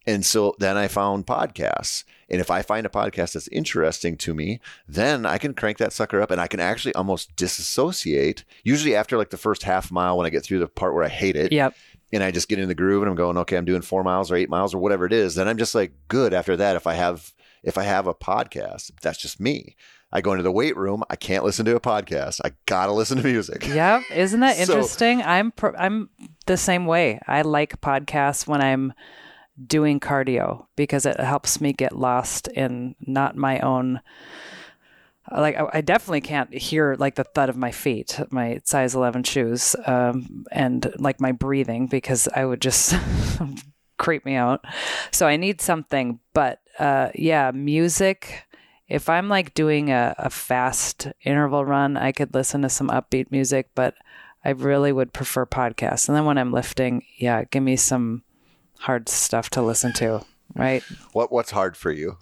[0.07, 2.05] And so then I found podcasts.
[2.31, 5.93] And if I find a podcast that's interesting to me, then I can crank that
[5.93, 8.45] sucker up and I can actually almost disassociate.
[8.65, 11.09] Usually after like the first half mile when I get through the part where I
[11.09, 11.75] hate it Yep.
[12.13, 14.31] And I just get in the groove and I'm going, okay, I'm doing four miles
[14.31, 16.77] or eight miles or whatever it is, then I'm just like good after that.
[16.77, 17.33] If I have
[17.63, 19.77] if I have a podcast, that's just me.
[20.11, 21.03] I go into the weight room.
[21.11, 22.41] I can't listen to a podcast.
[22.45, 23.67] I gotta listen to music.
[23.69, 24.03] Yep.
[24.15, 25.23] Isn't that So- interesting?
[25.23, 26.09] I'm I'm
[26.47, 27.21] the same way.
[27.27, 28.93] I like podcasts when I'm
[29.67, 34.01] doing cardio because it helps me get lost in not my own
[35.33, 39.25] like I, I definitely can't hear like the thud of my feet, my size 11
[39.25, 42.95] shoes, um, and like my breathing because I would just
[43.99, 44.65] creep me out.
[45.11, 48.45] So I need something, but uh, yeah, music.
[48.89, 53.31] If I'm like doing a, a fast interval run, I could listen to some upbeat
[53.31, 53.95] music, but
[54.45, 56.09] I really would prefer podcasts.
[56.09, 58.23] And then when I'm lifting, yeah, give me some
[58.79, 60.25] hard stuff to listen to,
[60.55, 60.83] right?
[61.13, 62.17] What what's hard for you?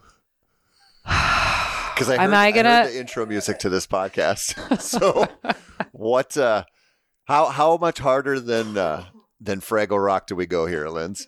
[1.96, 4.80] Because I, Am heard, I I gonna- heard the intro music to this podcast.
[4.82, 5.26] so,
[5.92, 6.36] what?
[6.36, 6.64] Uh,
[7.24, 9.06] how how much harder than uh,
[9.40, 11.26] than Fraggle Rock do we go here, Linz?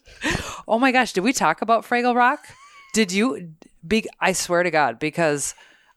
[0.68, 2.40] Oh my gosh, did we talk about Fraggle Rock?
[2.92, 3.54] Did you?
[3.86, 5.54] Be, I swear to God, because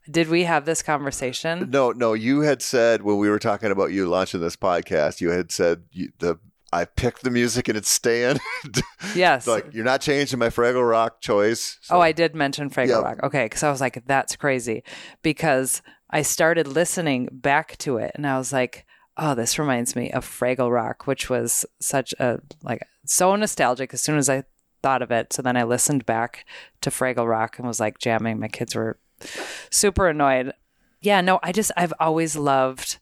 [0.10, 1.69] did we have this conversation?
[1.69, 2.14] No, no.
[2.14, 5.84] You had said when we were talking about you launching this podcast, you had said
[5.91, 6.39] you, the
[6.73, 8.39] I picked the music and it's staying.
[9.15, 9.45] Yes.
[9.48, 11.77] like you're not changing my Fraggle Rock choice.
[11.81, 13.02] So- Oh, I did mention Fraggle Yeah.
[13.02, 13.19] Rock.
[13.23, 14.84] Okay, because I was like, that's crazy.
[15.22, 18.85] Because I started listening back to it, and I was like,
[19.18, 23.93] oh, this reminds me of Fraggle Rock, which was such a like so nostalgic.
[23.93, 24.43] As soon as I
[24.84, 26.45] thought of it, so then I listened back
[26.81, 28.39] to Fraggle Rock and was like jamming.
[28.39, 28.98] My kids were
[29.69, 30.53] super annoyed.
[31.02, 32.98] Yeah, no, I just I've always loved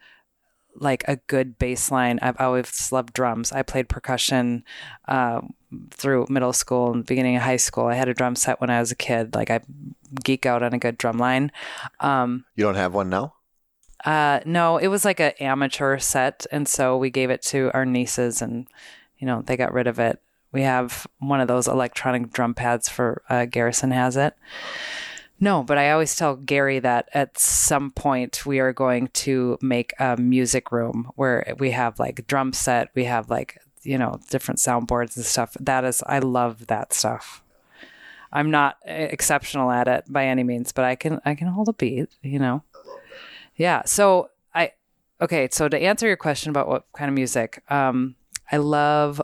[0.75, 2.19] like a good bass line.
[2.21, 3.51] I've always loved drums.
[3.51, 4.63] I played percussion
[5.07, 5.41] uh,
[5.91, 7.87] through middle school and beginning of high school.
[7.87, 9.35] I had a drum set when I was a kid.
[9.35, 9.61] Like I
[10.23, 11.51] geek out on a good drum line.
[11.99, 13.33] Um, you don't have one now.
[14.05, 17.85] uh, no, it was like an amateur set, and so we gave it to our
[17.85, 18.67] nieces, and
[19.17, 20.21] you know they got rid of it.
[20.51, 24.33] We have one of those electronic drum pads for uh, Garrison has it.
[25.39, 29.93] No, but I always tell Gary that at some point we are going to make
[29.99, 34.59] a music room where we have like drum set, we have like you know different
[34.59, 35.55] soundboards and stuff.
[35.59, 37.41] That is, I love that stuff.
[38.31, 41.73] I'm not exceptional at it by any means, but I can I can hold a
[41.73, 42.63] beat, you know.
[43.55, 43.83] Yeah.
[43.85, 44.73] So I
[45.21, 45.47] okay.
[45.51, 48.15] So to answer your question about what kind of music, um,
[48.51, 49.21] I love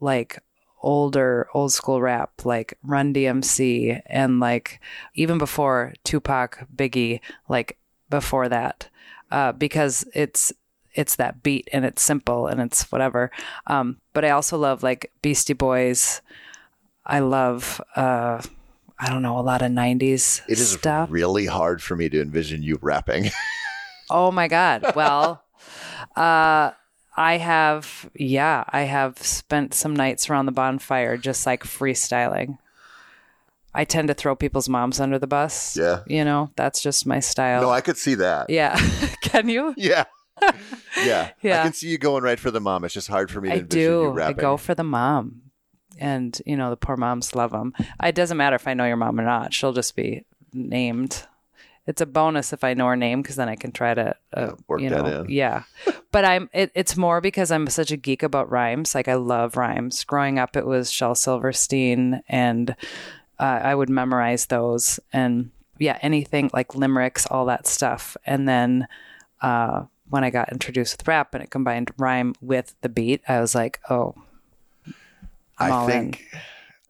[0.00, 0.42] like
[0.82, 4.80] older old school rap, like Run DMC, and like
[5.14, 7.78] even before Tupac, Biggie, like
[8.10, 8.88] before that,
[9.30, 10.52] uh, because it's
[10.94, 13.30] it's that beat and it's simple and it's whatever.
[13.66, 16.22] Um, but I also love like Beastie Boys.
[17.06, 17.80] I love.
[17.96, 18.42] Uh,
[19.00, 21.08] I don't know a lot of '90s It is stuff.
[21.10, 23.30] really hard for me to envision you rapping.
[24.10, 24.92] Oh my God.
[24.96, 25.44] Well,
[26.16, 26.70] uh,
[27.18, 32.58] I have, yeah, I have spent some nights around the bonfire just like freestyling.
[33.74, 35.76] I tend to throw people's moms under the bus.
[35.76, 36.02] Yeah.
[36.06, 37.62] You know, that's just my style.
[37.62, 38.50] no, I could see that.
[38.50, 38.76] yeah.
[39.22, 39.74] Can you?
[39.76, 40.04] Yeah.
[40.40, 41.30] Yeah.
[41.42, 41.60] Yeah.
[41.60, 42.84] I can see you going right for the mom.
[42.84, 44.20] It's just hard for me to I envision you do.
[44.20, 45.42] I go for the mom.
[45.98, 47.72] And, you know, the poor moms love them.
[48.02, 49.52] It doesn't matter if I know your mom or not.
[49.52, 51.26] She'll just be named.
[51.88, 54.40] It's a bonus if I know her name because then I can try to, uh,
[54.40, 55.30] Yeah, work you that know, in.
[55.30, 55.62] yeah.
[56.12, 56.48] But I'm.
[56.54, 58.94] It, it's more because I'm such a geek about rhymes.
[58.94, 60.04] Like I love rhymes.
[60.04, 62.70] Growing up, it was Shel Silverstein, and
[63.38, 65.00] uh, I would memorize those.
[65.12, 68.16] And yeah, anything like limericks, all that stuff.
[68.24, 68.88] And then
[69.42, 73.40] uh, when I got introduced with rap and it combined rhyme with the beat, I
[73.40, 74.14] was like, oh,
[75.58, 76.24] I'm I think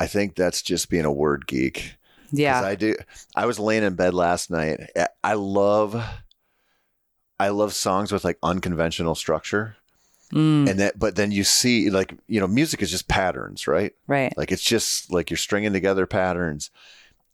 [0.01, 1.95] I think that's just being a word geek.
[2.31, 2.61] Yeah.
[2.61, 2.95] I do.
[3.35, 4.81] I was laying in bed last night.
[5.23, 6.03] I love,
[7.41, 9.77] I love songs with like unconventional structure,
[10.33, 10.99] Mm, and that.
[10.99, 13.95] But then you see, like you know, music is just patterns, right?
[14.07, 14.37] right.
[14.37, 16.71] Like it's just like you're stringing together patterns.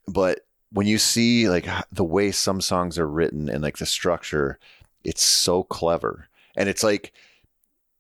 [0.07, 4.61] But when you see like the way some songs are written and like the structure,
[5.03, 7.13] it's so clever, and it's like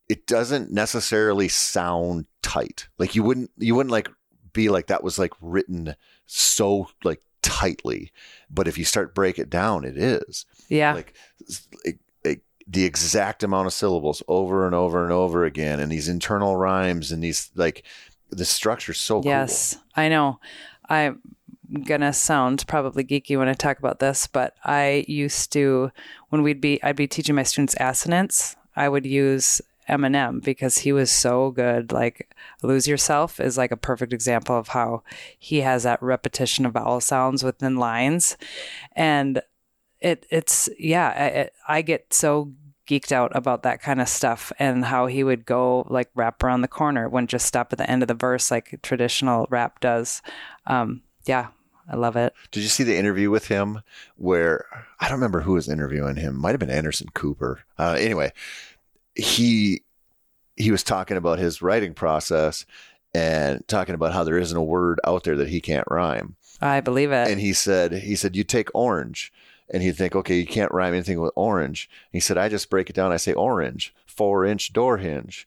[0.09, 2.87] it doesn't necessarily sound tight.
[2.97, 4.09] Like you wouldn't you wouldn't like
[4.53, 5.97] be like that was like written
[6.27, 8.11] so like tightly,
[8.51, 10.95] but if you start break it down, it is Yeah.
[10.95, 11.15] like,
[11.85, 16.09] like, like the exact amount of syllables over and over and over again, and these
[16.09, 17.85] internal rhymes and these like
[18.31, 20.41] the structure's so Yes, I know.
[20.89, 21.21] I'm
[21.85, 25.91] gonna sound probably geeky when I talk about this, but I used to
[26.31, 30.93] when we'd be I'd be teaching my students assonance, I would use Eminem because he
[30.93, 31.93] was so good.
[31.93, 35.03] Like "Lose Yourself" is like a perfect example of how
[35.39, 38.37] he has that repetition of vowel sounds within lines,
[38.93, 39.43] and
[40.01, 41.13] it it's yeah.
[41.17, 42.53] I, it, I get so
[42.87, 46.61] geeked out about that kind of stuff and how he would go like rap around
[46.61, 50.23] the corner, wouldn't just stop at the end of the verse like traditional rap does.
[50.67, 51.49] Um, yeah,
[51.89, 52.35] I love it.
[52.51, 53.83] Did you see the interview with him
[54.17, 54.67] where
[55.01, 56.39] I don't remember who was interviewing him?
[56.39, 57.61] Might have been Anderson Cooper.
[57.79, 58.33] Uh, anyway,
[59.15, 59.83] he
[60.57, 62.65] he was talking about his writing process
[63.15, 66.37] and talking about how there isn't a word out there that he can't rhyme.
[66.61, 67.29] I believe it.
[67.29, 69.33] And he said he said you take orange
[69.73, 71.89] and he'd think okay you can't rhyme anything with orange.
[72.13, 73.13] He said I just break it down.
[73.13, 75.47] I say orange four inch door hinge,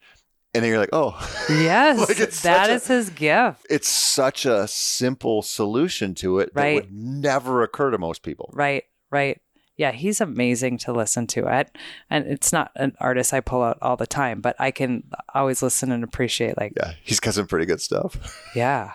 [0.53, 1.15] and then you're like oh
[1.49, 3.65] yes, Like, that such a- his gift.
[3.69, 8.49] it's such a simple solution to it that would never occur to most people.
[8.53, 9.39] Right, right.
[9.78, 11.45] Yeah, he's amazing to listen to.
[11.48, 11.78] It
[12.10, 15.04] and it's not an artist I pull out all the time, but I can
[15.36, 16.58] always listen and appreciate.
[16.58, 18.41] Like, Yeah, he's got some pretty good stuff.
[18.56, 18.94] yeah,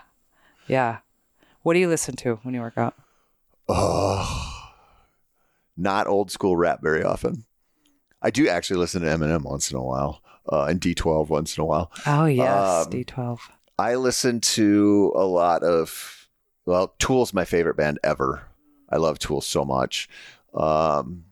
[0.67, 0.99] yeah.
[1.63, 2.95] What do you listen to when you work out?
[3.69, 4.73] Oh,
[5.77, 7.45] not old school rap very often.
[8.21, 11.63] I do actually listen to Eminem once in a while, uh, and D12 once in
[11.63, 11.91] a while.
[12.07, 13.51] Oh yes, Um, D twelve.
[13.79, 16.29] I listen to a lot of,
[16.67, 18.43] well, Tool's my favorite band ever.
[18.89, 20.09] I love Tool so much.
[20.55, 21.25] Um,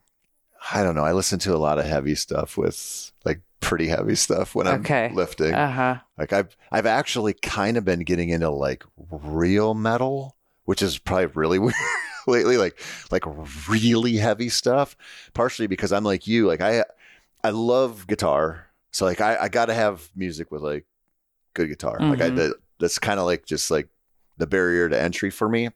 [0.72, 1.04] I don't know.
[1.04, 4.80] I listen to a lot of heavy stuff with like pretty heavy stuff when I'm
[4.80, 5.10] Okay.
[5.12, 5.54] lifting.
[5.54, 5.96] Uh huh.
[6.18, 11.26] Like I've I've actually kind of been getting into like real metal, which is probably
[11.26, 11.74] really weird
[12.26, 12.56] lately.
[12.56, 12.80] Like
[13.10, 13.24] like
[13.68, 14.96] really heavy stuff.
[15.34, 16.46] Partially because I'm like you.
[16.46, 16.84] Like I
[17.42, 20.84] I love guitar, so like I I got to have music with like
[21.54, 21.98] good guitar.
[22.00, 22.36] Like I Mhm.
[22.36, 23.88] that, that's kind of like just like
[24.36, 25.70] the barrier to entry for me.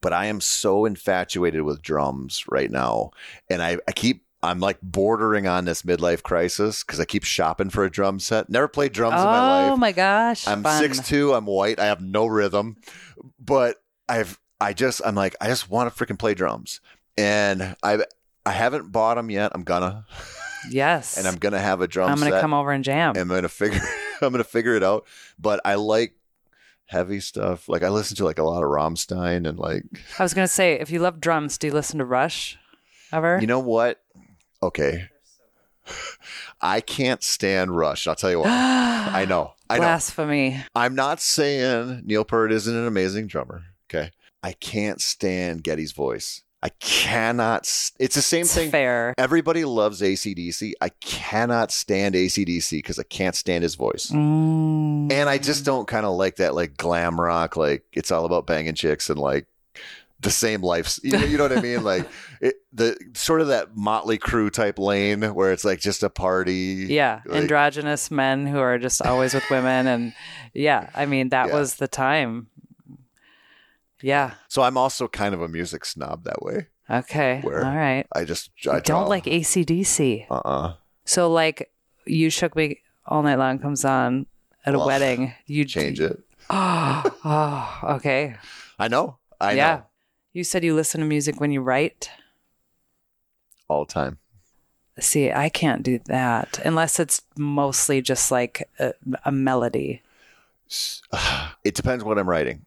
[0.00, 3.10] But I am so infatuated with drums right now,
[3.48, 4.24] and I I keep.
[4.42, 8.48] I'm like bordering on this midlife crisis because I keep shopping for a drum set.
[8.48, 9.72] Never played drums in my oh life.
[9.72, 10.46] Oh my gosh!
[10.46, 11.34] I'm six two.
[11.34, 11.78] I'm white.
[11.78, 12.78] I have no rhythm,
[13.38, 13.76] but
[14.08, 16.80] I've I just I'm like I just want to freaking play drums,
[17.18, 17.98] and I
[18.46, 19.52] I haven't bought them yet.
[19.54, 20.06] I'm gonna,
[20.70, 22.12] Yes, and I'm gonna have a drum set.
[22.12, 22.40] I'm gonna set.
[22.40, 23.14] come over and jam.
[23.16, 23.80] I'm gonna figure
[24.22, 25.06] I'm gonna figure it out.
[25.38, 26.14] But I like
[26.90, 27.68] heavy stuff.
[27.68, 29.84] Like I listen to like a lot of Rammstein and like
[30.18, 32.58] I was gonna say, if you love drums, do you listen to Rush
[33.12, 33.38] ever?
[33.40, 34.02] you know what?
[34.62, 35.08] Okay.
[36.60, 38.06] I can't stand Rush.
[38.06, 38.48] I'll tell you what.
[38.50, 39.54] I know.
[39.68, 39.82] I know.
[39.82, 40.62] Blasphemy.
[40.74, 43.62] I'm not saying Neil Peart isn't an amazing drummer.
[43.88, 44.10] Okay.
[44.42, 46.42] I can't stand Geddy's voice.
[46.62, 47.62] I cannot.
[47.98, 48.70] It's the same It's thing.
[48.70, 49.14] fair.
[49.16, 50.72] Everybody loves ACDC.
[50.80, 54.10] I cannot stand ACDC because I can't stand his voice.
[54.10, 55.10] Mm.
[55.10, 58.46] And I just don't kind of like that, like glam rock, like it's all about
[58.46, 59.46] banging chicks and like
[60.20, 60.98] the same life.
[61.02, 61.82] You know, you know what I mean?
[61.82, 62.06] Like
[62.42, 66.86] it, the sort of that Motley Crue type lane where it's like just a party.
[66.90, 70.12] Yeah, Like- androgynous men who are just always with women, and
[70.52, 71.54] yeah, I mean that Yeah.
[71.54, 72.48] was the time.
[74.02, 74.34] Yeah.
[74.48, 76.68] So I'm also kind of a music snob that way.
[76.88, 77.40] Okay.
[77.42, 77.64] Where?
[77.64, 78.06] All right.
[78.12, 80.26] I just I don't like ACDC.
[80.30, 80.74] Uh uh
[81.04, 81.70] So like,
[82.06, 84.26] you shook me all night long comes on
[84.64, 85.34] at a Well, wedding.
[85.46, 86.18] You Change it.
[86.48, 88.36] Oh, oh, okay.
[88.78, 89.18] I know.
[89.40, 89.76] I yeah.
[89.76, 89.82] know.
[90.32, 92.10] You said you listen to music when you write.
[93.68, 94.18] All the time.
[94.98, 98.92] See, I can't do that unless it's mostly just like a,
[99.24, 100.02] a melody.
[101.64, 102.64] It depends what I'm writing.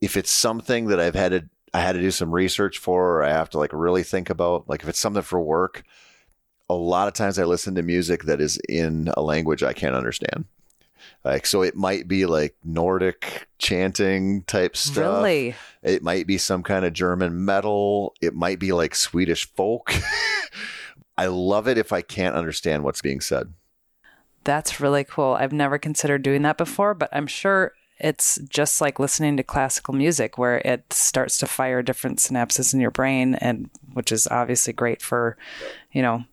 [0.00, 3.22] If it's something that I've had to I had to do some research for or
[3.22, 5.82] I have to like really think about, like if it's something for work,
[6.68, 9.94] a lot of times I listen to music that is in a language I can't
[9.94, 10.46] understand.
[11.24, 15.22] Like, so it might be like Nordic chanting type stuff.
[15.22, 15.54] Really?
[15.82, 18.14] It might be some kind of German metal.
[18.20, 19.92] It might be like Swedish folk.
[21.18, 23.52] I love it if I can't understand what's being said.
[24.44, 25.34] That's really cool.
[25.34, 29.94] I've never considered doing that before, but I'm sure it's just like listening to classical
[29.94, 34.72] music where it starts to fire different synapses in your brain and which is obviously
[34.72, 35.36] great for,
[35.92, 36.24] you know,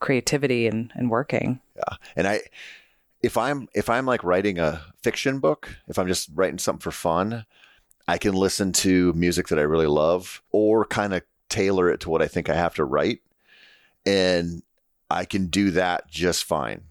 [0.00, 1.60] creativity and, and working.
[1.76, 1.96] Yeah.
[2.16, 2.40] And I
[3.22, 6.90] if I'm if I'm like writing a fiction book, if I'm just writing something for
[6.90, 7.44] fun,
[8.08, 12.10] I can listen to music that I really love or kind of tailor it to
[12.10, 13.20] what I think I have to write.
[14.04, 14.62] And
[15.10, 16.82] I can do that just fine.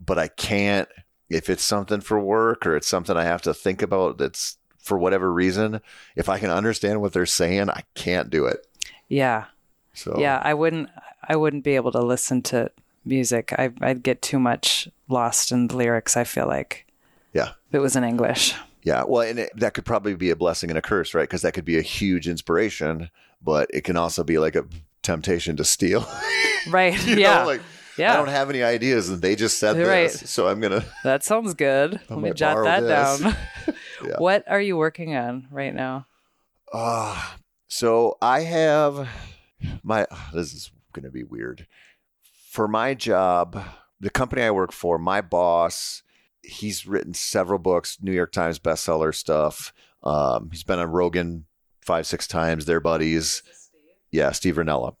[0.00, 0.88] But I can't
[1.30, 4.98] if it's something for work or it's something I have to think about that's for
[4.98, 5.80] whatever reason,
[6.16, 8.66] if I can understand what they're saying, I can't do it.
[9.08, 9.46] Yeah.
[9.94, 10.88] So Yeah, I wouldn't
[11.28, 12.70] I wouldn't be able to listen to
[13.04, 13.52] music.
[13.58, 16.86] I I'd get too much lost in the lyrics, I feel like.
[17.32, 17.50] Yeah.
[17.68, 18.54] If it was in English.
[18.82, 21.28] Yeah, well, and it, that could probably be a blessing and a curse, right?
[21.28, 23.10] Because that could be a huge inspiration,
[23.42, 24.64] but it can also be like a
[25.02, 26.08] temptation to steal.
[26.68, 27.02] Right.
[27.06, 27.38] You yeah.
[27.38, 27.60] know, like
[27.98, 28.12] yeah.
[28.14, 30.10] I don't have any ideas, and they just said Right.
[30.10, 30.84] this, so I'm gonna.
[31.04, 31.94] that sounds good.
[32.10, 33.20] I Let me might jot that this.
[33.20, 33.36] down.
[34.04, 34.14] Yeah.
[34.18, 36.06] What are you working on right now?
[36.72, 37.20] Uh,
[37.66, 39.08] so I have
[39.82, 40.06] my.
[40.32, 41.66] This is gonna be weird.
[42.48, 43.60] For my job,
[44.00, 46.04] the company I work for, my boss,
[46.42, 49.72] he's written several books, New York Times bestseller stuff.
[50.04, 51.46] Um, he's been on Rogan
[51.82, 52.64] five, six times.
[52.66, 53.42] They're buddies.
[54.12, 54.94] Yeah, Steve Rinella.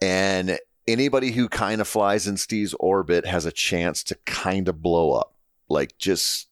[0.00, 0.58] And
[0.88, 5.12] anybody who kind of flies in Steve's orbit has a chance to kind of blow
[5.12, 5.34] up.
[5.68, 6.48] Like just,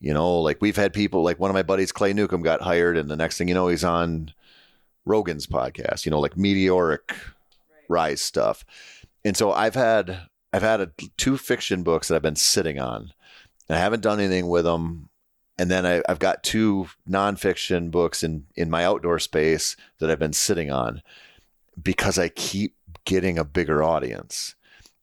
[0.00, 2.96] you know, like we've had people like one of my buddies, Clay Newcomb, got hired,
[2.96, 4.32] and the next thing you know, he's on
[5.04, 7.14] Rogan's podcast, you know, like meteoric
[7.88, 8.64] rise stuff.
[9.24, 13.12] And so I've had I've had a, two fiction books that I've been sitting on.
[13.68, 15.08] And I haven't done anything with them.
[15.58, 20.18] And then I, I've got two nonfiction books in in my outdoor space that I've
[20.18, 21.02] been sitting on
[21.80, 22.74] because I keep
[23.04, 24.54] getting a bigger audience.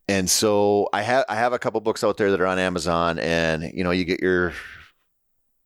[0.08, 3.20] And so I have I have a couple books out there that are on Amazon,
[3.20, 4.54] and you know you get your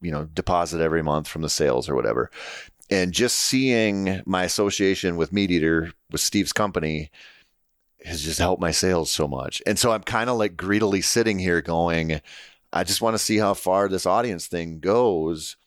[0.01, 2.29] you know deposit every month from the sales or whatever.
[2.91, 7.09] And just seeing my association with MeatEater with Steve's company
[8.03, 9.61] has just helped my sales so much.
[9.65, 12.21] And so I'm kind of like greedily sitting here going,
[12.71, 15.57] I just want to see how far this audience thing goes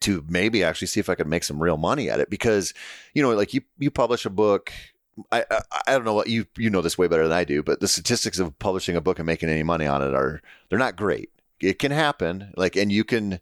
[0.00, 2.72] to maybe actually see if I can make some real money at it because
[3.12, 4.72] you know like you you publish a book
[5.32, 7.62] I, I I don't know what you you know this way better than I do
[7.62, 10.78] but the statistics of publishing a book and making any money on it are they're
[10.78, 11.30] not great
[11.60, 13.40] it can happen like and you can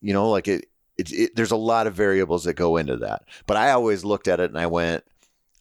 [0.00, 3.24] you know like it, it, it there's a lot of variables that go into that
[3.46, 5.04] but I always looked at it and I went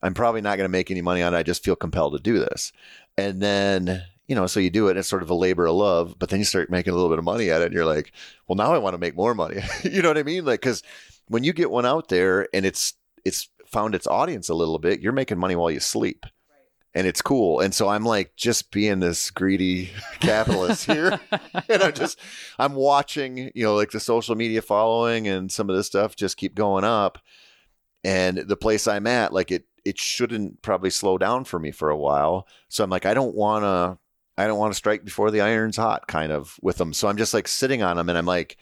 [0.02, 2.20] I'm probably not going to make any money on it I just feel compelled to
[2.20, 2.72] do this
[3.18, 6.16] and then you know, so you do it, it's sort of a labor of love,
[6.20, 8.12] but then you start making a little bit of money at it, and you're like,
[8.46, 9.62] well, now I want to make more money.
[9.84, 10.44] you know what I mean?
[10.44, 10.84] Like, because
[11.28, 12.94] when you get one out there and it's
[13.26, 16.26] it's found its audience a little bit, you're making money while you sleep,
[16.94, 17.60] and it's cool.
[17.60, 21.20] And so I'm like just being this greedy capitalist here,
[21.70, 22.20] and I'm just
[22.58, 26.38] I'm watching, you know, like the social media following and some of this stuff just
[26.38, 27.20] keep going up,
[28.04, 31.90] and the place I'm at, like it it shouldn't probably slow down for me for
[31.90, 32.46] a while.
[32.68, 33.98] So I'm like, I don't want to.
[34.40, 36.94] I don't want to strike before the iron's hot kind of with them.
[36.94, 38.58] So I'm just like sitting on them and I'm like,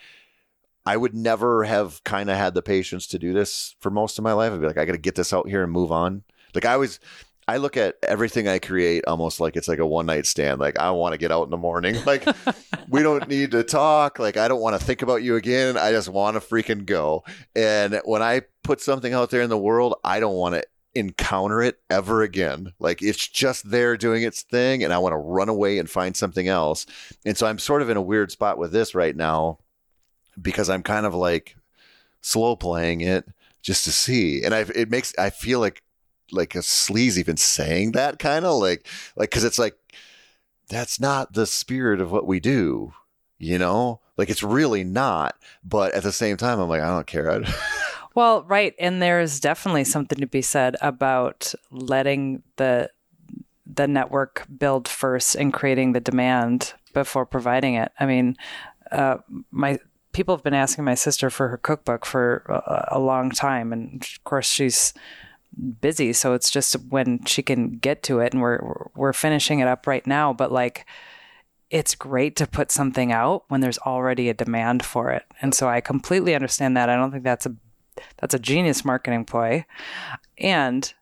[0.86, 4.24] I would never have kind of had the patience to do this for most of
[4.24, 4.54] my life.
[4.54, 6.24] I'd be like, I got to get this out here and move on.
[6.54, 7.00] Like I always,
[7.48, 10.60] I look at everything I create almost like it's like a one night stand.
[10.60, 11.98] Like I want to get out in the morning.
[12.06, 12.28] Like
[12.90, 14.20] we don't need to talk.
[14.20, 15.78] Like I don't want to think about you again.
[15.78, 17.24] I just want to freaking go.
[17.56, 20.64] And when I put something out there in the world, I don't want to
[20.96, 22.74] encounter it ever again.
[22.80, 26.16] Like it's just there doing its thing and I want to run away and find
[26.16, 26.86] something else.
[27.26, 29.60] And so I'm sort of in a weird spot with this right now
[30.42, 31.56] because I'm kind of like
[32.22, 33.28] slow playing it
[33.62, 34.44] just to see.
[34.44, 35.82] And I it makes I feel like
[36.32, 39.76] like a sleaze even saying that kind of like like cuz it's like
[40.68, 42.94] that's not the spirit of what we do,
[43.38, 44.02] you know?
[44.18, 47.44] Like it's really not, but at the same time I'm like I don't care.
[48.16, 52.90] Well, right, and there's definitely something to be said about letting the
[53.66, 57.92] the network build first and creating the demand before providing it.
[58.00, 58.38] I mean,
[58.92, 59.18] uh,
[59.52, 59.80] my
[60.16, 64.02] people have been asking my sister for her cookbook for a, a long time, and
[64.02, 64.94] of course she's
[65.82, 69.68] busy, so it's just when she can get to it, and we're we're finishing it
[69.68, 70.32] up right now.
[70.32, 70.86] But like,
[71.70, 75.68] it's great to put something out when there's already a demand for it, and so
[75.68, 76.90] I completely understand that.
[76.90, 77.56] I don't think that's a
[78.18, 79.66] that's a genius marketing ploy
[80.38, 80.94] and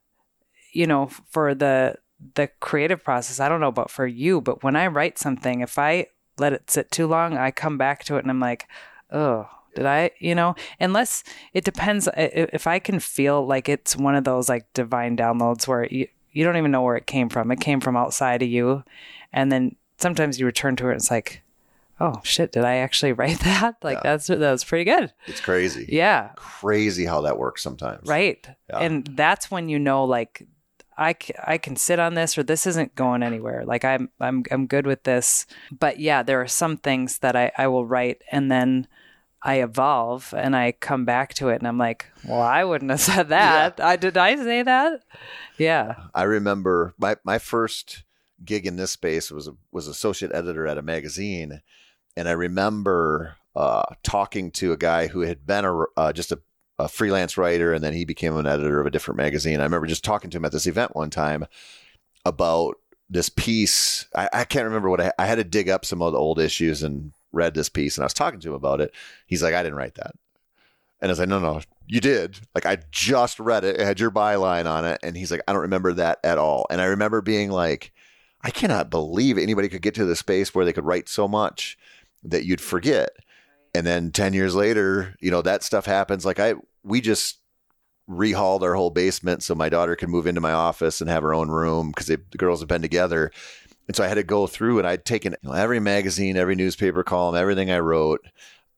[0.73, 1.95] you know for the
[2.35, 5.77] the creative process, I don't know about for you, but when I write something, if
[5.77, 6.07] I
[6.37, 8.67] let it sit too long, I come back to it and I'm like,
[9.13, 11.23] oh, did I, you know, unless
[11.53, 15.85] it depends if I can feel like it's one of those like divine downloads where
[15.85, 17.51] you, you don't even know where it came from.
[17.51, 18.83] It came from outside of you.
[19.31, 21.41] And then sometimes you return to it and it's like,
[21.99, 23.77] oh shit, did I actually write that?
[23.81, 24.01] Like yeah.
[24.03, 25.13] that's that was pretty good.
[25.27, 25.87] It's crazy.
[25.89, 26.31] Yeah.
[26.35, 28.07] Crazy how that works sometimes.
[28.07, 28.45] Right.
[28.69, 28.79] Yeah.
[28.79, 30.47] And that's when you know like
[30.95, 33.65] I, I can sit on this or this isn't going anywhere.
[33.65, 35.47] Like I'm I'm I'm good with this.
[35.71, 38.87] But yeah, there are some things that I, I will write and then
[39.43, 43.01] I evolve and I come back to it and I'm like, well, I wouldn't have
[43.11, 43.75] said that.
[43.77, 43.87] Yeah.
[43.87, 45.01] I did I say that?
[45.57, 45.95] Yeah.
[46.13, 48.03] I remember my my first
[48.43, 51.61] gig in this space was was associate editor at a magazine,
[52.15, 56.39] and I remember uh, talking to a guy who had been a uh, just a,
[56.79, 59.59] a freelance writer, and then he became an editor of a different magazine.
[59.59, 61.45] I remember just talking to him at this event one time
[62.25, 62.75] about
[63.09, 64.07] this piece.
[64.15, 66.39] I, I can't remember what I, I had to dig up some of the old
[66.39, 68.93] issues and read this piece and I was talking to him about it.
[69.25, 70.13] He's like, I didn't write that.
[71.01, 72.39] And I was like, no, no, you did.
[72.55, 73.77] Like, I just read it.
[73.77, 74.99] It had your byline on it.
[75.03, 76.65] And he's like, I don't remember that at all.
[76.69, 77.91] And I remember being like,
[78.41, 81.77] I cannot believe anybody could get to the space where they could write so much
[82.23, 83.09] that you'd forget.
[83.75, 86.25] And then 10 years later, you know, that stuff happens.
[86.25, 86.53] Like, I,
[86.83, 87.39] we just
[88.09, 91.33] rehauled our whole basement so my daughter could move into my office and have her
[91.33, 93.31] own room because the girls have been together.
[93.87, 96.55] And so I had to go through and I'd taken you know, every magazine, every
[96.55, 98.25] newspaper column, everything I wrote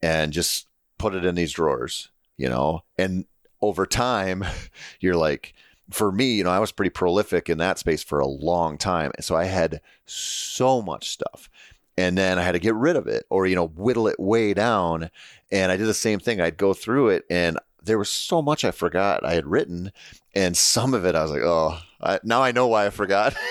[0.01, 0.67] and just
[0.97, 2.83] put it in these drawers, you know?
[2.97, 3.25] And
[3.61, 4.43] over time,
[4.99, 5.53] you're like,
[5.91, 9.11] for me, you know, I was pretty prolific in that space for a long time.
[9.15, 11.49] And so I had so much stuff.
[11.97, 14.53] And then I had to get rid of it or, you know, whittle it way
[14.53, 15.09] down.
[15.51, 16.41] And I did the same thing.
[16.41, 19.91] I'd go through it and there was so much I forgot I had written.
[20.33, 23.35] And some of it I was like, oh, I, now I know why I forgot.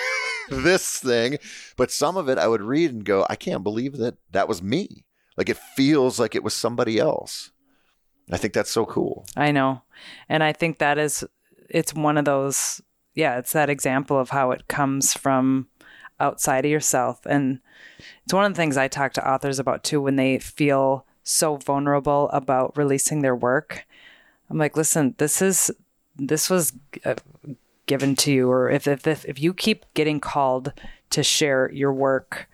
[0.50, 1.38] this thing.
[1.76, 4.62] But some of it I would read and go, I can't believe that that was
[4.62, 5.04] me.
[5.36, 7.50] Like it feels like it was somebody else.
[8.30, 9.26] I think that's so cool.
[9.36, 9.82] I know.
[10.28, 11.24] And I think that is,
[11.68, 12.80] it's one of those,
[13.14, 15.68] yeah, it's that example of how it comes from
[16.20, 17.26] outside of yourself.
[17.26, 17.60] And
[18.24, 21.56] it's one of the things I talk to authors about too when they feel so
[21.56, 23.86] vulnerable about releasing their work.
[24.48, 25.70] I'm like, listen, this is,
[26.16, 26.72] this was
[27.04, 27.16] uh,
[27.86, 30.72] given to you or if, if if you keep getting called
[31.10, 32.48] to share your work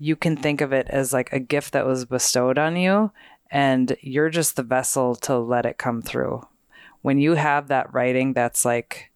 [0.00, 3.12] you can think of it as like a gift that was bestowed on you
[3.50, 6.46] and you're just the vessel to let it come through.
[7.02, 9.10] When you have that writing that's like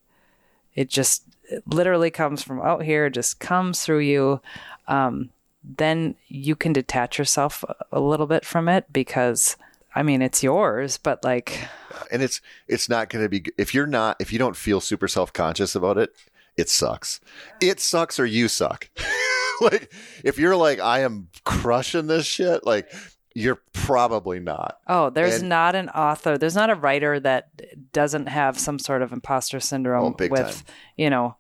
[0.75, 4.41] it just it literally comes from out here just comes through you
[4.89, 5.31] um,
[5.63, 9.57] then you can detach yourself a little bit from it because
[9.95, 11.69] I mean, it's yours, but like,
[12.11, 15.09] and it's it's not going to be if you're not if you don't feel super
[15.09, 16.15] self conscious about it,
[16.57, 17.21] it sucks.
[17.61, 18.91] It sucks or you suck.
[19.61, 19.93] like
[20.25, 22.93] if you're like I am crushing this shit, like
[23.35, 24.79] you're probably not.
[24.87, 29.03] Oh, there's and, not an author, there's not a writer that doesn't have some sort
[29.03, 30.75] of imposter syndrome oh, with, time.
[30.97, 31.37] you know,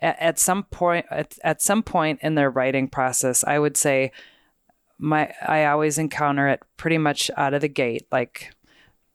[0.00, 4.12] at, at some point at, at some point in their writing process, I would say
[5.00, 8.06] my I always encounter it pretty much out of the gate.
[8.12, 8.52] Like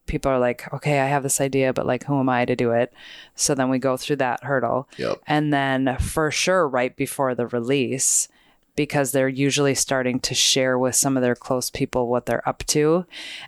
[0.08, 2.72] people are like, okay, I have this idea, but like, who am I to do
[2.72, 2.94] it?
[3.36, 4.90] So then we go through that hurdle.
[4.98, 5.22] Yep.
[5.28, 8.28] And then for sure, right before the release,
[8.76, 12.64] because they're usually starting to share with some of their close people what they're up
[12.68, 13.06] to.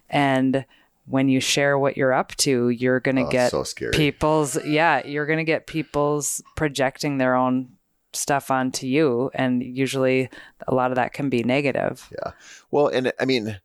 [0.10, 0.66] And
[1.06, 5.06] when you share what you're up to, you're going to oh, get so people's, yeah,
[5.06, 7.77] you're going to get people's projecting their own
[8.18, 10.30] stuff onto you and usually
[10.68, 12.10] a lot of that can be negative.
[12.11, 12.31] Yeah.
[12.72, 13.60] Well and i mean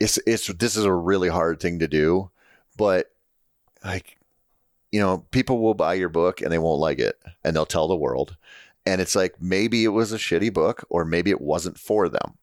[0.00, 2.30] it's it's this is a really hard thing to do
[2.76, 3.10] but
[3.84, 4.18] like
[4.92, 7.88] you know people will buy your book and they won't like it and they'll tell
[7.88, 8.36] the world
[8.84, 12.38] and it's like maybe it was a shitty book or maybe it wasn't for them.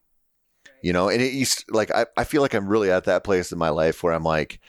[0.81, 3.53] You know and it used like I, I feel like i'm really at that place
[3.53, 4.59] in my life where i'm like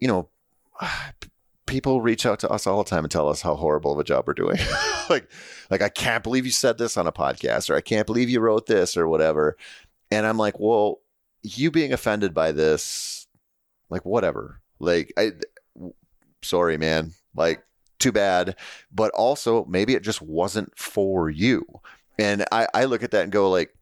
[0.00, 0.28] you know
[1.74, 4.04] people reach out to us all the time and tell us how horrible of a
[4.04, 4.56] job we're doing.
[5.10, 5.28] like,
[5.70, 8.38] like I can't believe you said this on a podcast, or I can't believe you
[8.38, 9.56] wrote this, or whatever.
[10.08, 11.00] And I'm like, well,
[11.42, 13.26] you being offended by this,
[13.90, 14.60] like, whatever.
[14.78, 15.32] Like, I,
[16.42, 17.10] sorry, man.
[17.34, 17.64] Like,
[17.98, 18.54] too bad.
[18.92, 21.66] But also, maybe it just wasn't for you.
[22.20, 23.74] And I, I look at that and go, like,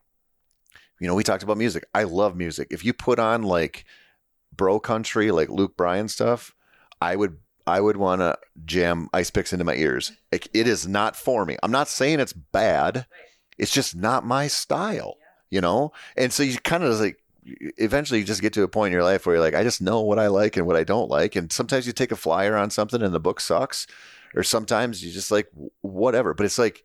[0.98, 1.85] you know, we talked about music.
[1.93, 2.69] I love music.
[2.70, 3.85] If you put on like
[4.56, 6.55] bro country, like Luke Bryan stuff,
[6.98, 7.36] I would
[7.66, 10.12] I would want to jam ice picks into my ears.
[10.30, 11.56] It, it is not for me.
[11.62, 13.06] I'm not saying it's bad.
[13.59, 15.16] It's just not my style,
[15.51, 15.93] you know?
[16.16, 17.18] And so you kind of like,
[17.76, 19.82] eventually you just get to a point in your life where you're like, I just
[19.82, 21.36] know what I like and what I don't like.
[21.36, 23.86] And sometimes you take a flyer on something and the book sucks,
[24.34, 25.48] or sometimes you just like,
[25.80, 26.34] whatever.
[26.34, 26.84] But it's like,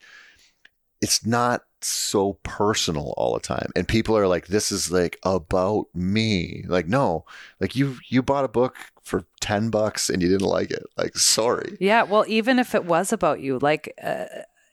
[1.02, 3.72] it's not so personal all the time.
[3.76, 6.64] And people are like this is like about me.
[6.68, 7.26] Like no
[7.60, 10.84] like you you bought a book for 10 bucks and you didn't like it.
[10.98, 11.78] Like sorry.
[11.80, 14.26] Yeah, well, even if it was about you, like uh,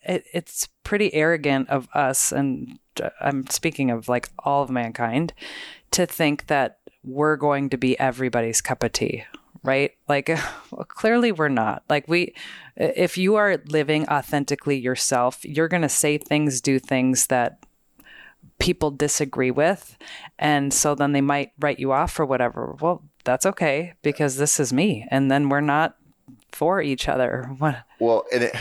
[0.02, 5.32] it, it's pretty arrogant of us, and uh, I'm speaking of like all of mankind,
[5.93, 9.24] to think that we're going to be everybody's cup of tea,
[9.65, 9.93] right?
[10.09, 11.82] Like, well, clearly we're not.
[11.89, 12.35] Like, we,
[12.77, 17.65] if you are living authentically yourself, you're going to say things, do things that
[18.59, 19.97] people disagree with.
[20.39, 22.77] And so then they might write you off or whatever.
[22.81, 25.07] Well, that's okay because this is me.
[25.11, 25.97] And then we're not
[26.53, 27.51] for each other.
[27.59, 27.85] What?
[27.99, 28.57] Well, and it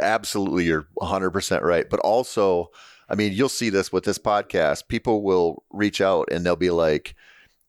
[0.00, 1.88] absolutely, you're 100% right.
[1.88, 2.70] But also,
[3.08, 4.88] I mean, you'll see this with this podcast.
[4.88, 7.14] People will reach out and they'll be like,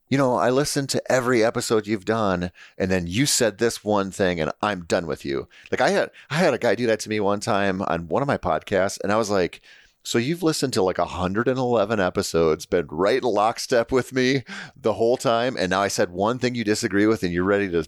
[0.09, 4.11] you know, I listened to every episode you've done, and then you said this one
[4.11, 5.47] thing, and I'm done with you.
[5.71, 8.21] Like I had, I had a guy do that to me one time on one
[8.21, 9.61] of my podcasts, and I was like,
[10.03, 14.43] so you've listened to like 111 episodes, been right in lockstep with me
[14.75, 17.69] the whole time, and now I said one thing you disagree with, and you're ready
[17.71, 17.85] to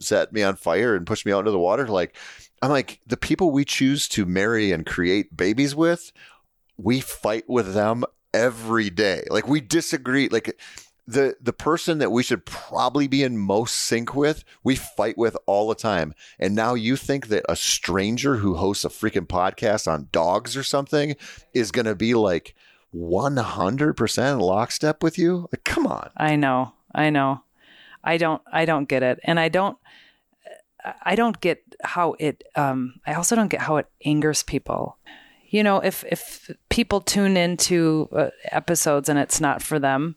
[0.00, 1.88] set me on fire and push me out into the water.
[1.88, 2.14] Like,
[2.60, 6.12] I'm like, the people we choose to marry and create babies with,
[6.76, 8.04] we fight with them
[8.34, 9.24] every day.
[9.30, 10.28] Like, we disagree.
[10.28, 10.58] Like,
[11.08, 15.38] the the person that we should probably be in most sync with, we fight with
[15.46, 16.12] all the time.
[16.38, 20.62] And now you think that a stranger who hosts a freaking podcast on dogs or
[20.62, 21.16] something
[21.54, 22.54] is going to be like
[22.94, 25.48] 100% lockstep with you?
[25.50, 26.10] Like, come on.
[26.14, 26.74] I know.
[26.94, 27.42] I know.
[28.04, 28.42] I don't.
[28.52, 29.78] I don't get it, and I don't.
[31.02, 32.44] I don't get how it.
[32.54, 34.98] Um, I also don't get how it angers people.
[35.48, 40.16] You know, if if people tune into uh, episodes and it's not for them,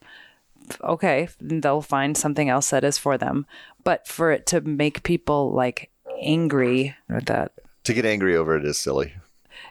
[0.82, 3.46] okay, they'll find something else that is for them.
[3.84, 5.90] But for it to make people like
[6.22, 7.52] angry with that,
[7.86, 9.14] To get angry over it is silly.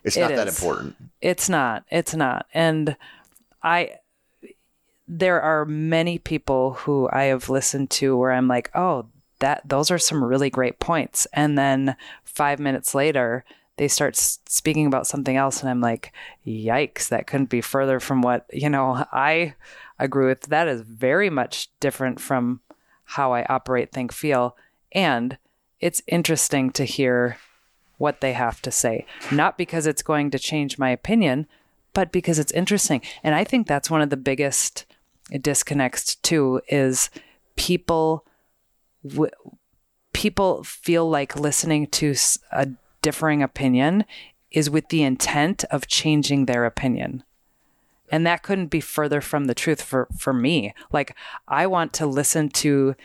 [0.05, 0.97] It's It not that important.
[1.21, 1.85] it's not.
[1.91, 2.47] It's not.
[2.55, 2.97] And
[3.63, 3.93] I,
[5.07, 9.07] there are many people who I have listened to where I'm like, oh,
[9.41, 11.27] that those are some really great points.
[11.33, 13.45] And then five minutes later,
[13.81, 16.13] they start speaking about something else, and I'm like,
[16.47, 19.55] yikes, that couldn't be further from what you know I
[19.99, 20.43] agree with.
[20.43, 22.61] That is very much different from
[23.05, 24.55] how I operate, think, feel,
[24.93, 25.39] and
[25.81, 27.39] it's interesting to hear
[27.97, 29.07] what they have to say.
[29.33, 31.47] Not because it's going to change my opinion,
[31.95, 33.01] but because it's interesting.
[33.23, 34.85] And I think that's one of the biggest
[35.41, 37.09] disconnects too is
[37.57, 38.27] people
[39.09, 39.33] w-
[40.13, 42.15] people feel like listening to
[42.53, 42.69] a
[43.03, 44.05] differing opinion
[44.51, 47.23] is with the intent of changing their opinion.
[48.11, 50.75] And that couldn't be further from the truth for, for me.
[50.93, 51.15] Like,
[51.47, 52.97] I want to listen to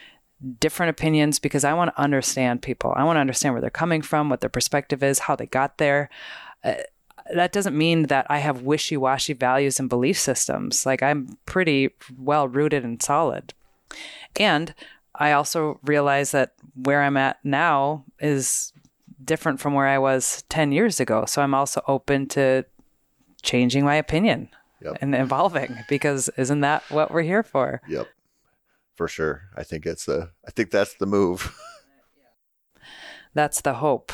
[0.60, 2.94] different opinions because I want to understand people.
[2.96, 5.78] I want to understand where they're coming from, what their perspective is, how they got
[5.78, 6.10] there.
[6.64, 6.76] Uh,
[7.34, 10.86] that doesn't mean that I have wishy washy values and belief systems.
[10.86, 13.54] Like, I'm pretty well rooted and solid.
[14.36, 14.74] And
[15.14, 18.74] I also realize that where I'm at now is
[19.26, 21.26] different from where I was 10 years ago.
[21.26, 22.66] So I'm also open to
[23.42, 24.50] changing my opinion
[24.82, 24.98] Yep.
[25.02, 27.82] and evolving because isn't that what we're here for?
[27.88, 28.08] Yep.
[28.96, 29.44] For sure.
[29.56, 31.54] I think it's the I think that's the move.
[33.34, 34.14] That's the hope.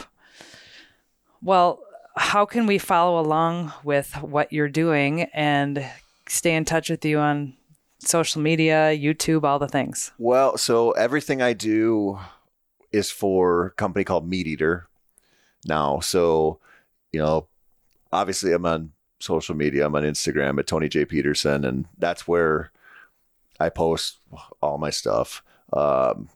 [1.42, 1.80] Well,
[2.18, 5.86] how can we follow along with what you're doing and
[6.28, 7.54] stay in touch with you on
[8.00, 10.12] social media, YouTube, all the things?
[10.18, 12.20] Well, so everything I do
[12.92, 14.84] is for a company called MeatEater
[15.66, 16.00] now.
[16.00, 16.60] So,
[17.12, 17.48] you know,
[18.12, 19.86] obviously I'm on social media.
[19.86, 21.06] I'm on Instagram at Tony J.
[21.06, 22.72] Peterson, and that's where
[23.60, 24.18] I post
[24.62, 25.44] all my stuff.
[25.74, 26.30] Um,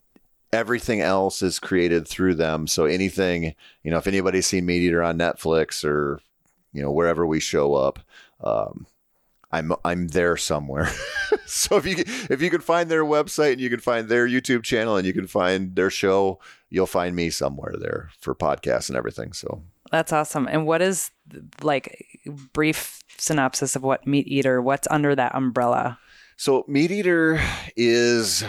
[0.54, 2.68] everything else is created through them.
[2.68, 6.22] So anything, you know, if anybody's seen MeatEater on Netflix or,
[6.72, 8.00] you know, wherever we show up,
[8.42, 8.86] um,
[9.56, 10.92] I'm I'm there somewhere.
[11.46, 11.96] so if you
[12.30, 15.14] if you can find their website and you can find their YouTube channel and you
[15.14, 19.32] can find their show, you'll find me somewhere there for podcasts and everything.
[19.32, 20.48] So That's awesome.
[20.48, 21.12] And what is
[21.62, 22.06] like
[22.54, 26.00] brief synopsis of what MeatEater, what's under that umbrella?
[26.38, 27.42] So MeatEater
[27.78, 28.44] is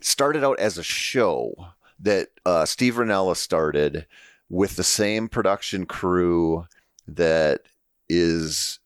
[0.00, 1.54] started out as a show
[1.98, 4.06] that uh, Steve Rinella started
[4.48, 6.66] with the same production crew
[7.08, 7.62] that
[8.18, 8.78] is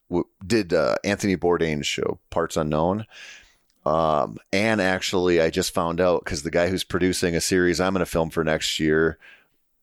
[0.45, 3.05] did uh, Anthony Bourdain's show Parts Unknown.
[3.85, 7.93] Um, and actually, I just found out because the guy who's producing a series I'm
[7.93, 9.17] going to film for next year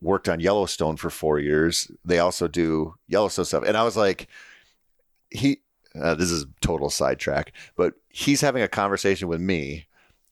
[0.01, 1.91] worked on Yellowstone for four years.
[2.05, 4.29] They also do Yellowstone stuff, and I was like,
[5.31, 5.61] he.
[5.99, 9.87] Uh, this is total sidetrack, but he's having a conversation with me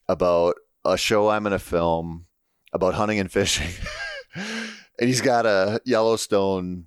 [0.07, 2.27] about a show I'm going to film
[2.71, 3.71] about hunting and fishing.
[4.35, 6.85] and he's got a Yellowstone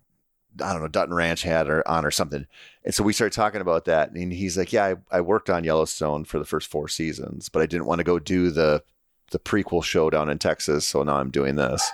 [0.62, 2.47] I don't know, Dutton Ranch had or on or something.
[2.85, 4.10] And so we started talking about that.
[4.10, 7.62] And he's like, Yeah, I, I worked on Yellowstone for the first four seasons, but
[7.62, 8.82] I didn't want to go do the
[9.30, 10.86] the prequel show down in Texas.
[10.86, 11.90] So now I'm doing this.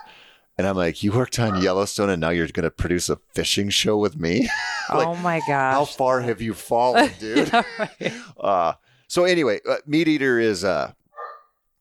[0.57, 3.97] And I'm like, You worked on Yellowstone and now you're gonna produce a fishing show
[3.97, 4.49] with me?
[4.93, 5.75] like, oh my gosh.
[5.75, 7.49] How far have you fallen, dude?
[7.49, 8.13] Yeah, right.
[8.41, 8.73] uh,
[9.09, 10.93] so anyway, uh, MeatEater is uh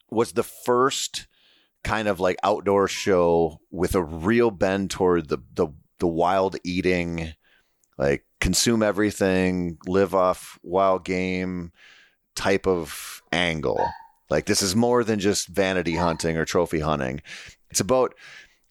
[0.10, 1.28] was the first
[1.84, 5.68] kind of like outdoor show with a real bend toward the the
[6.04, 7.34] the wild eating,
[7.98, 11.72] like consume everything, live off wild game
[12.36, 13.90] type of angle.
[14.30, 17.22] Like this is more than just vanity hunting or trophy hunting.
[17.72, 18.16] It's about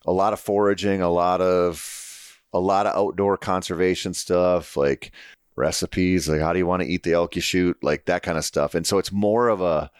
[0.05, 5.11] a lot of foraging, a lot of a lot of outdoor conservation stuff, like
[5.57, 8.37] recipes, like how do you want to eat the elk you shoot, like that kind
[8.37, 8.75] of stuff.
[8.75, 9.91] And so it's more of a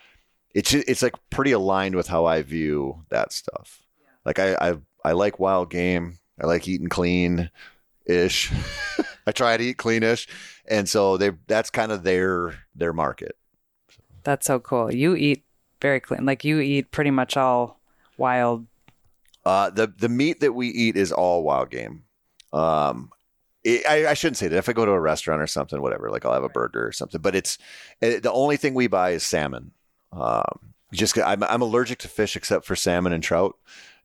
[0.55, 3.81] it's it's like pretty aligned with how I view that stuff.
[4.27, 6.19] Like I I I like wild game.
[6.41, 7.51] I like eating clean
[8.07, 8.53] ish.
[9.27, 10.29] I try to eat cleanish.
[10.69, 13.37] And so they that's kind of their their market.
[14.25, 14.93] That's so cool.
[14.93, 15.45] You eat
[15.81, 16.25] very clean.
[16.25, 17.81] Like you eat pretty much all
[18.17, 18.67] wild.
[19.45, 22.05] Uh, the the meat that we eat is all wild game.
[22.53, 23.11] Um,
[23.65, 24.57] it, I, I shouldn't say that.
[24.57, 26.93] If I go to a restaurant or something, whatever, like I'll have a burger or
[26.93, 27.21] something.
[27.21, 27.59] But it's
[28.01, 29.73] it, the only thing we buy is salmon.
[30.13, 33.57] Um, just I'm I'm allergic to fish except for salmon and trout,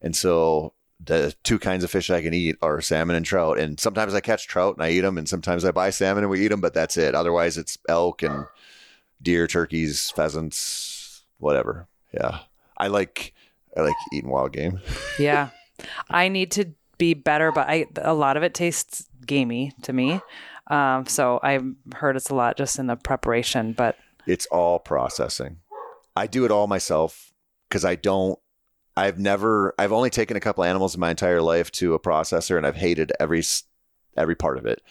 [0.02, 3.60] and so the two kinds of fish I can eat are salmon and trout.
[3.60, 6.32] And sometimes I catch trout and I eat them, and sometimes I buy salmon and
[6.32, 6.62] we eat them.
[6.62, 7.16] But that's it.
[7.16, 8.46] Otherwise, it's elk and
[9.22, 11.88] deer, turkeys, pheasants, whatever.
[12.14, 12.40] Yeah,
[12.78, 13.34] I like
[13.76, 14.80] I like eating wild game.
[15.20, 15.50] Yeah.
[16.10, 20.22] I need to be better, but I a lot of it tastes gamey to me.
[20.72, 23.96] Um, so I've heard it's a lot just in the preparation, but
[24.26, 25.58] It's all processing.
[26.16, 27.32] I do it all myself
[27.70, 28.40] because I don't.
[28.98, 29.76] I've never.
[29.78, 32.76] I've only taken a couple animals in my entire life to a processor, and I've
[32.76, 33.44] hated every
[34.18, 34.82] every part of it.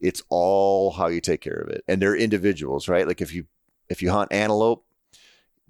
[0.00, 3.06] It's all how you take care of it, and they're individuals, right?
[3.06, 3.44] Like if you
[3.90, 4.86] if you hunt antelope,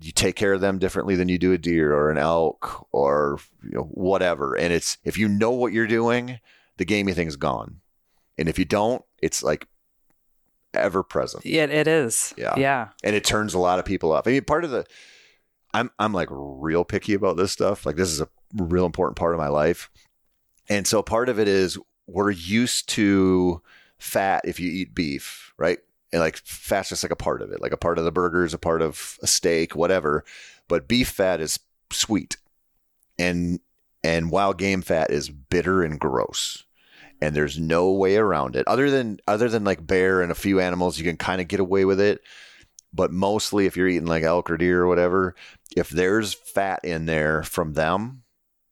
[0.00, 3.40] you take care of them differently than you do a deer or an elk or
[3.64, 4.54] you know, whatever.
[4.54, 6.38] And it's if you know what you're doing,
[6.76, 7.80] the gamey thing's gone,
[8.38, 9.66] and if you don't, it's like
[10.72, 12.32] ever present yeah, it is.
[12.38, 12.54] Yeah.
[12.56, 12.88] Yeah.
[13.02, 14.28] and it turns a lot of people off.
[14.28, 14.86] I mean, part of the
[15.72, 17.86] I'm I'm like real picky about this stuff.
[17.86, 19.90] Like this is a real important part of my life.
[20.68, 23.62] And so part of it is we're used to
[23.98, 25.78] fat if you eat beef, right?
[26.12, 27.60] And like fat's just like a part of it.
[27.60, 30.24] Like a part of the burger is a part of a steak, whatever.
[30.68, 31.60] But beef fat is
[31.92, 32.36] sweet.
[33.18, 33.60] And
[34.02, 36.64] and wild game fat is bitter and gross
[37.20, 40.60] and there's no way around it other than other than like bear and a few
[40.60, 42.22] animals you can kind of get away with it
[42.92, 45.34] but mostly if you're eating like elk or deer or whatever
[45.76, 48.22] if there's fat in there from them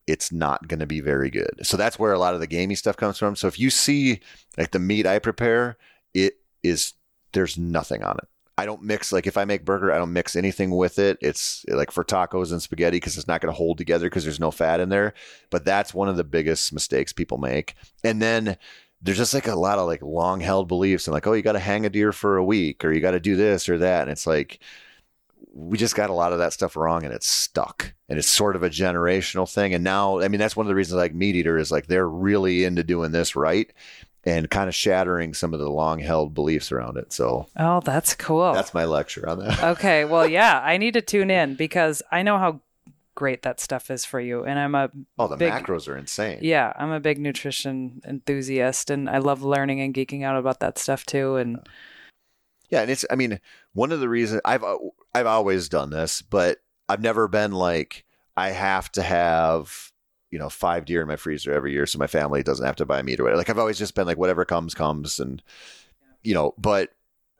[0.08, 1.60] it's not going to be very good.
[1.62, 3.36] So that's where a lot of the gamey stuff comes from.
[3.36, 4.20] So if you see
[4.56, 5.76] like the meat i prepare
[6.14, 6.94] it is
[7.32, 8.28] there's nothing on it.
[8.56, 11.18] I don't mix like if i make burger i don't mix anything with it.
[11.20, 14.40] It's like for tacos and spaghetti because it's not going to hold together because there's
[14.40, 15.12] no fat in there.
[15.50, 17.74] But that's one of the biggest mistakes people make.
[18.02, 18.56] And then
[19.02, 21.52] there's just like a lot of like long held beliefs and like oh you got
[21.52, 24.02] to hang a deer for a week or you got to do this or that
[24.02, 24.58] and it's like
[25.54, 28.54] we just got a lot of that stuff wrong and it's stuck and it's sort
[28.56, 31.58] of a generational thing and now i mean that's one of the reasons like MeatEater
[31.60, 33.72] is like they're really into doing this right
[34.24, 38.14] and kind of shattering some of the long held beliefs around it so Oh, that's
[38.14, 38.52] cool.
[38.52, 40.04] that's my lecture on that okay.
[40.04, 42.60] Well, yeah, I need to tune in because I know how
[43.18, 44.44] great that stuff is for you.
[44.44, 48.90] And I'm a, oh the Big- macros are insane yeah, I'm a big nutrition enthusiast
[48.90, 51.34] and I love learning and geeking out about that stuff too.
[51.34, 51.58] And
[52.70, 53.40] Yeah, and it's I mean,
[53.72, 54.78] one of the reasons I've uh,
[55.12, 56.58] I've always done this, but
[56.88, 58.04] I've never been like
[58.36, 59.90] I have to have
[60.30, 62.86] you know five deer in my freezer every year so my family doesn't have to
[62.86, 63.38] buy meat or whatever.
[63.38, 65.42] Like I've always just been like whatever comes comes and
[66.22, 66.90] you know, but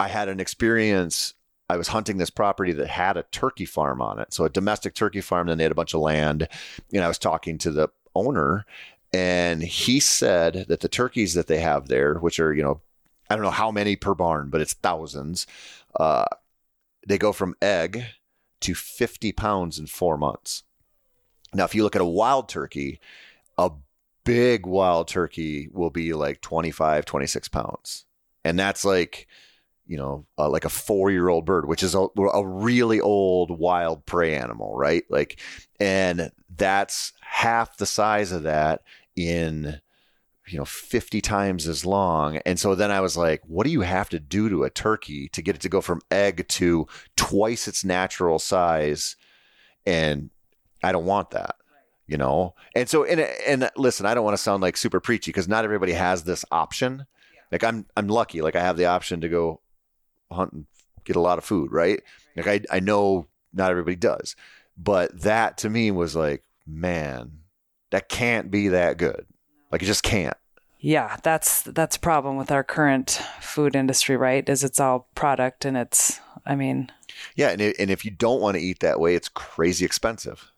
[0.01, 1.35] I had an experience
[1.69, 4.33] I was hunting this property that had a turkey farm on it.
[4.33, 6.49] So a domestic turkey farm, then they had a bunch of land.
[6.93, 8.65] And I was talking to the owner
[9.13, 12.81] and he said that the turkeys that they have there, which are, you know,
[13.31, 15.47] I don't know how many per barn, but it's thousands.
[15.99, 16.25] Uh,
[17.07, 18.05] they go from egg
[18.61, 20.63] to 50 pounds in four months.
[21.55, 23.01] Now, if you look at a wild turkey,
[23.57, 23.71] a
[24.25, 28.05] big wild turkey will be like 25, 26 pounds.
[28.45, 29.27] And that's like,
[29.89, 33.59] you know, uh, like a four year old bird, which is a, a really old
[33.59, 35.03] wild prey animal, right?
[35.09, 35.41] Like,
[35.81, 38.83] and that's half the size of that
[39.17, 39.81] in
[40.47, 42.37] you know 50 times as long.
[42.47, 45.29] And so then i was like what do you have to do to a turkey
[45.31, 46.87] to get it to go from egg to
[47.17, 49.17] twice its natural size?
[49.87, 50.31] And
[50.83, 51.57] i don't want that
[52.07, 52.55] you know?
[52.75, 55.65] And so and, and listen i don't want to sound like super preachy because not
[55.65, 57.07] everybody has this option.
[57.53, 59.61] Like i'm i'm lucky like i have the option to go
[60.31, 60.67] hunt and
[61.05, 62.03] get a lot of food right?
[62.37, 64.37] Like i, I know not everybody does
[64.77, 67.39] but that to me was like man
[67.91, 69.27] that can't be that good.
[69.73, 70.37] Like it just can't.
[70.81, 74.49] Yeah, that's that's a problem with our current food industry, right?
[74.49, 76.91] Is it's all product and it's I mean,
[77.35, 80.53] yeah and, it, and if you don't want to eat that way it's crazy expensive.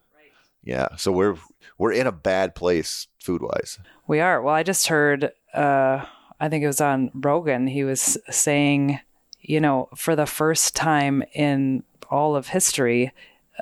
[0.62, 1.36] Yeah so we're
[1.78, 4.42] we're in a bad place food wise we are.
[4.42, 6.04] Well, I just heard uh
[6.38, 8.98] I think it was on Rogan, he was saying,
[9.40, 13.12] you know, for the first time in all of history,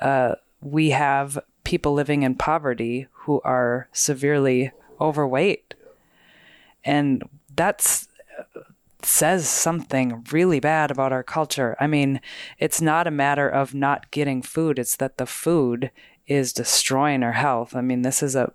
[0.01, 5.73] uh we have people living in poverty who are severely overweight.
[6.83, 7.23] And
[7.55, 8.07] that's
[9.01, 11.75] says something really bad about our culture.
[11.79, 12.19] I mean,
[12.57, 15.91] it's not a matter of not getting food, it's that the food
[16.27, 17.75] is destroying our health.
[17.75, 18.51] I mean, this is a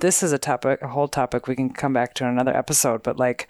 [0.00, 3.02] this is a topic, a whole topic we can come back to in another episode,
[3.02, 3.48] but like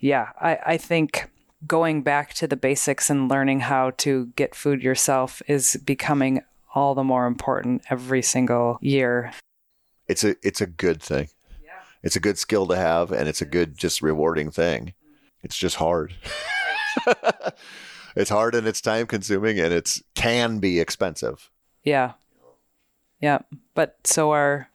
[0.00, 1.30] yeah, I I think
[1.66, 6.42] going back to the basics and learning how to get food yourself is becoming
[6.74, 9.32] all the more important every single year.
[10.08, 11.28] it's a it's a good thing
[11.64, 11.70] Yeah.
[12.02, 14.92] it's a good skill to have and it's a good just rewarding thing
[15.42, 16.14] it's just hard
[18.16, 21.50] it's hard and it's time consuming and it's can be expensive
[21.84, 22.12] Yeah.
[23.20, 23.38] Yeah.
[23.74, 24.68] But so are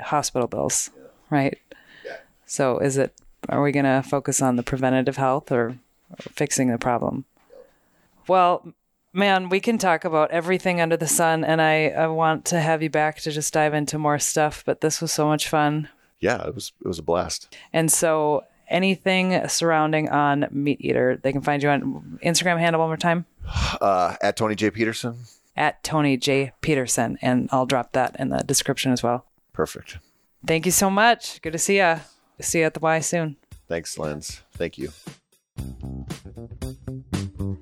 [0.00, 0.90] hospital bills,
[1.30, 1.58] right?
[2.04, 2.18] Yeah.
[2.46, 3.12] So is it,
[3.48, 5.78] are we going to focus on the preventative health or
[6.18, 7.24] fixing the problem?
[8.26, 8.72] Well,
[9.12, 12.82] man, we can talk about everything under the sun, and I, I want to have
[12.82, 15.88] you back to just dive into more stuff, but this was so much fun.
[16.20, 21.42] yeah it was it was a blast And so anything surrounding on MeatEater, they can
[21.42, 23.24] find you on Instagram handle one more time
[23.80, 25.16] uh at tony j peterson
[25.56, 26.52] at Tony J.
[26.60, 29.24] Peterson, and I'll drop that in the description as well.
[29.52, 29.98] perfect
[30.46, 31.42] Thank you so much.
[31.42, 31.98] Good to see ya.
[32.40, 33.36] See you at the Y soon.
[33.66, 34.92] thanks lens thank you
[35.58, 36.54] どうぞ
[37.38, 37.57] どうぞ。